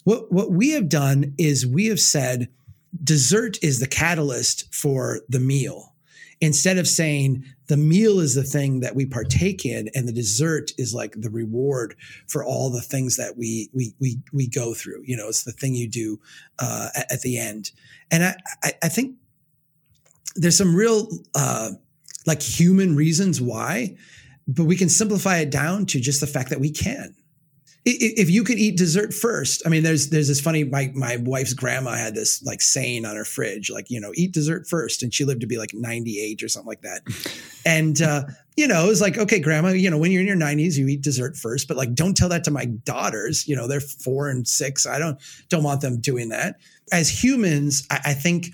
What 0.04 0.32
what 0.32 0.52
we 0.52 0.72
have 0.72 0.90
done 0.90 1.34
is 1.38 1.66
we 1.66 1.88
have 1.88 2.00
said 2.00 2.50
dessert 3.04 3.58
is 3.62 3.80
the 3.80 3.88
catalyst 3.88 4.74
for 4.74 5.22
the 5.30 5.40
meal. 5.40 5.94
Instead 6.42 6.78
of 6.78 6.88
saying 6.88 7.44
the 7.68 7.78
meal 7.78 8.20
is 8.20 8.34
the 8.34 8.44
thing 8.44 8.80
that 8.80 8.96
we 8.96 9.06
partake 9.06 9.66
in 9.66 9.90
and 9.94 10.08
the 10.08 10.14
dessert 10.14 10.72
is 10.78 10.94
like 10.94 11.14
the 11.18 11.30
reward 11.30 11.96
for 12.28 12.46
all 12.46 12.70
the 12.70 12.82
things 12.82 13.18
that 13.18 13.38
we 13.38 13.70
we 13.74 13.94
we 14.00 14.20
we 14.32 14.48
go 14.48 14.74
through. 14.74 15.04
You 15.06 15.18
know, 15.18 15.28
it's 15.28 15.44
the 15.44 15.52
thing 15.52 15.76
you 15.76 15.90
do 15.90 16.20
uh, 16.60 16.90
at, 16.96 17.12
at, 17.12 17.22
the 17.22 17.38
end. 17.38 17.72
And 18.10 18.24
I, 18.24 18.36
I, 18.64 18.72
I 18.84 18.90
think 18.90 19.18
there's 20.36 20.58
some 20.58 20.76
real 20.76 21.10
uh, 21.36 21.72
like 22.26 22.42
human 22.42 22.96
reasons 22.96 23.42
why, 23.42 23.98
but 24.48 24.64
we 24.64 24.78
can 24.78 24.90
simplify 24.90 25.40
it 25.40 25.52
down 25.52 25.86
to 25.88 26.00
just 26.00 26.22
the 26.22 26.28
fact 26.28 26.50
that 26.52 26.62
we 26.62 26.72
can 26.72 27.14
if 27.86 28.30
you 28.30 28.44
could 28.44 28.60
eat 28.60 28.78
dessert 28.78 29.14
first 29.14 29.62
i 29.66 29.70
mean 29.70 29.84
there's 29.84 30.10
there's 30.10 30.28
this 30.28 30.42
funny 30.42 30.64
my 30.64 30.92
my 30.94 31.18
wife's 31.24 31.54
grandma 31.54 31.92
had 31.92 32.14
this 32.14 32.44
like 32.44 32.62
saying 32.62 33.06
on 33.06 33.16
her 33.16 33.26
fridge 33.26 33.70
like 33.70 33.90
you 33.90 34.00
know 34.00 34.12
eat 34.16 34.34
dessert 34.34 34.68
first 34.68 35.02
and 35.02 35.14
she 35.14 35.26
lived 35.26 35.42
to 35.42 35.48
be 35.48 35.58
like 35.58 35.74
98 35.74 36.44
or 36.44 36.48
something 36.48 36.68
like 36.68 36.82
that 36.82 37.02
and 37.66 38.02
uh 38.02 38.24
you 38.58 38.68
know 38.68 38.86
it 38.86 38.88
was 38.88 39.02
like 39.02 39.18
okay 39.18 39.40
grandma 39.40 39.70
you 39.70 39.90
know 39.90 39.98
when 39.98 40.12
you're 40.12 40.22
in 40.22 40.28
your 40.28 40.36
90s 40.36 40.78
you 40.78 40.88
eat 40.88 41.02
dessert 41.02 41.38
first 41.38 41.68
but 41.68 41.78
like 41.78 41.94
don't 41.94 42.16
tell 42.16 42.30
that 42.30 42.44
to 42.44 42.52
my 42.52 42.66
daughters 42.66 43.48
you 43.48 43.56
know 43.56 43.68
they're 43.68 43.80
four 43.80 44.30
and 44.30 44.48
six 44.48 44.86
i 44.86 45.00
don't 45.00 45.18
don't 45.48 45.64
want 45.64 45.82
them 45.82 46.00
doing 46.00 46.30
that 46.30 46.58
as 46.92 47.10
humans 47.10 47.88
i, 47.92 48.00
I 48.08 48.14
think 48.14 48.48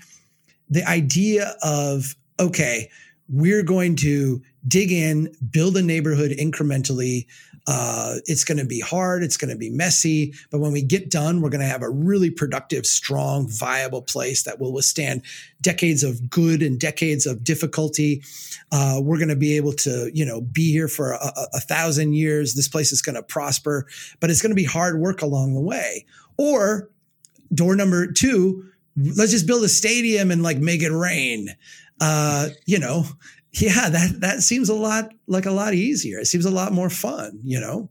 the 0.70 0.84
idea 0.84 1.54
of 1.62 2.14
okay 2.38 2.88
we're 3.28 3.62
going 3.62 3.96
to 3.96 4.40
dig 4.68 4.92
in, 4.92 5.34
build 5.50 5.76
a 5.76 5.82
neighborhood 5.82 6.32
incrementally. 6.32 7.26
Uh, 7.66 8.16
it's 8.26 8.44
going 8.44 8.58
to 8.58 8.64
be 8.64 8.80
hard. 8.80 9.22
It's 9.22 9.36
going 9.36 9.50
to 9.50 9.56
be 9.56 9.70
messy. 9.70 10.34
But 10.50 10.60
when 10.60 10.72
we 10.72 10.82
get 10.82 11.10
done, 11.10 11.40
we're 11.40 11.50
going 11.50 11.62
to 11.62 11.66
have 11.66 11.82
a 11.82 11.90
really 11.90 12.30
productive, 12.30 12.86
strong, 12.86 13.48
viable 13.48 14.02
place 14.02 14.44
that 14.44 14.60
will 14.60 14.72
withstand 14.72 15.22
decades 15.60 16.04
of 16.04 16.30
good 16.30 16.62
and 16.62 16.78
decades 16.78 17.26
of 17.26 17.42
difficulty. 17.42 18.22
Uh, 18.70 19.00
we're 19.02 19.18
going 19.18 19.28
to 19.28 19.36
be 19.36 19.56
able 19.56 19.72
to, 19.72 20.10
you 20.14 20.24
know, 20.24 20.40
be 20.40 20.70
here 20.70 20.88
for 20.88 21.12
a, 21.12 21.32
a, 21.54 21.60
thousand 21.60 22.12
years. 22.12 22.54
This 22.54 22.68
place 22.68 22.92
is 22.92 23.02
going 23.02 23.16
to 23.16 23.22
prosper, 23.22 23.86
but 24.20 24.30
it's 24.30 24.42
going 24.42 24.50
to 24.50 24.56
be 24.56 24.64
hard 24.64 25.00
work 25.00 25.22
along 25.22 25.54
the 25.54 25.60
way. 25.60 26.06
Or 26.38 26.90
door 27.52 27.74
number 27.74 28.10
two, 28.12 28.64
let's 28.96 29.32
just 29.32 29.46
build 29.46 29.64
a 29.64 29.68
stadium 29.68 30.30
and 30.30 30.42
like 30.42 30.58
make 30.58 30.82
it 30.82 30.92
rain. 30.92 31.48
Uh, 32.00 32.48
you 32.66 32.78
know, 32.78 33.04
yeah, 33.52 33.88
that 33.88 34.20
that 34.20 34.42
seems 34.42 34.68
a 34.68 34.74
lot 34.74 35.12
like 35.26 35.46
a 35.46 35.50
lot 35.50 35.74
easier. 35.74 36.18
It 36.18 36.26
seems 36.26 36.44
a 36.44 36.50
lot 36.50 36.72
more 36.72 36.90
fun, 36.90 37.40
you 37.42 37.60
know. 37.60 37.90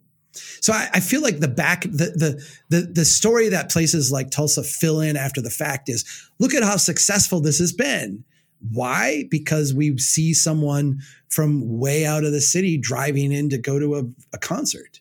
So 0.61 0.73
I, 0.73 0.89
I, 0.95 0.99
feel 0.99 1.21
like 1.21 1.39
the 1.39 1.47
back 1.47 1.83
the, 1.83 1.87
the 1.89 2.45
the 2.69 2.81
the 2.91 3.05
story 3.05 3.47
that 3.49 3.71
places 3.71 4.11
like 4.11 4.31
Tulsa 4.31 4.63
fill 4.63 4.99
in 4.99 5.15
after 5.15 5.41
the 5.41 5.49
fact 5.49 5.87
is 5.87 6.03
look 6.39 6.53
at 6.53 6.63
how 6.63 6.75
successful 6.75 7.39
this 7.39 7.59
has 7.59 7.71
been. 7.71 8.23
Why? 8.71 9.25
Because 9.29 9.73
we 9.73 9.97
see 9.97 10.33
someone 10.33 10.99
from 11.29 11.79
way 11.79 12.05
out 12.05 12.23
of 12.23 12.31
the 12.31 12.41
city 12.41 12.77
driving 12.77 13.31
in 13.31 13.49
to 13.49 13.57
go 13.57 13.79
to 13.79 13.95
a, 13.95 14.03
a 14.33 14.37
concert. 14.37 14.99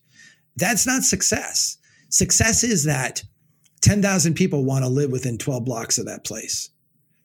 That's 0.57 0.87
not 0.87 1.03
success. 1.03 1.79
Success 2.11 2.63
is 2.63 2.85
that 2.85 3.23
10,000 3.81 4.35
people 4.35 4.65
want 4.65 4.85
to 4.85 4.89
live 4.89 5.11
within 5.11 5.39
12 5.39 5.65
blocks 5.65 5.99
of 5.99 6.07
that 6.07 6.25
place. 6.25 6.71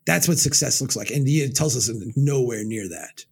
That's 0.10 0.28
what 0.28 0.40
success 0.40 0.82
looks 0.82 0.96
like. 0.96 1.12
And 1.12 1.28
it 1.28 1.56
tells 1.56 1.78
us 1.78 1.88
nowhere 2.16 2.64
near 2.64 2.90
that. 2.90 3.26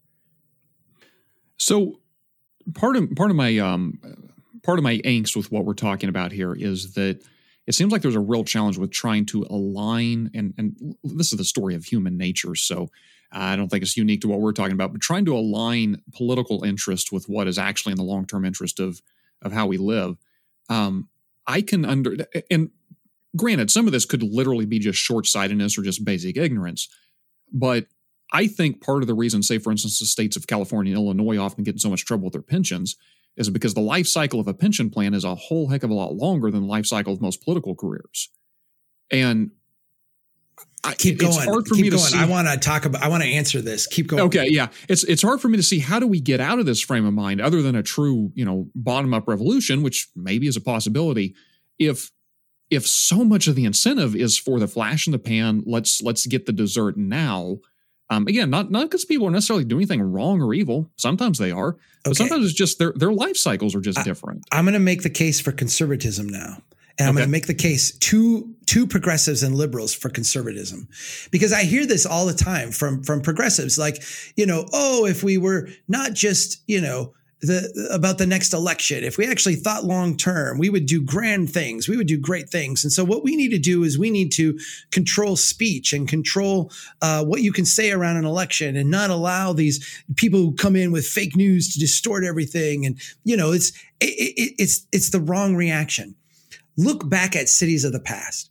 So 1.57 2.01
part 2.75 2.95
of 2.95 3.15
part 3.15 3.32
of 3.32 3.36
my 3.36 3.57
um, 3.57 3.99
part 4.61 4.78
of 4.78 4.84
my 4.84 4.99
angst 4.99 5.36
with 5.36 5.51
what 5.51 5.65
we're 5.65 5.73
talking 5.73 6.07
about 6.07 6.32
here 6.32 6.53
is 6.53 6.93
that 6.93 7.19
it 7.65 7.73
seems 7.73 7.91
like 7.91 8.03
there's 8.03 8.13
a 8.13 8.19
real 8.19 8.43
challenge 8.43 8.78
with 8.78 8.91
trying 8.91 9.25
to 9.25 9.47
align 9.49 10.30
and 10.36 10.53
and 10.59 10.95
this 11.03 11.32
is 11.32 11.39
the 11.39 11.45
story 11.45 11.73
of 11.73 11.84
human 11.84 12.15
nature. 12.15 12.53
So 12.53 12.91
I 13.32 13.55
don't 13.55 13.69
think 13.69 13.82
it's 13.82 13.97
unique 13.97 14.21
to 14.21 14.28
what 14.28 14.39
we're 14.39 14.51
talking 14.51 14.73
about, 14.73 14.91
but 14.91 15.01
trying 15.01 15.25
to 15.25 15.36
align 15.36 16.03
political 16.13 16.63
interest 16.63 17.11
with 17.11 17.28
what 17.28 17.47
is 17.47 17.57
actually 17.57 17.93
in 17.93 17.97
the 17.97 18.03
long 18.03 18.28
term 18.28 18.45
interest 18.45 18.80
of 18.80 19.01
of 19.41 19.51
how 19.51 19.65
we 19.65 19.78
live. 19.78 20.15
Um, 20.69 21.09
I 21.47 21.61
can 21.61 21.86
under 21.86 22.17
and 22.51 22.69
granted, 23.38 23.71
some 23.71 23.85
of 23.85 23.93
this 23.93 24.05
could 24.05 24.23
literally 24.23 24.65
be 24.65 24.79
just 24.79 24.99
short 24.99 25.25
sightedness 25.25 25.77
or 25.77 25.83
just 25.83 26.03
basic 26.03 26.38
ignorance, 26.38 26.89
but 27.53 27.85
I 28.31 28.47
think 28.47 28.81
part 28.81 29.03
of 29.03 29.07
the 29.07 29.13
reason, 29.13 29.41
say, 29.41 29.57
for 29.57 29.71
instance, 29.71 29.99
the 29.99 30.05
states 30.05 30.35
of 30.35 30.47
California 30.47 30.93
and 30.93 31.01
Illinois 31.01 31.38
often 31.38 31.63
get 31.63 31.75
in 31.75 31.79
so 31.79 31.89
much 31.89 32.05
trouble 32.05 32.25
with 32.25 32.33
their 32.33 32.41
pensions 32.41 32.97
is 33.38 33.49
because 33.49 33.73
the 33.73 33.81
life 33.81 34.07
cycle 34.07 34.39
of 34.39 34.47
a 34.47 34.53
pension 34.53 34.89
plan 34.89 35.13
is 35.13 35.23
a 35.23 35.35
whole 35.35 35.69
heck 35.69 35.83
of 35.83 35.89
a 35.89 35.93
lot 35.93 36.15
longer 36.15 36.51
than 36.51 36.61
the 36.63 36.67
life 36.67 36.85
cycle 36.85 37.13
of 37.13 37.21
most 37.21 37.43
political 37.43 37.75
careers. 37.75 38.29
And 39.11 39.51
I, 40.83 40.95
keep 40.95 41.19
going. 41.19 41.33
It's 41.33 41.45
hard 41.45 41.67
for 41.67 41.75
keep 41.75 41.83
me 41.83 41.89
going. 41.89 42.01
to 42.01 42.09
see. 42.09 42.17
I 42.17 42.25
want 42.25 42.47
to 42.47 42.57
talk 42.57 42.85
about. 42.85 43.01
I 43.01 43.07
want 43.09 43.23
to 43.23 43.29
answer 43.29 43.61
this. 43.61 43.88
Keep 43.88 44.07
going. 44.07 44.23
Okay, 44.23 44.47
yeah. 44.49 44.67
It's 44.89 45.03
it's 45.03 45.21
hard 45.21 45.39
for 45.39 45.49
me 45.49 45.57
to 45.57 45.63
see 45.63 45.79
how 45.79 45.99
do 45.99 46.07
we 46.07 46.19
get 46.19 46.39
out 46.39 46.59
of 46.59 46.65
this 46.65 46.81
frame 46.81 47.05
of 47.05 47.13
mind, 47.13 47.41
other 47.41 47.61
than 47.61 47.75
a 47.75 47.83
true, 47.83 48.31
you 48.35 48.45
know, 48.45 48.69
bottom 48.75 49.13
up 49.13 49.27
revolution, 49.27 49.83
which 49.83 50.09
maybe 50.15 50.47
is 50.47 50.55
a 50.55 50.61
possibility. 50.61 51.35
If 51.79 52.11
if 52.70 52.88
so 52.88 53.24
much 53.24 53.47
of 53.47 53.55
the 53.55 53.65
incentive 53.65 54.15
is 54.15 54.38
for 54.38 54.59
the 54.59 54.68
flash 54.68 55.07
in 55.07 55.11
the 55.11 55.20
pan, 55.20 55.63
let's 55.65 56.01
let's 56.01 56.26
get 56.26 56.45
the 56.45 56.53
dessert 56.53 56.97
now 56.97 57.59
um, 58.09 58.28
again, 58.28 58.49
not 58.49 58.72
not 58.72 58.84
because 58.84 59.05
people 59.05 59.28
are 59.28 59.32
necessarily 59.32 59.65
doing 59.65 59.82
anything 59.82 60.01
wrong 60.01 60.41
or 60.41 60.53
evil. 60.53 60.89
Sometimes 60.95 61.38
they 61.38 61.51
are, 61.51 61.74
but 62.03 62.11
okay. 62.11 62.18
sometimes 62.18 62.45
it's 62.45 62.53
just 62.53 62.80
their 62.80 62.93
their 62.93 63.11
life 63.11 63.36
cycles 63.36 63.76
are 63.76 63.82
just 63.82 63.99
I, 63.99 64.03
different. 64.03 64.45
I'm 64.51 64.65
going 64.65 64.74
to 64.74 64.80
make 64.80 65.03
the 65.03 65.09
case 65.09 65.41
for 65.41 65.51
conservatism 65.51 66.28
now, 66.28 66.61
and 66.97 67.09
I'm 67.09 67.09
okay. 67.09 67.18
going 67.18 67.28
to 67.28 67.32
make 67.32 67.47
the 67.47 67.53
case 67.53 67.91
two 67.97 68.55
two 68.65 68.88
progressives 68.88 69.43
and 69.43 69.55
liberals 69.55 69.93
for 69.93 70.09
conservatism, 70.09 70.88
because 71.32 71.51
I 71.51 71.63
hear 71.63 71.86
this 71.86 72.05
all 72.05 72.26
the 72.26 72.34
time 72.34 72.72
from 72.72 73.03
from 73.03 73.22
progressives, 73.22 73.78
like 73.78 74.01
you 74.38 74.45
know, 74.45 74.65
oh, 74.72 75.05
if 75.05 75.22
we 75.22 75.38
were 75.38 75.68
not 75.89 76.13
just 76.13 76.63
you 76.65 76.80
know 76.80 77.13
the 77.41 77.89
about 77.91 78.17
the 78.17 78.25
next 78.25 78.53
election. 78.53 79.03
If 79.03 79.17
we 79.17 79.27
actually 79.27 79.55
thought 79.55 79.83
long 79.83 80.17
term 80.17 80.57
we 80.57 80.69
would 80.69 80.85
do 80.88 81.01
grand 81.01 81.49
things. 81.51 81.88
We 81.88 81.97
would 81.97 82.07
do 82.07 82.17
great 82.17 82.49
things. 82.49 82.83
And 82.83 82.91
so 82.91 83.03
what 83.03 83.23
we 83.23 83.35
need 83.35 83.49
to 83.49 83.59
do 83.59 83.83
is 83.83 83.97
we 83.97 84.09
need 84.09 84.31
to 84.33 84.57
control 84.91 85.35
speech 85.35 85.93
and 85.93 86.07
control 86.07 86.71
uh, 87.01 87.23
what 87.23 87.41
you 87.41 87.51
can 87.51 87.65
say 87.65 87.91
around 87.91 88.17
an 88.17 88.25
election 88.25 88.75
and 88.75 88.89
not 88.89 89.09
allow 89.09 89.53
these 89.53 90.03
people 90.15 90.39
who 90.39 90.55
come 90.55 90.75
in 90.75 90.91
with 90.91 91.05
fake 91.05 91.35
news 91.35 91.71
to 91.73 91.79
distort 91.79 92.23
everything. 92.23 92.85
And 92.85 92.99
you 93.23 93.38
know 93.38 93.51
it's 93.51 93.69
it, 93.99 94.33
it, 94.35 94.53
it's 94.57 94.88
it's 94.91 95.11
the 95.11 95.21
wrong 95.21 95.55
reaction. 95.55 96.15
Look 96.75 97.07
back 97.09 97.35
at 97.35 97.49
cities 97.49 97.83
of 97.83 97.91
the 97.91 97.99
past. 97.99 98.49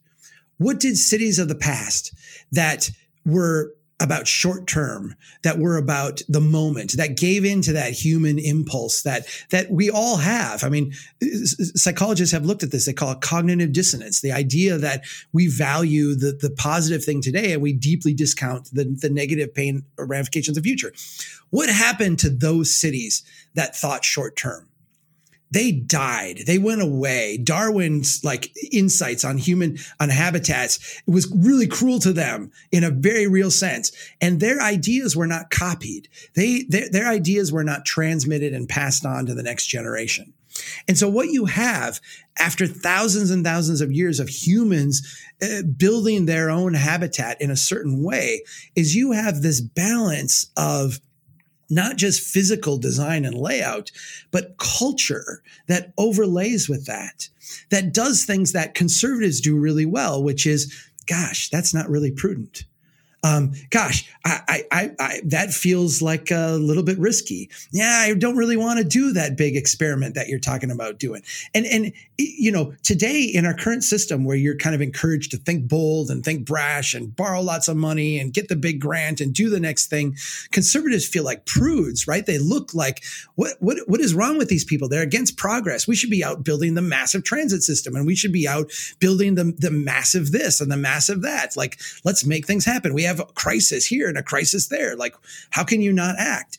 What 0.59 0.81
did 0.81 0.97
cities 0.97 1.39
of 1.39 1.49
the 1.49 1.55
past 1.55 2.15
that 2.53 2.91
were 3.25 3.76
about 3.99 4.29
short 4.29 4.67
term 4.67 5.15
that 5.43 5.59
were 5.59 5.79
about 5.79 6.21
the 6.29 6.41
moment 6.41 6.93
that 6.97 7.17
gave 7.17 7.45
into 7.47 7.73
that 7.73 7.93
human 7.93 8.39
impulse 8.39 9.03
that 9.03 9.27
that 9.51 9.71
we 9.71 9.91
all 9.91 10.17
have. 10.17 10.63
I 10.63 10.69
mean 10.69 10.93
psychologists 11.75 12.33
have 12.33 12.45
looked 12.45 12.63
at 12.63 12.71
this. 12.71 12.85
They 12.85 12.93
call 12.93 13.13
it 13.13 13.23
cognitive 13.23 13.73
dissonance 13.73 14.21
the 14.21 14.33
idea 14.33 14.77
that 14.77 15.05
we 15.33 15.49
value 15.49 16.15
the 16.15 16.33
the 16.33 16.51
positive 16.51 17.05
thing 17.05 17.23
today 17.23 17.53
and 17.53 17.63
we 17.63 17.73
deeply 17.73 18.13
discount 18.13 18.69
the, 18.73 18.85
the 18.85 19.11
negative 19.11 19.55
pain 19.55 19.85
ramifications 19.97 20.59
of 20.59 20.63
the 20.63 20.69
future. 20.69 20.93
What 21.49 21.71
happened 21.71 22.19
to 22.19 22.29
those 22.29 22.75
cities 22.75 23.23
that 23.55 23.75
thought 23.75 24.05
short 24.05 24.37
term 24.37 24.69
they 25.51 25.73
died. 25.73 26.43
They 26.47 26.59
went 26.59 26.83
away. 26.83 27.39
Darwin's 27.39 28.25
like 28.25 28.53
insights 28.73 29.25
on 29.25 29.39
human 29.39 29.79
on 30.01 30.09
habitats 30.09 31.01
it 31.07 31.11
was 31.11 31.33
really 31.35 31.67
cruel 31.67 32.01
to 32.01 32.13
them 32.13 32.51
in 32.73 32.85
a 32.85 32.91
very 32.91 33.27
real 33.27 33.51
sense. 33.51 33.93
And 34.21 34.41
their 34.41 34.61
ideas 34.61 35.17
were 35.17 35.27
not 35.27 35.51
copied. 35.51 36.09
They 36.35 36.65
their, 36.69 36.89
their 36.91 37.09
ideas 37.09 37.53
were 37.53 37.65
not 37.65 37.85
transmitted 37.85 38.53
and 38.53 38.69
passed 38.69 39.07
on 39.07 39.27
to 39.27 39.35
the 39.35 39.43
next 39.43 39.67
generation. 39.67 40.33
And 40.89 40.97
so 40.97 41.09
what 41.09 41.29
you 41.29 41.45
have 41.45 42.01
after 42.39 42.67
thousands 42.67 43.31
and 43.31 43.45
thousands 43.45 43.81
of 43.81 43.93
years 43.93 44.21
of 44.21 44.29
humans 44.29 45.23
uh, 45.43 45.63
building 45.63 46.27
their 46.27 46.51
own 46.51 46.75
habitat 46.75 47.41
in 47.41 47.51
a 47.51 47.57
certain 47.57 48.03
way 48.03 48.43
is 48.75 48.97
you 48.97 49.13
have 49.13 49.43
this 49.43 49.61
balance 49.61 50.51
of 50.57 50.99
not 51.69 51.97
just 51.97 52.21
physical 52.21 52.79
design 52.79 53.25
and 53.25 53.37
layout, 53.37 53.91
but 54.31 54.57
culture 54.59 55.43
that 55.67 55.93
overlays 55.99 56.69
with 56.69 56.87
that, 56.87 57.29
that 57.71 57.93
does 57.93 58.25
things 58.25 58.53
that 58.53 58.75
conservatives 58.75 59.41
do 59.41 59.59
really 59.59 59.87
well, 59.87 60.23
which 60.23 60.47
is, 60.47 60.73
gosh, 61.07 61.49
that's 61.51 61.75
not 61.75 61.89
really 61.89 62.11
prudent 62.11 62.65
um, 63.27 63.53
gosh, 63.71 64.09
I, 64.25 64.65
I, 64.71 64.91
I, 65.01 65.21
that 65.25 65.51
feels 65.51 66.01
like 66.01 66.31
a 66.31 66.53
little 66.53 66.85
bit 66.85 66.99
risky. 66.99 67.51
Yeah, 67.73 68.05
I 68.07 68.15
don't 68.15 68.37
really 68.37 68.57
want 68.57 68.79
to 68.79 68.85
do 68.85 69.13
that 69.13 69.37
big 69.37 69.57
experiment 69.57 70.15
that 70.15 70.29
you're 70.29 70.39
talking 70.39 70.71
about 70.71 70.99
doing. 70.99 71.23
And, 71.55 71.67
and, 71.67 71.93
you 72.19 72.53
know, 72.53 72.75
today 72.83 73.23
in 73.23 73.45
our 73.45 73.55
current 73.55 73.83
system 73.83 74.25
where 74.25 74.37
you're 74.37 74.57
kind 74.57 74.75
of 74.75 74.81
encouraged 74.81 75.33
to 75.33 75.39
think 75.39 75.69
bold 75.69 76.11
and 76.11 76.25
think 76.25 76.47
brash 76.47 76.95
and 76.95 77.15
borrow 77.15 77.41
lots 77.41 77.67
of 77.69 77.77
money 77.77 78.19
and 78.19 78.33
get 78.33 78.49
the 78.49 78.57
big 78.57 78.81
grant 78.81 79.21
and 79.21 79.35
do 79.35 79.51
the 79.51 79.61
next 79.61 79.87
thing, 79.87 80.17
conservatives 80.53 81.07
feel 81.07 81.25
like 81.25 81.47
prudes, 81.47 82.07
right? 82.07 82.27
They 82.27 82.39
look 82.39 82.75
like, 82.75 83.03
what, 83.35 83.57
what, 83.59 83.79
what 83.87 84.01
is 84.01 84.15
wrong 84.15 84.39
with 84.39 84.49
these 84.49 84.65
people? 84.65 84.89
They're 84.89 85.03
against 85.03 85.37
progress. 85.37 85.89
We 85.89 85.97
should 85.97 86.11
be 86.11 86.23
out 86.23 86.45
building 86.45 86.75
the 86.75 86.83
massive 86.83 87.25
transit 87.25 87.63
system 87.63 87.97
and 87.97 88.07
we 88.07 88.15
should 88.15 88.33
be 88.33 88.47
out 88.47 88.71
building 89.01 89.35
the, 89.35 89.53
the 89.59 89.71
massive 89.71 90.31
this 90.31 90.61
and 90.61 90.71
the 90.71 90.77
massive 90.77 91.23
that. 91.23 91.57
Like, 91.57 91.81
let's 92.05 92.25
make 92.25 92.47
things 92.47 92.65
happen. 92.65 92.95
We 92.95 93.03
have 93.03 93.16
have 93.17 93.29
a 93.29 93.33
crisis 93.33 93.87
here 93.87 94.09
and 94.09 94.19
a 94.19 94.23
crisis 94.23 94.69
there. 94.69 94.97
Like, 94.97 95.15
how 95.51 95.65
can 95.65 95.81
you 95.81 95.93
not 95.93 96.17
act? 96.19 96.59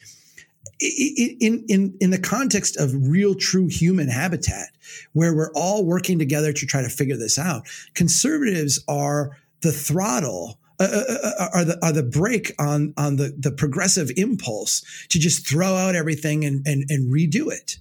In, 0.80 1.66
in, 1.68 1.98
in 2.00 2.12
the 2.12 2.20
context 2.20 2.78
of 2.78 2.92
real, 2.94 3.34
true 3.34 3.68
human 3.68 4.10
habitat, 4.10 4.70
where 5.14 5.36
we're 5.36 5.52
all 5.54 5.84
working 5.84 6.20
together 6.20 6.54
to 6.54 6.66
try 6.68 6.84
to 6.84 6.90
figure 6.90 7.18
this 7.18 7.40
out, 7.40 7.68
conservatives 7.96 8.84
are 8.88 9.38
the 9.62 9.72
throttle 9.72 10.60
uh, 10.80 10.84
uh, 10.84 11.04
uh, 11.10 11.32
uh, 11.40 11.50
are 11.56 11.66
the 11.66 11.86
are 11.86 11.92
the 11.92 12.04
brake 12.04 12.54
on 12.60 12.94
on 12.98 13.16
the 13.16 13.34
the 13.40 13.52
progressive 13.52 14.12
impulse 14.16 14.84
to 15.10 15.18
just 15.18 15.48
throw 15.48 15.76
out 15.76 15.96
everything 15.96 16.46
and 16.46 16.66
and, 16.68 16.86
and 16.90 17.12
redo 17.12 17.52
it, 17.52 17.80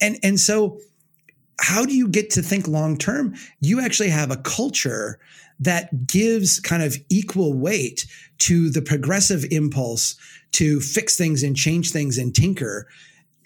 and 0.00 0.18
and 0.22 0.38
so 0.38 0.78
how 1.60 1.84
do 1.84 1.96
you 1.96 2.06
get 2.06 2.30
to 2.30 2.42
think 2.42 2.68
long 2.68 2.96
term? 2.96 3.34
You 3.60 3.80
actually 3.80 4.10
have 4.10 4.30
a 4.30 4.36
culture 4.36 5.18
that 5.60 6.06
gives 6.06 6.60
kind 6.60 6.82
of 6.82 6.96
equal 7.08 7.52
weight 7.52 8.06
to 8.38 8.70
the 8.70 8.82
progressive 8.82 9.44
impulse 9.50 10.16
to 10.52 10.80
fix 10.80 11.16
things 11.16 11.42
and 11.42 11.56
change 11.56 11.90
things 11.90 12.18
and 12.18 12.34
tinker 12.34 12.88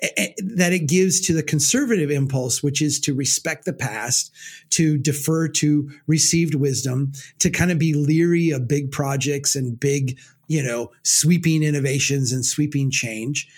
that 0.03 0.73
it 0.73 0.89
gives 0.89 1.21
to 1.21 1.33
the 1.33 1.45
conservative 1.45 2.11
impulse, 2.11 2.61
which 2.61 2.83
is 2.83 2.99
to 2.99 3.15
respect 3.15 3.65
the 3.65 3.73
past, 3.73 4.33
to 4.71 4.99
defer 4.99 5.47
to 5.47 5.91
received 6.09 6.57
wisdom, 6.57 7.13
to 7.39 7.51
kind 7.51 7.71
of 7.71 7.79
be 7.79 7.95
leery 7.95 8.51
of 8.51 8.67
big 8.67 8.91
projects 8.91 9.55
and 9.55 9.79
big 9.79 10.19
you 10.49 10.63
know, 10.63 10.91
sweeping 11.03 11.63
innovations 11.63 12.31
and 12.31 12.45
sweeping 12.45 12.91
change, 12.91 13.49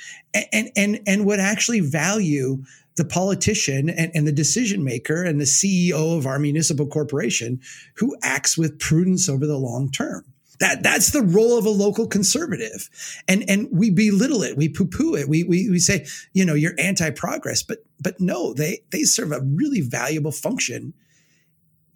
and 0.52 0.70
and 0.76 1.00
and 1.08 1.26
would 1.26 1.40
actually 1.40 1.80
value 1.80 2.62
the 2.96 3.04
politician 3.04 3.90
and, 3.90 4.10
and 4.14 4.26
the 4.26 4.32
decision 4.32 4.84
maker 4.84 5.22
and 5.22 5.40
the 5.40 5.44
CEO 5.44 6.16
of 6.16 6.26
our 6.26 6.38
municipal 6.38 6.86
corporation 6.86 7.60
who 7.96 8.16
acts 8.22 8.56
with 8.56 8.78
prudence 8.78 9.28
over 9.28 9.46
the 9.46 9.58
long 9.58 9.90
term. 9.90 10.24
That 10.60 10.84
that's 10.84 11.10
the 11.10 11.22
role 11.22 11.58
of 11.58 11.66
a 11.66 11.70
local 11.70 12.06
conservative, 12.06 12.88
and 13.26 13.44
and 13.50 13.68
we 13.72 13.90
belittle 13.90 14.44
it, 14.44 14.56
we 14.56 14.68
poo 14.68 14.86
poo 14.86 15.16
it, 15.16 15.28
we, 15.28 15.42
we 15.42 15.68
we 15.68 15.80
say 15.80 16.06
you 16.32 16.44
know 16.44 16.54
you're 16.54 16.78
anti 16.78 17.10
progress, 17.10 17.64
but 17.64 17.78
but 18.00 18.20
no, 18.20 18.54
they 18.54 18.82
they 18.90 19.02
serve 19.02 19.32
a 19.32 19.40
really 19.40 19.80
valuable 19.80 20.30
function 20.30 20.94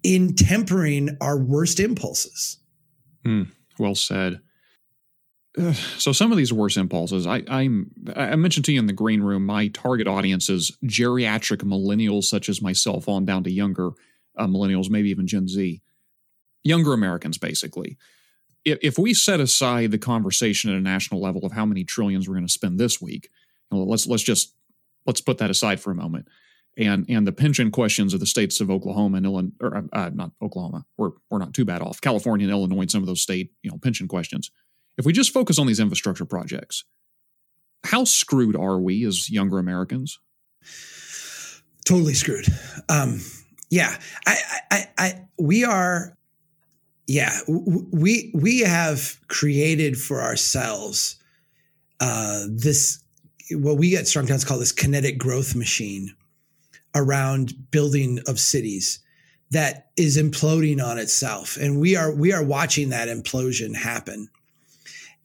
in 0.03 0.35
tempering 0.35 1.17
our 1.21 1.37
worst 1.37 1.79
impulses. 1.79 2.57
Mm, 3.25 3.49
well 3.77 3.95
said. 3.95 4.41
so 5.97 6.11
some 6.11 6.31
of 6.31 6.37
these 6.37 6.53
worst 6.53 6.77
impulses, 6.77 7.27
I, 7.27 7.43
I'm 7.47 7.91
I 8.15 8.35
mentioned 8.35 8.65
to 8.65 8.71
you 8.71 8.79
in 8.79 8.87
the 8.87 8.93
green 8.93 9.21
room, 9.21 9.45
my 9.45 9.67
target 9.69 10.07
audience 10.07 10.49
is 10.49 10.77
geriatric 10.85 11.63
millennials 11.63 12.25
such 12.25 12.49
as 12.49 12.61
myself, 12.61 13.07
on 13.07 13.25
down 13.25 13.43
to 13.43 13.51
younger 13.51 13.91
uh, 14.37 14.47
millennials, 14.47 14.89
maybe 14.89 15.09
even 15.09 15.27
Gen 15.27 15.47
Z, 15.47 15.81
younger 16.63 16.93
Americans, 16.93 17.37
basically 17.37 17.97
if, 18.65 18.79
if 18.81 18.99
we 18.99 19.13
set 19.13 19.39
aside 19.39 19.91
the 19.91 19.97
conversation 19.97 20.69
at 20.69 20.77
a 20.77 20.81
national 20.81 21.21
level 21.21 21.45
of 21.45 21.51
how 21.51 21.65
many 21.65 21.83
trillions 21.83 22.27
we're 22.27 22.35
going 22.35 22.47
to 22.47 22.51
spend 22.51 22.79
this 22.79 23.01
week, 23.01 23.29
let's 23.71 24.07
let's 24.07 24.23
just 24.23 24.53
let's 25.05 25.21
put 25.21 25.37
that 25.37 25.49
aside 25.49 25.79
for 25.79 25.91
a 25.91 25.95
moment. 25.95 26.27
And 26.77 27.05
and 27.09 27.25
the 27.25 27.31
pension 27.31 27.71
questions 27.71 28.13
of 28.13 28.19
the 28.19 28.25
states 28.25 28.61
of 28.61 28.69
Oklahoma 28.69 29.17
and 29.17 29.25
Illinois, 29.25 29.51
or 29.61 29.85
uh, 29.91 30.11
not 30.13 30.31
Oklahoma, 30.41 30.85
we're 30.97 31.11
we're 31.29 31.39
not 31.39 31.53
too 31.53 31.65
bad 31.65 31.81
off. 31.81 32.01
California 32.01 32.45
and 32.45 32.51
Illinois 32.51 32.81
and 32.81 32.91
some 32.91 33.01
of 33.01 33.07
those 33.07 33.21
state 33.21 33.51
you 33.63 33.71
know 33.71 33.77
pension 33.77 34.07
questions. 34.07 34.51
If 34.99 35.05
we 35.05 35.13
just 35.13 35.33
focus 35.33 35.57
on 35.57 35.65
these 35.65 35.79
infrastructure 35.79 36.25
projects, 36.25 36.83
how 37.85 38.03
screwed 38.03 38.57
are 38.57 38.77
we 38.79 39.05
as 39.05 39.29
younger 39.29 39.57
Americans? 39.57 40.19
Totally 41.85 42.13
screwed. 42.13 42.45
Um, 42.89 43.21
yeah, 43.69 43.97
I, 44.27 44.35
I, 44.69 44.85
I, 44.97 45.25
we 45.37 45.63
are 45.63 46.17
yeah, 47.07 47.39
we 47.47 48.31
we 48.35 48.59
have 48.59 49.17
created 49.29 49.97
for 49.97 50.21
ourselves 50.21 51.15
uh, 52.01 52.43
this 52.49 53.01
what 53.51 53.77
we 53.77 53.95
at 53.95 54.07
Strong 54.07 54.27
Towns 54.27 54.43
call 54.43 54.59
this 54.59 54.73
kinetic 54.73 55.17
growth 55.17 55.55
machine 55.55 56.13
around 56.93 57.71
building 57.71 58.19
of 58.27 58.37
cities 58.37 58.99
that 59.49 59.89
is 59.97 60.17
imploding 60.17 60.83
on 60.83 60.99
itself, 60.99 61.57
and 61.57 61.79
we 61.79 61.95
are 61.95 62.13
we 62.13 62.33
are 62.33 62.43
watching 62.43 62.89
that 62.89 63.07
implosion 63.07 63.73
happen. 63.75 64.29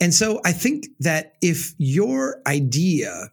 And 0.00 0.12
so 0.12 0.40
I 0.44 0.52
think 0.52 0.86
that 1.00 1.34
if 1.40 1.74
your 1.78 2.40
idea, 2.46 3.30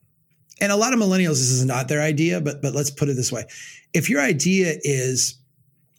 and 0.59 0.71
a 0.71 0.75
lot 0.75 0.93
of 0.93 0.99
millennials, 0.99 1.39
this 1.39 1.51
is 1.51 1.65
not 1.65 1.87
their 1.87 2.01
idea, 2.01 2.39
but 2.39 2.61
but 2.61 2.73
let's 2.73 2.91
put 2.91 3.09
it 3.09 3.15
this 3.15 3.31
way: 3.31 3.45
if 3.93 4.09
your 4.09 4.21
idea 4.21 4.75
is 4.83 5.35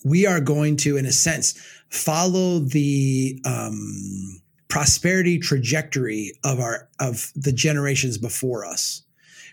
we 0.05 0.27
are 0.27 0.41
going 0.41 0.77
to, 0.79 0.97
in 0.97 1.07
a 1.07 1.13
sense, 1.13 1.55
follow 1.89 2.59
the 2.59 3.41
um, 3.45 4.41
prosperity 4.69 5.39
trajectory 5.39 6.33
of 6.45 6.61
our 6.61 6.89
of 7.01 7.33
the 7.37 7.53
generations 7.53 8.19
before 8.19 8.65
us. 8.65 9.03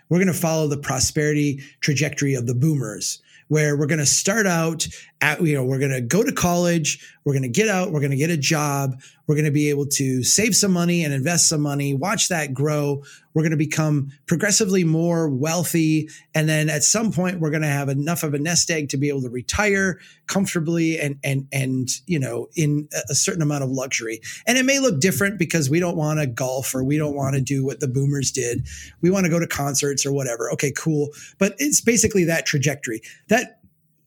We're 0.07 0.17
going 0.17 0.27
to 0.27 0.33
follow 0.33 0.67
the 0.67 0.77
prosperity 0.77 1.61
trajectory 1.81 2.33
of 2.33 2.47
the 2.47 2.55
boomers 2.55 3.21
where 3.47 3.75
we're 3.75 3.87
going 3.87 3.99
to 3.99 4.05
start 4.05 4.47
out 4.47 4.87
at, 5.21 5.41
you 5.41 5.53
know, 5.53 5.65
we're 5.65 5.79
going 5.79 5.91
to 5.91 6.01
go 6.01 6.23
to 6.23 6.31
college, 6.31 7.15
we're 7.25 7.33
going 7.33 7.43
to 7.43 7.49
get 7.49 7.67
out, 7.67 7.91
we're 7.91 7.99
going 7.99 8.11
to 8.11 8.17
get 8.17 8.29
a 8.29 8.37
job, 8.37 9.01
we're 9.27 9.35
going 9.35 9.45
to 9.45 9.51
be 9.51 9.69
able 9.69 9.85
to 9.85 10.23
save 10.23 10.55
some 10.55 10.71
money 10.71 11.03
and 11.03 11.13
invest 11.13 11.49
some 11.49 11.61
money, 11.61 11.93
watch 11.93 12.29
that 12.29 12.53
grow. 12.53 13.03
We're 13.33 13.43
going 13.43 13.51
to 13.51 13.57
become 13.57 14.11
progressively 14.27 14.83
more 14.83 15.29
wealthy. 15.29 16.09
And 16.33 16.47
then 16.47 16.69
at 16.69 16.83
some 16.83 17.11
point, 17.11 17.39
we're 17.39 17.51
going 17.51 17.61
to 17.61 17.67
have 17.67 17.89
enough 17.89 18.23
of 18.23 18.33
a 18.33 18.39
nest 18.39 18.71
egg 18.71 18.89
to 18.89 18.97
be 18.97 19.09
able 19.09 19.21
to 19.21 19.29
retire 19.29 19.99
comfortably 20.27 20.99
and, 20.99 21.19
and, 21.23 21.47
and, 21.51 21.89
you 22.07 22.17
know, 22.17 22.47
in 22.55 22.87
a 23.09 23.13
certain 23.13 23.41
amount 23.41 23.63
of 23.63 23.69
luxury. 23.69 24.21
And 24.47 24.57
it 24.57 24.65
may 24.65 24.79
look 24.79 24.99
different 24.99 25.37
because 25.37 25.69
we 25.69 25.79
don't 25.79 25.97
want 25.97 26.19
to 26.19 26.27
golf 26.27 26.73
or 26.73 26.83
we 26.83 26.97
don't 26.97 27.15
want 27.15 27.35
to 27.35 27.41
do 27.41 27.63
what 27.65 27.81
the 27.81 27.87
boomers 27.87 28.31
did. 28.31 28.67
We 29.01 29.11
want 29.11 29.25
to 29.25 29.29
go 29.29 29.39
to 29.39 29.47
concerts 29.47 30.05
or 30.05 30.13
whatever. 30.13 30.51
Okay, 30.53 30.71
cool. 30.71 31.09
But 31.37 31.55
it's 31.59 31.81
basically 31.81 32.23
that 32.23 32.45
trajectory. 32.45 33.01
That 33.27 33.59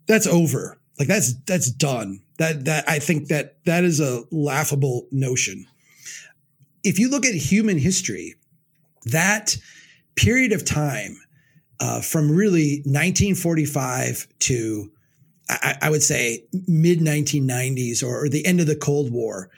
that's 0.06 0.26
over. 0.26 0.78
Like 0.99 1.09
that's 1.09 1.34
that's 1.47 1.70
done. 1.70 2.20
That 2.38 2.64
that 2.66 2.88
I 2.88 2.99
think 2.99 3.28
that 3.28 3.64
that 3.64 3.84
is 3.84 4.01
a 4.01 4.22
laughable 4.30 5.07
notion. 5.11 5.66
If 6.84 6.99
you 6.99 7.11
look 7.11 7.24
at 7.24 7.34
human 7.34 7.78
history, 7.78 8.34
that 9.07 9.57
period 10.16 10.53
of 10.53 10.64
time 10.64 11.16
uh, 11.80 12.01
from 12.01 12.30
really 12.30 12.82
1945 12.84 14.26
to 14.40 14.90
I, 15.49 15.76
I 15.82 15.90
would 15.90 16.03
say 16.03 16.45
mid 16.66 17.01
1990s 17.01 18.03
or, 18.03 18.24
or 18.24 18.28
the 18.28 18.47
end 18.47 18.61
of 18.61 18.66
the 18.66 18.76
Cold 18.76 19.12
War 19.12 19.51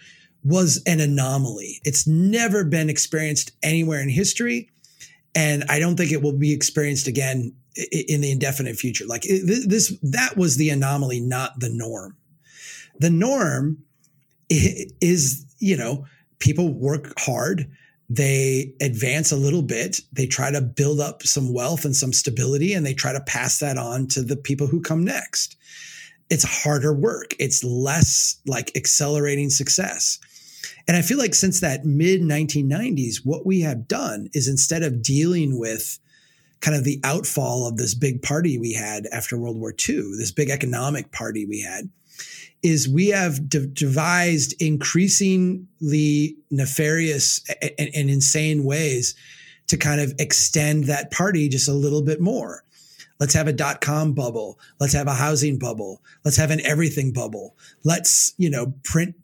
was 0.45 0.83
an 0.87 1.01
anomaly. 1.01 1.81
It's 1.85 2.07
never 2.07 2.65
been 2.65 2.91
experienced 2.91 3.53
anywhere 3.63 4.01
in 4.01 4.09
history. 4.09 4.71
And 5.35 5.65
I 5.69 5.79
don't 5.79 5.97
think 5.97 6.13
it 6.13 6.23
will 6.23 6.37
be 6.37 6.53
experienced 6.53 7.09
again 7.09 7.55
in 7.77 8.21
the 8.21 8.31
indefinite 8.31 8.77
future. 8.77 9.07
Like 9.07 9.23
this, 9.23 9.97
that 10.03 10.37
was 10.37 10.57
the 10.57 10.71
anomaly, 10.71 11.21
not 11.21 11.59
the 11.59 11.71
norm. 11.71 12.17
The 12.99 13.11
norm 13.11 13.79
is, 14.49 15.45
you 15.59 15.77
know, 15.77 16.07
people 16.39 16.73
work 16.73 17.13
hard, 17.19 17.71
they 18.09 18.75
advance 18.81 19.33
a 19.33 19.37
little 19.37 19.63
bit, 19.63 20.01
they 20.13 20.27
try 20.27 20.51
to 20.51 20.61
build 20.61 21.01
up 21.01 21.23
some 21.23 21.53
wealth 21.53 21.85
and 21.85 21.97
some 21.97 22.13
stability, 22.13 22.73
and 22.73 22.85
they 22.85 22.95
try 22.95 23.13
to 23.13 23.21
pass 23.21 23.59
that 23.59 23.79
on 23.79 24.07
to 24.09 24.23
the 24.23 24.37
people 24.37 24.67
who 24.67 24.81
come 24.81 25.05
next. 25.05 25.57
It's 26.31 26.63
harder 26.65 26.95
work. 26.95 27.35
It's 27.39 27.65
less 27.65 28.37
like 28.47 28.77
accelerating 28.77 29.51
success. 29.51 30.19
And 30.87 30.97
I 30.97 31.03
feel 31.03 31.19
like 31.19 31.35
since 31.35 31.61
that 31.61 31.85
mid 31.85 32.21
1990s, 32.21 33.25
what 33.25 33.47
we 33.47 33.61
have 33.61 33.89
done 33.89 34.29
is 34.33 34.49
instead 34.49 34.83
of 34.83 35.03
dealing 35.03 35.59
with 35.59 35.99
kind 36.65 36.77
of 36.77 36.85
the 36.85 36.99
outfall 37.05 37.69
of 37.69 37.77
this 37.77 37.95
big 37.95 38.23
party 38.23 38.57
we 38.57 38.73
had 38.73 39.07
after 39.13 39.37
World 39.37 39.59
War 39.59 39.75
II, 39.87 40.17
this 40.17 40.33
big 40.33 40.49
economic 40.49 41.13
party 41.13 41.45
we 41.45 41.61
had, 41.61 41.91
is 42.63 42.89
we 42.89 43.09
have 43.09 43.47
de- 43.51 43.67
devised 43.67 44.55
increasingly 44.63 46.37
nefarious 46.51 47.45
and, 47.61 47.91
and 47.95 48.09
insane 48.09 48.65
ways 48.65 49.15
to 49.67 49.77
kind 49.77 50.01
of 50.01 50.15
extend 50.19 50.85
that 50.85 51.11
party 51.11 51.51
just 51.51 51.69
a 51.69 51.75
little 51.75 52.03
bit 52.03 52.19
more. 52.19 52.65
Let's 53.21 53.35
have 53.35 53.47
a 53.47 53.53
dot 53.53 53.83
com 53.83 54.15
bubble. 54.15 54.59
Let's 54.81 54.95
have 54.95 55.07
a 55.07 55.15
housing 55.15 55.59
bubble. 55.59 56.03
Let's 56.25 56.39
have 56.39 56.51
an 56.51 56.65
everything 56.65 57.13
bubble. 57.13 57.57
Let's, 57.85 58.33
you 58.39 58.49
know, 58.49 58.73
print 58.85 59.15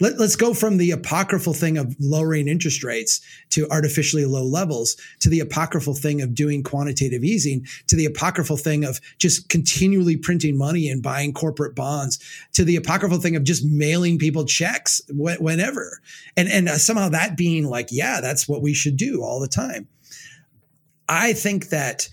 let, 0.00 0.14
us 0.18 0.36
go 0.36 0.54
from 0.54 0.78
the 0.78 0.90
apocryphal 0.90 1.52
thing 1.52 1.76
of 1.76 1.94
lowering 2.00 2.48
interest 2.48 2.82
rates 2.82 3.20
to 3.50 3.68
artificially 3.70 4.24
low 4.24 4.44
levels 4.44 4.96
to 5.20 5.28
the 5.28 5.40
apocryphal 5.40 5.94
thing 5.94 6.22
of 6.22 6.34
doing 6.34 6.62
quantitative 6.62 7.22
easing 7.22 7.66
to 7.86 7.96
the 7.96 8.06
apocryphal 8.06 8.56
thing 8.56 8.84
of 8.84 9.00
just 9.18 9.48
continually 9.48 10.16
printing 10.16 10.56
money 10.56 10.88
and 10.88 11.02
buying 11.02 11.32
corporate 11.34 11.74
bonds 11.74 12.18
to 12.52 12.64
the 12.64 12.76
apocryphal 12.76 13.18
thing 13.18 13.36
of 13.36 13.44
just 13.44 13.64
mailing 13.64 14.18
people 14.18 14.44
checks 14.44 15.02
wh- 15.08 15.40
whenever. 15.40 16.00
And 16.36 16.48
and 16.48 16.68
uh, 16.68 16.78
somehow 16.78 17.10
that 17.10 17.36
being 17.36 17.66
like 17.66 17.88
yeah 17.90 18.20
that's 18.20 18.48
what 18.48 18.62
we 18.62 18.72
should 18.72 18.96
do 18.96 19.22
all 19.22 19.40
the 19.40 19.48
time. 19.48 19.86
I 21.08 21.34
think 21.34 21.68
that 21.68 22.08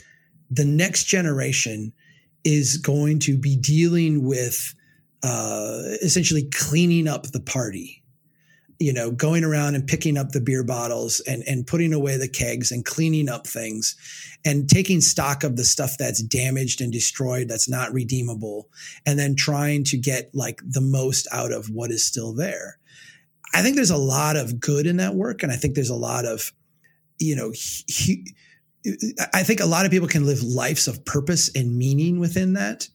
the 0.52 0.66
next 0.66 1.06
generation 1.06 1.94
is 2.44 2.78
going 2.78 3.20
to 3.20 3.38
be 3.38 3.56
dealing 3.56 4.26
with 4.26 4.74
uh, 5.24 5.82
essentially 6.01 6.49
cleaning 6.51 7.07
up 7.07 7.28
the 7.28 7.41
party 7.41 7.99
you 8.80 8.93
know 8.93 9.11
going 9.11 9.43
around 9.43 9.76
and 9.76 9.86
picking 9.86 10.17
up 10.17 10.32
the 10.32 10.41
beer 10.41 10.63
bottles 10.63 11.20
and 11.22 11.43
and 11.45 11.67
putting 11.67 11.93
away 11.93 12.17
the 12.17 12.30
kegs 12.30 12.72
and 12.72 12.86
cleaning 12.86 13.30
up 13.30 13.45
things 13.45 13.95
and 14.45 14.70
taking 14.70 15.01
stock 15.01 15.43
of 15.43 15.57
the 15.57 15.65
stuff 15.65 15.97
that's 15.97 16.24
damaged 16.24 16.82
and 16.82 16.91
destroyed 16.91 17.49
that's 17.49 17.70
not 17.70 17.93
redeemable 17.93 18.70
and 19.05 19.20
then 19.20 19.36
trying 19.36 19.84
to 19.84 19.97
get 19.97 20.34
like 20.34 20.61
the 20.65 20.82
most 20.82 21.28
out 21.34 21.51
of 21.51 21.67
what 21.67 21.91
is 21.91 22.05
still 22.05 22.34
there. 22.34 22.78
I 23.53 23.61
think 23.61 23.76
there's 23.76 23.89
a 23.89 23.97
lot 23.97 24.38
of 24.38 24.59
good 24.59 24.88
in 24.88 24.97
that 24.97 25.15
work 25.15 25.43
and 25.43 25.51
i 25.51 25.55
think 25.55 25.76
there's 25.76 25.89
a 25.89 25.95
lot 25.95 26.26
of 26.26 26.53
you 27.17 27.36
know 27.36 27.51
he, 27.53 28.26
i 29.34 29.43
think 29.43 29.59
a 29.59 29.65
lot 29.65 29.86
of 29.86 29.91
people 29.91 30.07
can 30.07 30.26
live 30.26 30.41
lives 30.43 30.88
of 30.88 31.03
purpose 31.03 31.49
and 31.55 31.78
meaning 31.78 32.20
within 32.20 32.53
that 32.53 32.88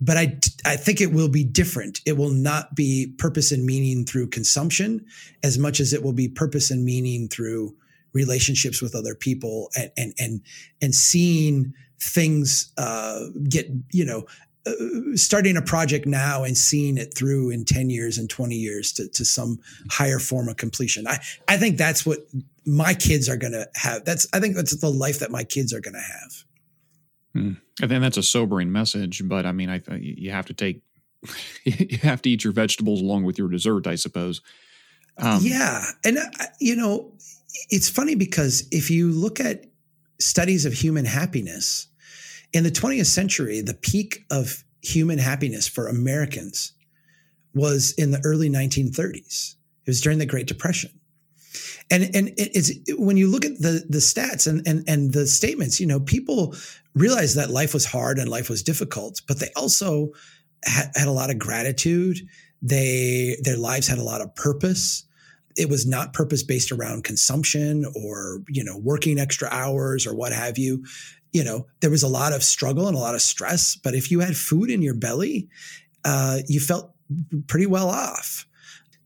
but 0.00 0.16
I, 0.16 0.38
I 0.66 0.76
think 0.76 1.00
it 1.00 1.12
will 1.12 1.28
be 1.28 1.44
different. 1.44 2.00
It 2.04 2.16
will 2.16 2.30
not 2.30 2.74
be 2.74 3.14
purpose 3.18 3.52
and 3.52 3.64
meaning 3.64 4.04
through 4.04 4.28
consumption 4.28 5.06
as 5.42 5.58
much 5.58 5.80
as 5.80 5.92
it 5.92 6.02
will 6.02 6.12
be 6.12 6.28
purpose 6.28 6.70
and 6.70 6.84
meaning 6.84 7.28
through 7.28 7.74
relationships 8.12 8.80
with 8.80 8.94
other 8.94 9.14
people 9.14 9.70
and 9.76 9.90
and 9.96 10.14
and 10.18 10.40
and 10.80 10.94
seeing 10.94 11.74
things 12.00 12.72
uh, 12.78 13.20
get 13.48 13.68
you 13.92 14.04
know 14.04 14.24
uh, 14.66 14.72
starting 15.14 15.56
a 15.56 15.62
project 15.62 16.06
now 16.06 16.44
and 16.44 16.56
seeing 16.56 16.96
it 16.96 17.14
through 17.14 17.50
in 17.50 17.64
10 17.64 17.90
years 17.90 18.16
and 18.16 18.30
20 18.30 18.54
years 18.54 18.92
to, 18.92 19.08
to 19.08 19.24
some 19.24 19.58
higher 19.90 20.18
form 20.18 20.48
of 20.48 20.56
completion. 20.56 21.06
I, 21.06 21.18
I 21.48 21.58
think 21.58 21.76
that's 21.76 22.06
what 22.06 22.20
my 22.64 22.94
kids 22.94 23.28
are 23.28 23.36
going 23.36 23.52
to 23.52 23.68
have. 23.74 24.06
That's, 24.06 24.26
I 24.32 24.40
think 24.40 24.56
that's 24.56 24.74
the 24.76 24.88
life 24.88 25.18
that 25.18 25.30
my 25.30 25.44
kids 25.44 25.74
are 25.74 25.80
going 25.80 25.94
to 25.94 26.00
have. 26.00 26.44
Hmm. 27.34 27.52
I 27.82 27.86
think 27.86 28.00
that's 28.00 28.16
a 28.16 28.22
sobering 28.22 28.72
message, 28.72 29.22
but 29.28 29.44
I 29.44 29.52
mean, 29.52 29.68
I 29.68 29.82
you 29.96 30.30
have 30.30 30.46
to 30.46 30.54
take, 30.54 30.82
you 31.64 31.98
have 31.98 32.22
to 32.22 32.30
eat 32.30 32.44
your 32.44 32.52
vegetables 32.52 33.00
along 33.00 33.24
with 33.24 33.38
your 33.38 33.48
dessert, 33.48 33.86
I 33.86 33.96
suppose. 33.96 34.40
Um, 35.18 35.40
yeah. 35.42 35.84
And, 36.04 36.18
uh, 36.18 36.22
you 36.60 36.76
know, 36.76 37.12
it's 37.70 37.88
funny 37.88 38.14
because 38.14 38.66
if 38.70 38.90
you 38.90 39.10
look 39.10 39.40
at 39.40 39.66
studies 40.18 40.64
of 40.64 40.72
human 40.72 41.04
happiness, 41.04 41.88
in 42.52 42.62
the 42.62 42.70
20th 42.70 43.06
century, 43.06 43.60
the 43.60 43.74
peak 43.74 44.24
of 44.30 44.64
human 44.80 45.18
happiness 45.18 45.66
for 45.66 45.88
Americans 45.88 46.72
was 47.54 47.92
in 47.98 48.12
the 48.12 48.20
early 48.24 48.48
1930s. 48.48 49.54
It 49.86 49.90
was 49.90 50.00
during 50.00 50.18
the 50.18 50.26
Great 50.26 50.46
Depression. 50.46 50.90
And 51.90 52.04
and 52.16 52.32
it's 52.38 52.72
when 52.96 53.18
you 53.18 53.28
look 53.28 53.44
at 53.44 53.58
the 53.60 53.84
the 53.88 53.98
stats 53.98 54.46
and 54.46 54.66
and 54.66 54.82
and 54.88 55.12
the 55.12 55.26
statements, 55.26 55.78
you 55.78 55.86
know, 55.86 56.00
people 56.00 56.54
realized 56.94 57.36
that 57.36 57.50
life 57.50 57.74
was 57.74 57.84
hard 57.84 58.18
and 58.18 58.28
life 58.28 58.48
was 58.48 58.62
difficult, 58.62 59.20
but 59.26 59.40
they 59.40 59.50
also 59.56 60.10
had, 60.64 60.90
had 60.94 61.08
a 61.08 61.12
lot 61.12 61.30
of 61.30 61.38
gratitude. 61.38 62.18
They 62.62 63.36
their 63.42 63.58
lives 63.58 63.88
had 63.88 63.98
a 63.98 64.04
lot 64.04 64.20
of 64.20 64.34
purpose 64.34 65.04
it 65.56 65.68
was 65.68 65.86
not 65.86 66.12
purpose 66.12 66.42
based 66.42 66.72
around 66.72 67.04
consumption 67.04 67.84
or 67.94 68.42
you 68.48 68.64
know 68.64 68.76
working 68.76 69.20
extra 69.20 69.48
hours 69.52 70.04
or 70.04 70.12
what 70.12 70.32
have 70.32 70.58
you 70.58 70.82
you 71.34 71.42
know, 71.42 71.66
there 71.80 71.90
was 71.90 72.04
a 72.04 72.08
lot 72.08 72.32
of 72.32 72.42
struggle 72.42 72.86
and 72.86 72.96
a 72.96 73.00
lot 73.00 73.16
of 73.16 73.20
stress. 73.20 73.74
But 73.74 73.94
if 73.94 74.10
you 74.10 74.20
had 74.20 74.36
food 74.36 74.70
in 74.70 74.80
your 74.80 74.94
belly, 74.94 75.48
uh, 76.04 76.38
you 76.46 76.60
felt 76.60 76.94
pretty 77.48 77.66
well 77.66 77.90
off. 77.90 78.46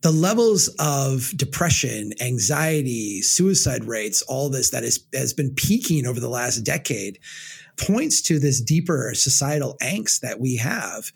The 0.02 0.12
levels 0.12 0.68
of 0.78 1.32
depression, 1.36 2.12
anxiety, 2.20 3.22
suicide 3.22 3.84
rates, 3.84 4.22
all 4.22 4.50
this 4.50 4.70
that 4.70 4.84
is, 4.84 5.04
has 5.14 5.32
been 5.32 5.54
peaking 5.54 6.06
over 6.06 6.20
the 6.20 6.28
last 6.28 6.58
decade 6.58 7.18
points 7.78 8.20
to 8.22 8.38
this 8.38 8.60
deeper 8.60 9.12
societal 9.14 9.76
angst 9.80 10.20
that 10.20 10.40
we 10.40 10.56
have. 10.56 11.12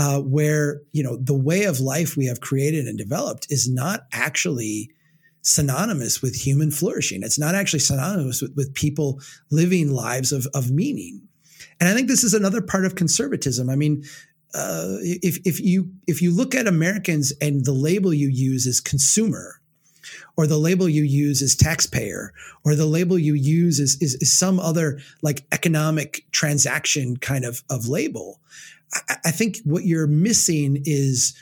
Uh, 0.00 0.20
where 0.20 0.80
you 0.92 1.02
know 1.02 1.16
the 1.16 1.34
way 1.34 1.64
of 1.64 1.80
life 1.80 2.16
we 2.16 2.26
have 2.26 2.40
created 2.40 2.86
and 2.86 2.96
developed 2.96 3.48
is 3.50 3.68
not 3.68 4.02
actually 4.12 4.88
synonymous 5.42 6.22
with 6.22 6.34
human 6.34 6.70
flourishing. 6.70 7.22
It's 7.22 7.38
not 7.38 7.54
actually 7.54 7.80
synonymous 7.80 8.42
with, 8.42 8.54
with 8.54 8.74
people 8.74 9.20
living 9.50 9.90
lives 9.90 10.30
of, 10.32 10.46
of 10.54 10.70
meaning. 10.70 11.22
And 11.80 11.88
I 11.88 11.94
think 11.94 12.08
this 12.08 12.24
is 12.24 12.34
another 12.34 12.60
part 12.60 12.84
of 12.84 12.94
conservatism. 12.94 13.70
I 13.70 13.76
mean, 13.76 14.04
uh, 14.54 14.96
if, 15.00 15.38
if 15.44 15.60
you 15.60 15.90
if 16.06 16.22
you 16.22 16.34
look 16.34 16.54
at 16.54 16.66
Americans 16.66 17.32
and 17.40 17.64
the 17.64 17.72
label 17.72 18.14
you 18.14 18.28
use 18.28 18.66
is 18.66 18.80
consumer, 18.80 19.57
or 20.38 20.46
the 20.46 20.56
label 20.56 20.88
you 20.88 21.02
use 21.02 21.42
is 21.42 21.56
taxpayer, 21.56 22.32
or 22.64 22.76
the 22.76 22.86
label 22.86 23.18
you 23.18 23.34
use 23.34 23.80
is, 23.80 24.00
is, 24.00 24.14
is 24.22 24.32
some 24.32 24.60
other 24.60 25.00
like 25.20 25.44
economic 25.52 26.24
transaction 26.30 27.16
kind 27.16 27.44
of, 27.44 27.64
of 27.68 27.88
label, 27.88 28.40
I, 28.94 29.16
I 29.26 29.30
think 29.32 29.58
what 29.64 29.84
you're 29.84 30.06
missing 30.06 30.80
is 30.84 31.34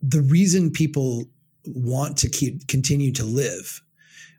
the 0.00 0.22
reason 0.22 0.70
people 0.70 1.24
want 1.64 2.16
to 2.18 2.30
keep 2.30 2.68
continue 2.68 3.12
to 3.12 3.24
live, 3.24 3.82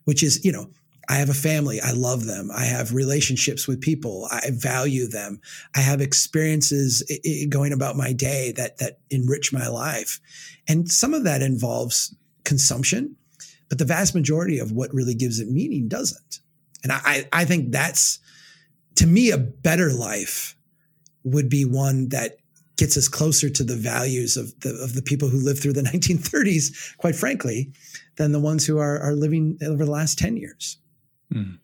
which 0.05 0.23
is, 0.23 0.43
you 0.43 0.53
know, 0.53 0.69
I 1.09 1.15
have 1.15 1.29
a 1.29 1.33
family. 1.33 1.81
I 1.81 1.91
love 1.91 2.25
them. 2.25 2.49
I 2.55 2.63
have 2.63 2.93
relationships 2.93 3.67
with 3.67 3.81
people. 3.81 4.29
I 4.31 4.51
value 4.53 5.07
them. 5.07 5.41
I 5.75 5.81
have 5.81 5.99
experiences 5.99 7.03
going 7.49 7.73
about 7.73 7.97
my 7.97 8.13
day 8.13 8.53
that 8.53 8.77
that 8.77 8.99
enrich 9.09 9.51
my 9.51 9.67
life. 9.67 10.21
And 10.67 10.89
some 10.89 11.13
of 11.13 11.25
that 11.25 11.41
involves 11.41 12.15
consumption, 12.45 13.17
but 13.71 13.77
the 13.77 13.85
vast 13.85 14.13
majority 14.13 14.59
of 14.59 14.73
what 14.73 14.93
really 14.93 15.15
gives 15.15 15.39
it 15.39 15.47
meaning 15.47 15.87
doesn't. 15.87 16.41
And 16.83 16.91
I, 16.91 17.25
I 17.31 17.45
think 17.45 17.71
that's 17.71 18.19
to 18.95 19.07
me 19.07 19.31
a 19.31 19.37
better 19.37 19.93
life 19.93 20.57
would 21.23 21.47
be 21.47 21.63
one 21.63 22.09
that 22.09 22.35
gets 22.75 22.97
us 22.97 23.07
closer 23.07 23.49
to 23.49 23.63
the 23.63 23.77
values 23.77 24.35
of 24.35 24.59
the 24.59 24.71
of 24.83 24.93
the 24.93 25.01
people 25.01 25.29
who 25.29 25.37
lived 25.37 25.61
through 25.63 25.71
the 25.71 25.81
1930s, 25.93 26.97
quite 26.97 27.15
frankly, 27.15 27.71
than 28.17 28.33
the 28.33 28.41
ones 28.41 28.67
who 28.67 28.77
are 28.77 28.99
are 28.99 29.13
living 29.13 29.57
over 29.65 29.85
the 29.85 29.91
last 29.91 30.19
10 30.19 30.35
years. 30.35 30.77
Mm. 31.33 31.57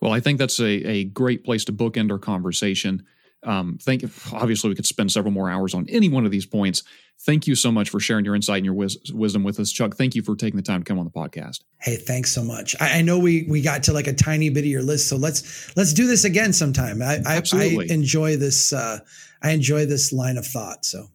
Well, 0.00 0.12
I 0.12 0.20
think 0.20 0.38
that's 0.38 0.60
a, 0.60 0.88
a 0.88 1.04
great 1.04 1.42
place 1.42 1.64
to 1.64 1.72
bookend 1.72 2.12
our 2.12 2.18
conversation. 2.20 3.04
Um, 3.44 3.78
thank 3.80 4.02
you. 4.02 4.10
obviously 4.32 4.70
we 4.70 4.74
could 4.74 4.86
spend 4.86 5.12
several 5.12 5.32
more 5.32 5.50
hours 5.50 5.74
on 5.74 5.86
any 5.88 6.08
one 6.08 6.24
of 6.24 6.30
these 6.30 6.46
points. 6.46 6.82
Thank 7.20 7.46
you 7.46 7.54
so 7.54 7.70
much 7.70 7.90
for 7.90 8.00
sharing 8.00 8.24
your 8.24 8.34
insight 8.34 8.58
and 8.58 8.64
your 8.64 8.74
wis- 8.74 8.98
wisdom 9.12 9.44
with 9.44 9.60
us, 9.60 9.70
Chuck. 9.70 9.96
Thank 9.96 10.14
you 10.14 10.22
for 10.22 10.34
taking 10.34 10.56
the 10.56 10.62
time 10.62 10.82
to 10.82 10.84
come 10.84 10.98
on 10.98 11.04
the 11.04 11.10
podcast. 11.10 11.60
Hey, 11.78 11.96
thanks 11.96 12.32
so 12.32 12.42
much. 12.42 12.74
I, 12.80 12.98
I, 12.98 13.02
know 13.02 13.18
we 13.18 13.46
we 13.48 13.62
got 13.62 13.84
to 13.84 13.92
like 13.92 14.06
a 14.06 14.12
tiny 14.12 14.50
bit 14.50 14.60
of 14.60 14.66
your 14.66 14.82
list, 14.82 15.08
so 15.08 15.16
let's 15.16 15.74
let's 15.76 15.92
do 15.92 16.06
this 16.06 16.24
again 16.24 16.52
sometime. 16.52 17.00
I, 17.00 17.20
I, 17.24 17.42
I 17.52 17.86
enjoy 17.88 18.36
this. 18.36 18.72
Uh, 18.72 18.98
I 19.42 19.52
enjoy 19.52 19.86
this 19.86 20.12
line 20.12 20.36
of 20.36 20.46
thought. 20.46 20.84
So, 20.84 21.08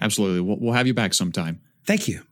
absolutely, 0.00 0.40
we'll, 0.40 0.58
we'll 0.60 0.74
have 0.74 0.86
you 0.86 0.94
back 0.94 1.14
sometime. 1.14 1.60
Thank 1.86 2.08
you. 2.08 2.22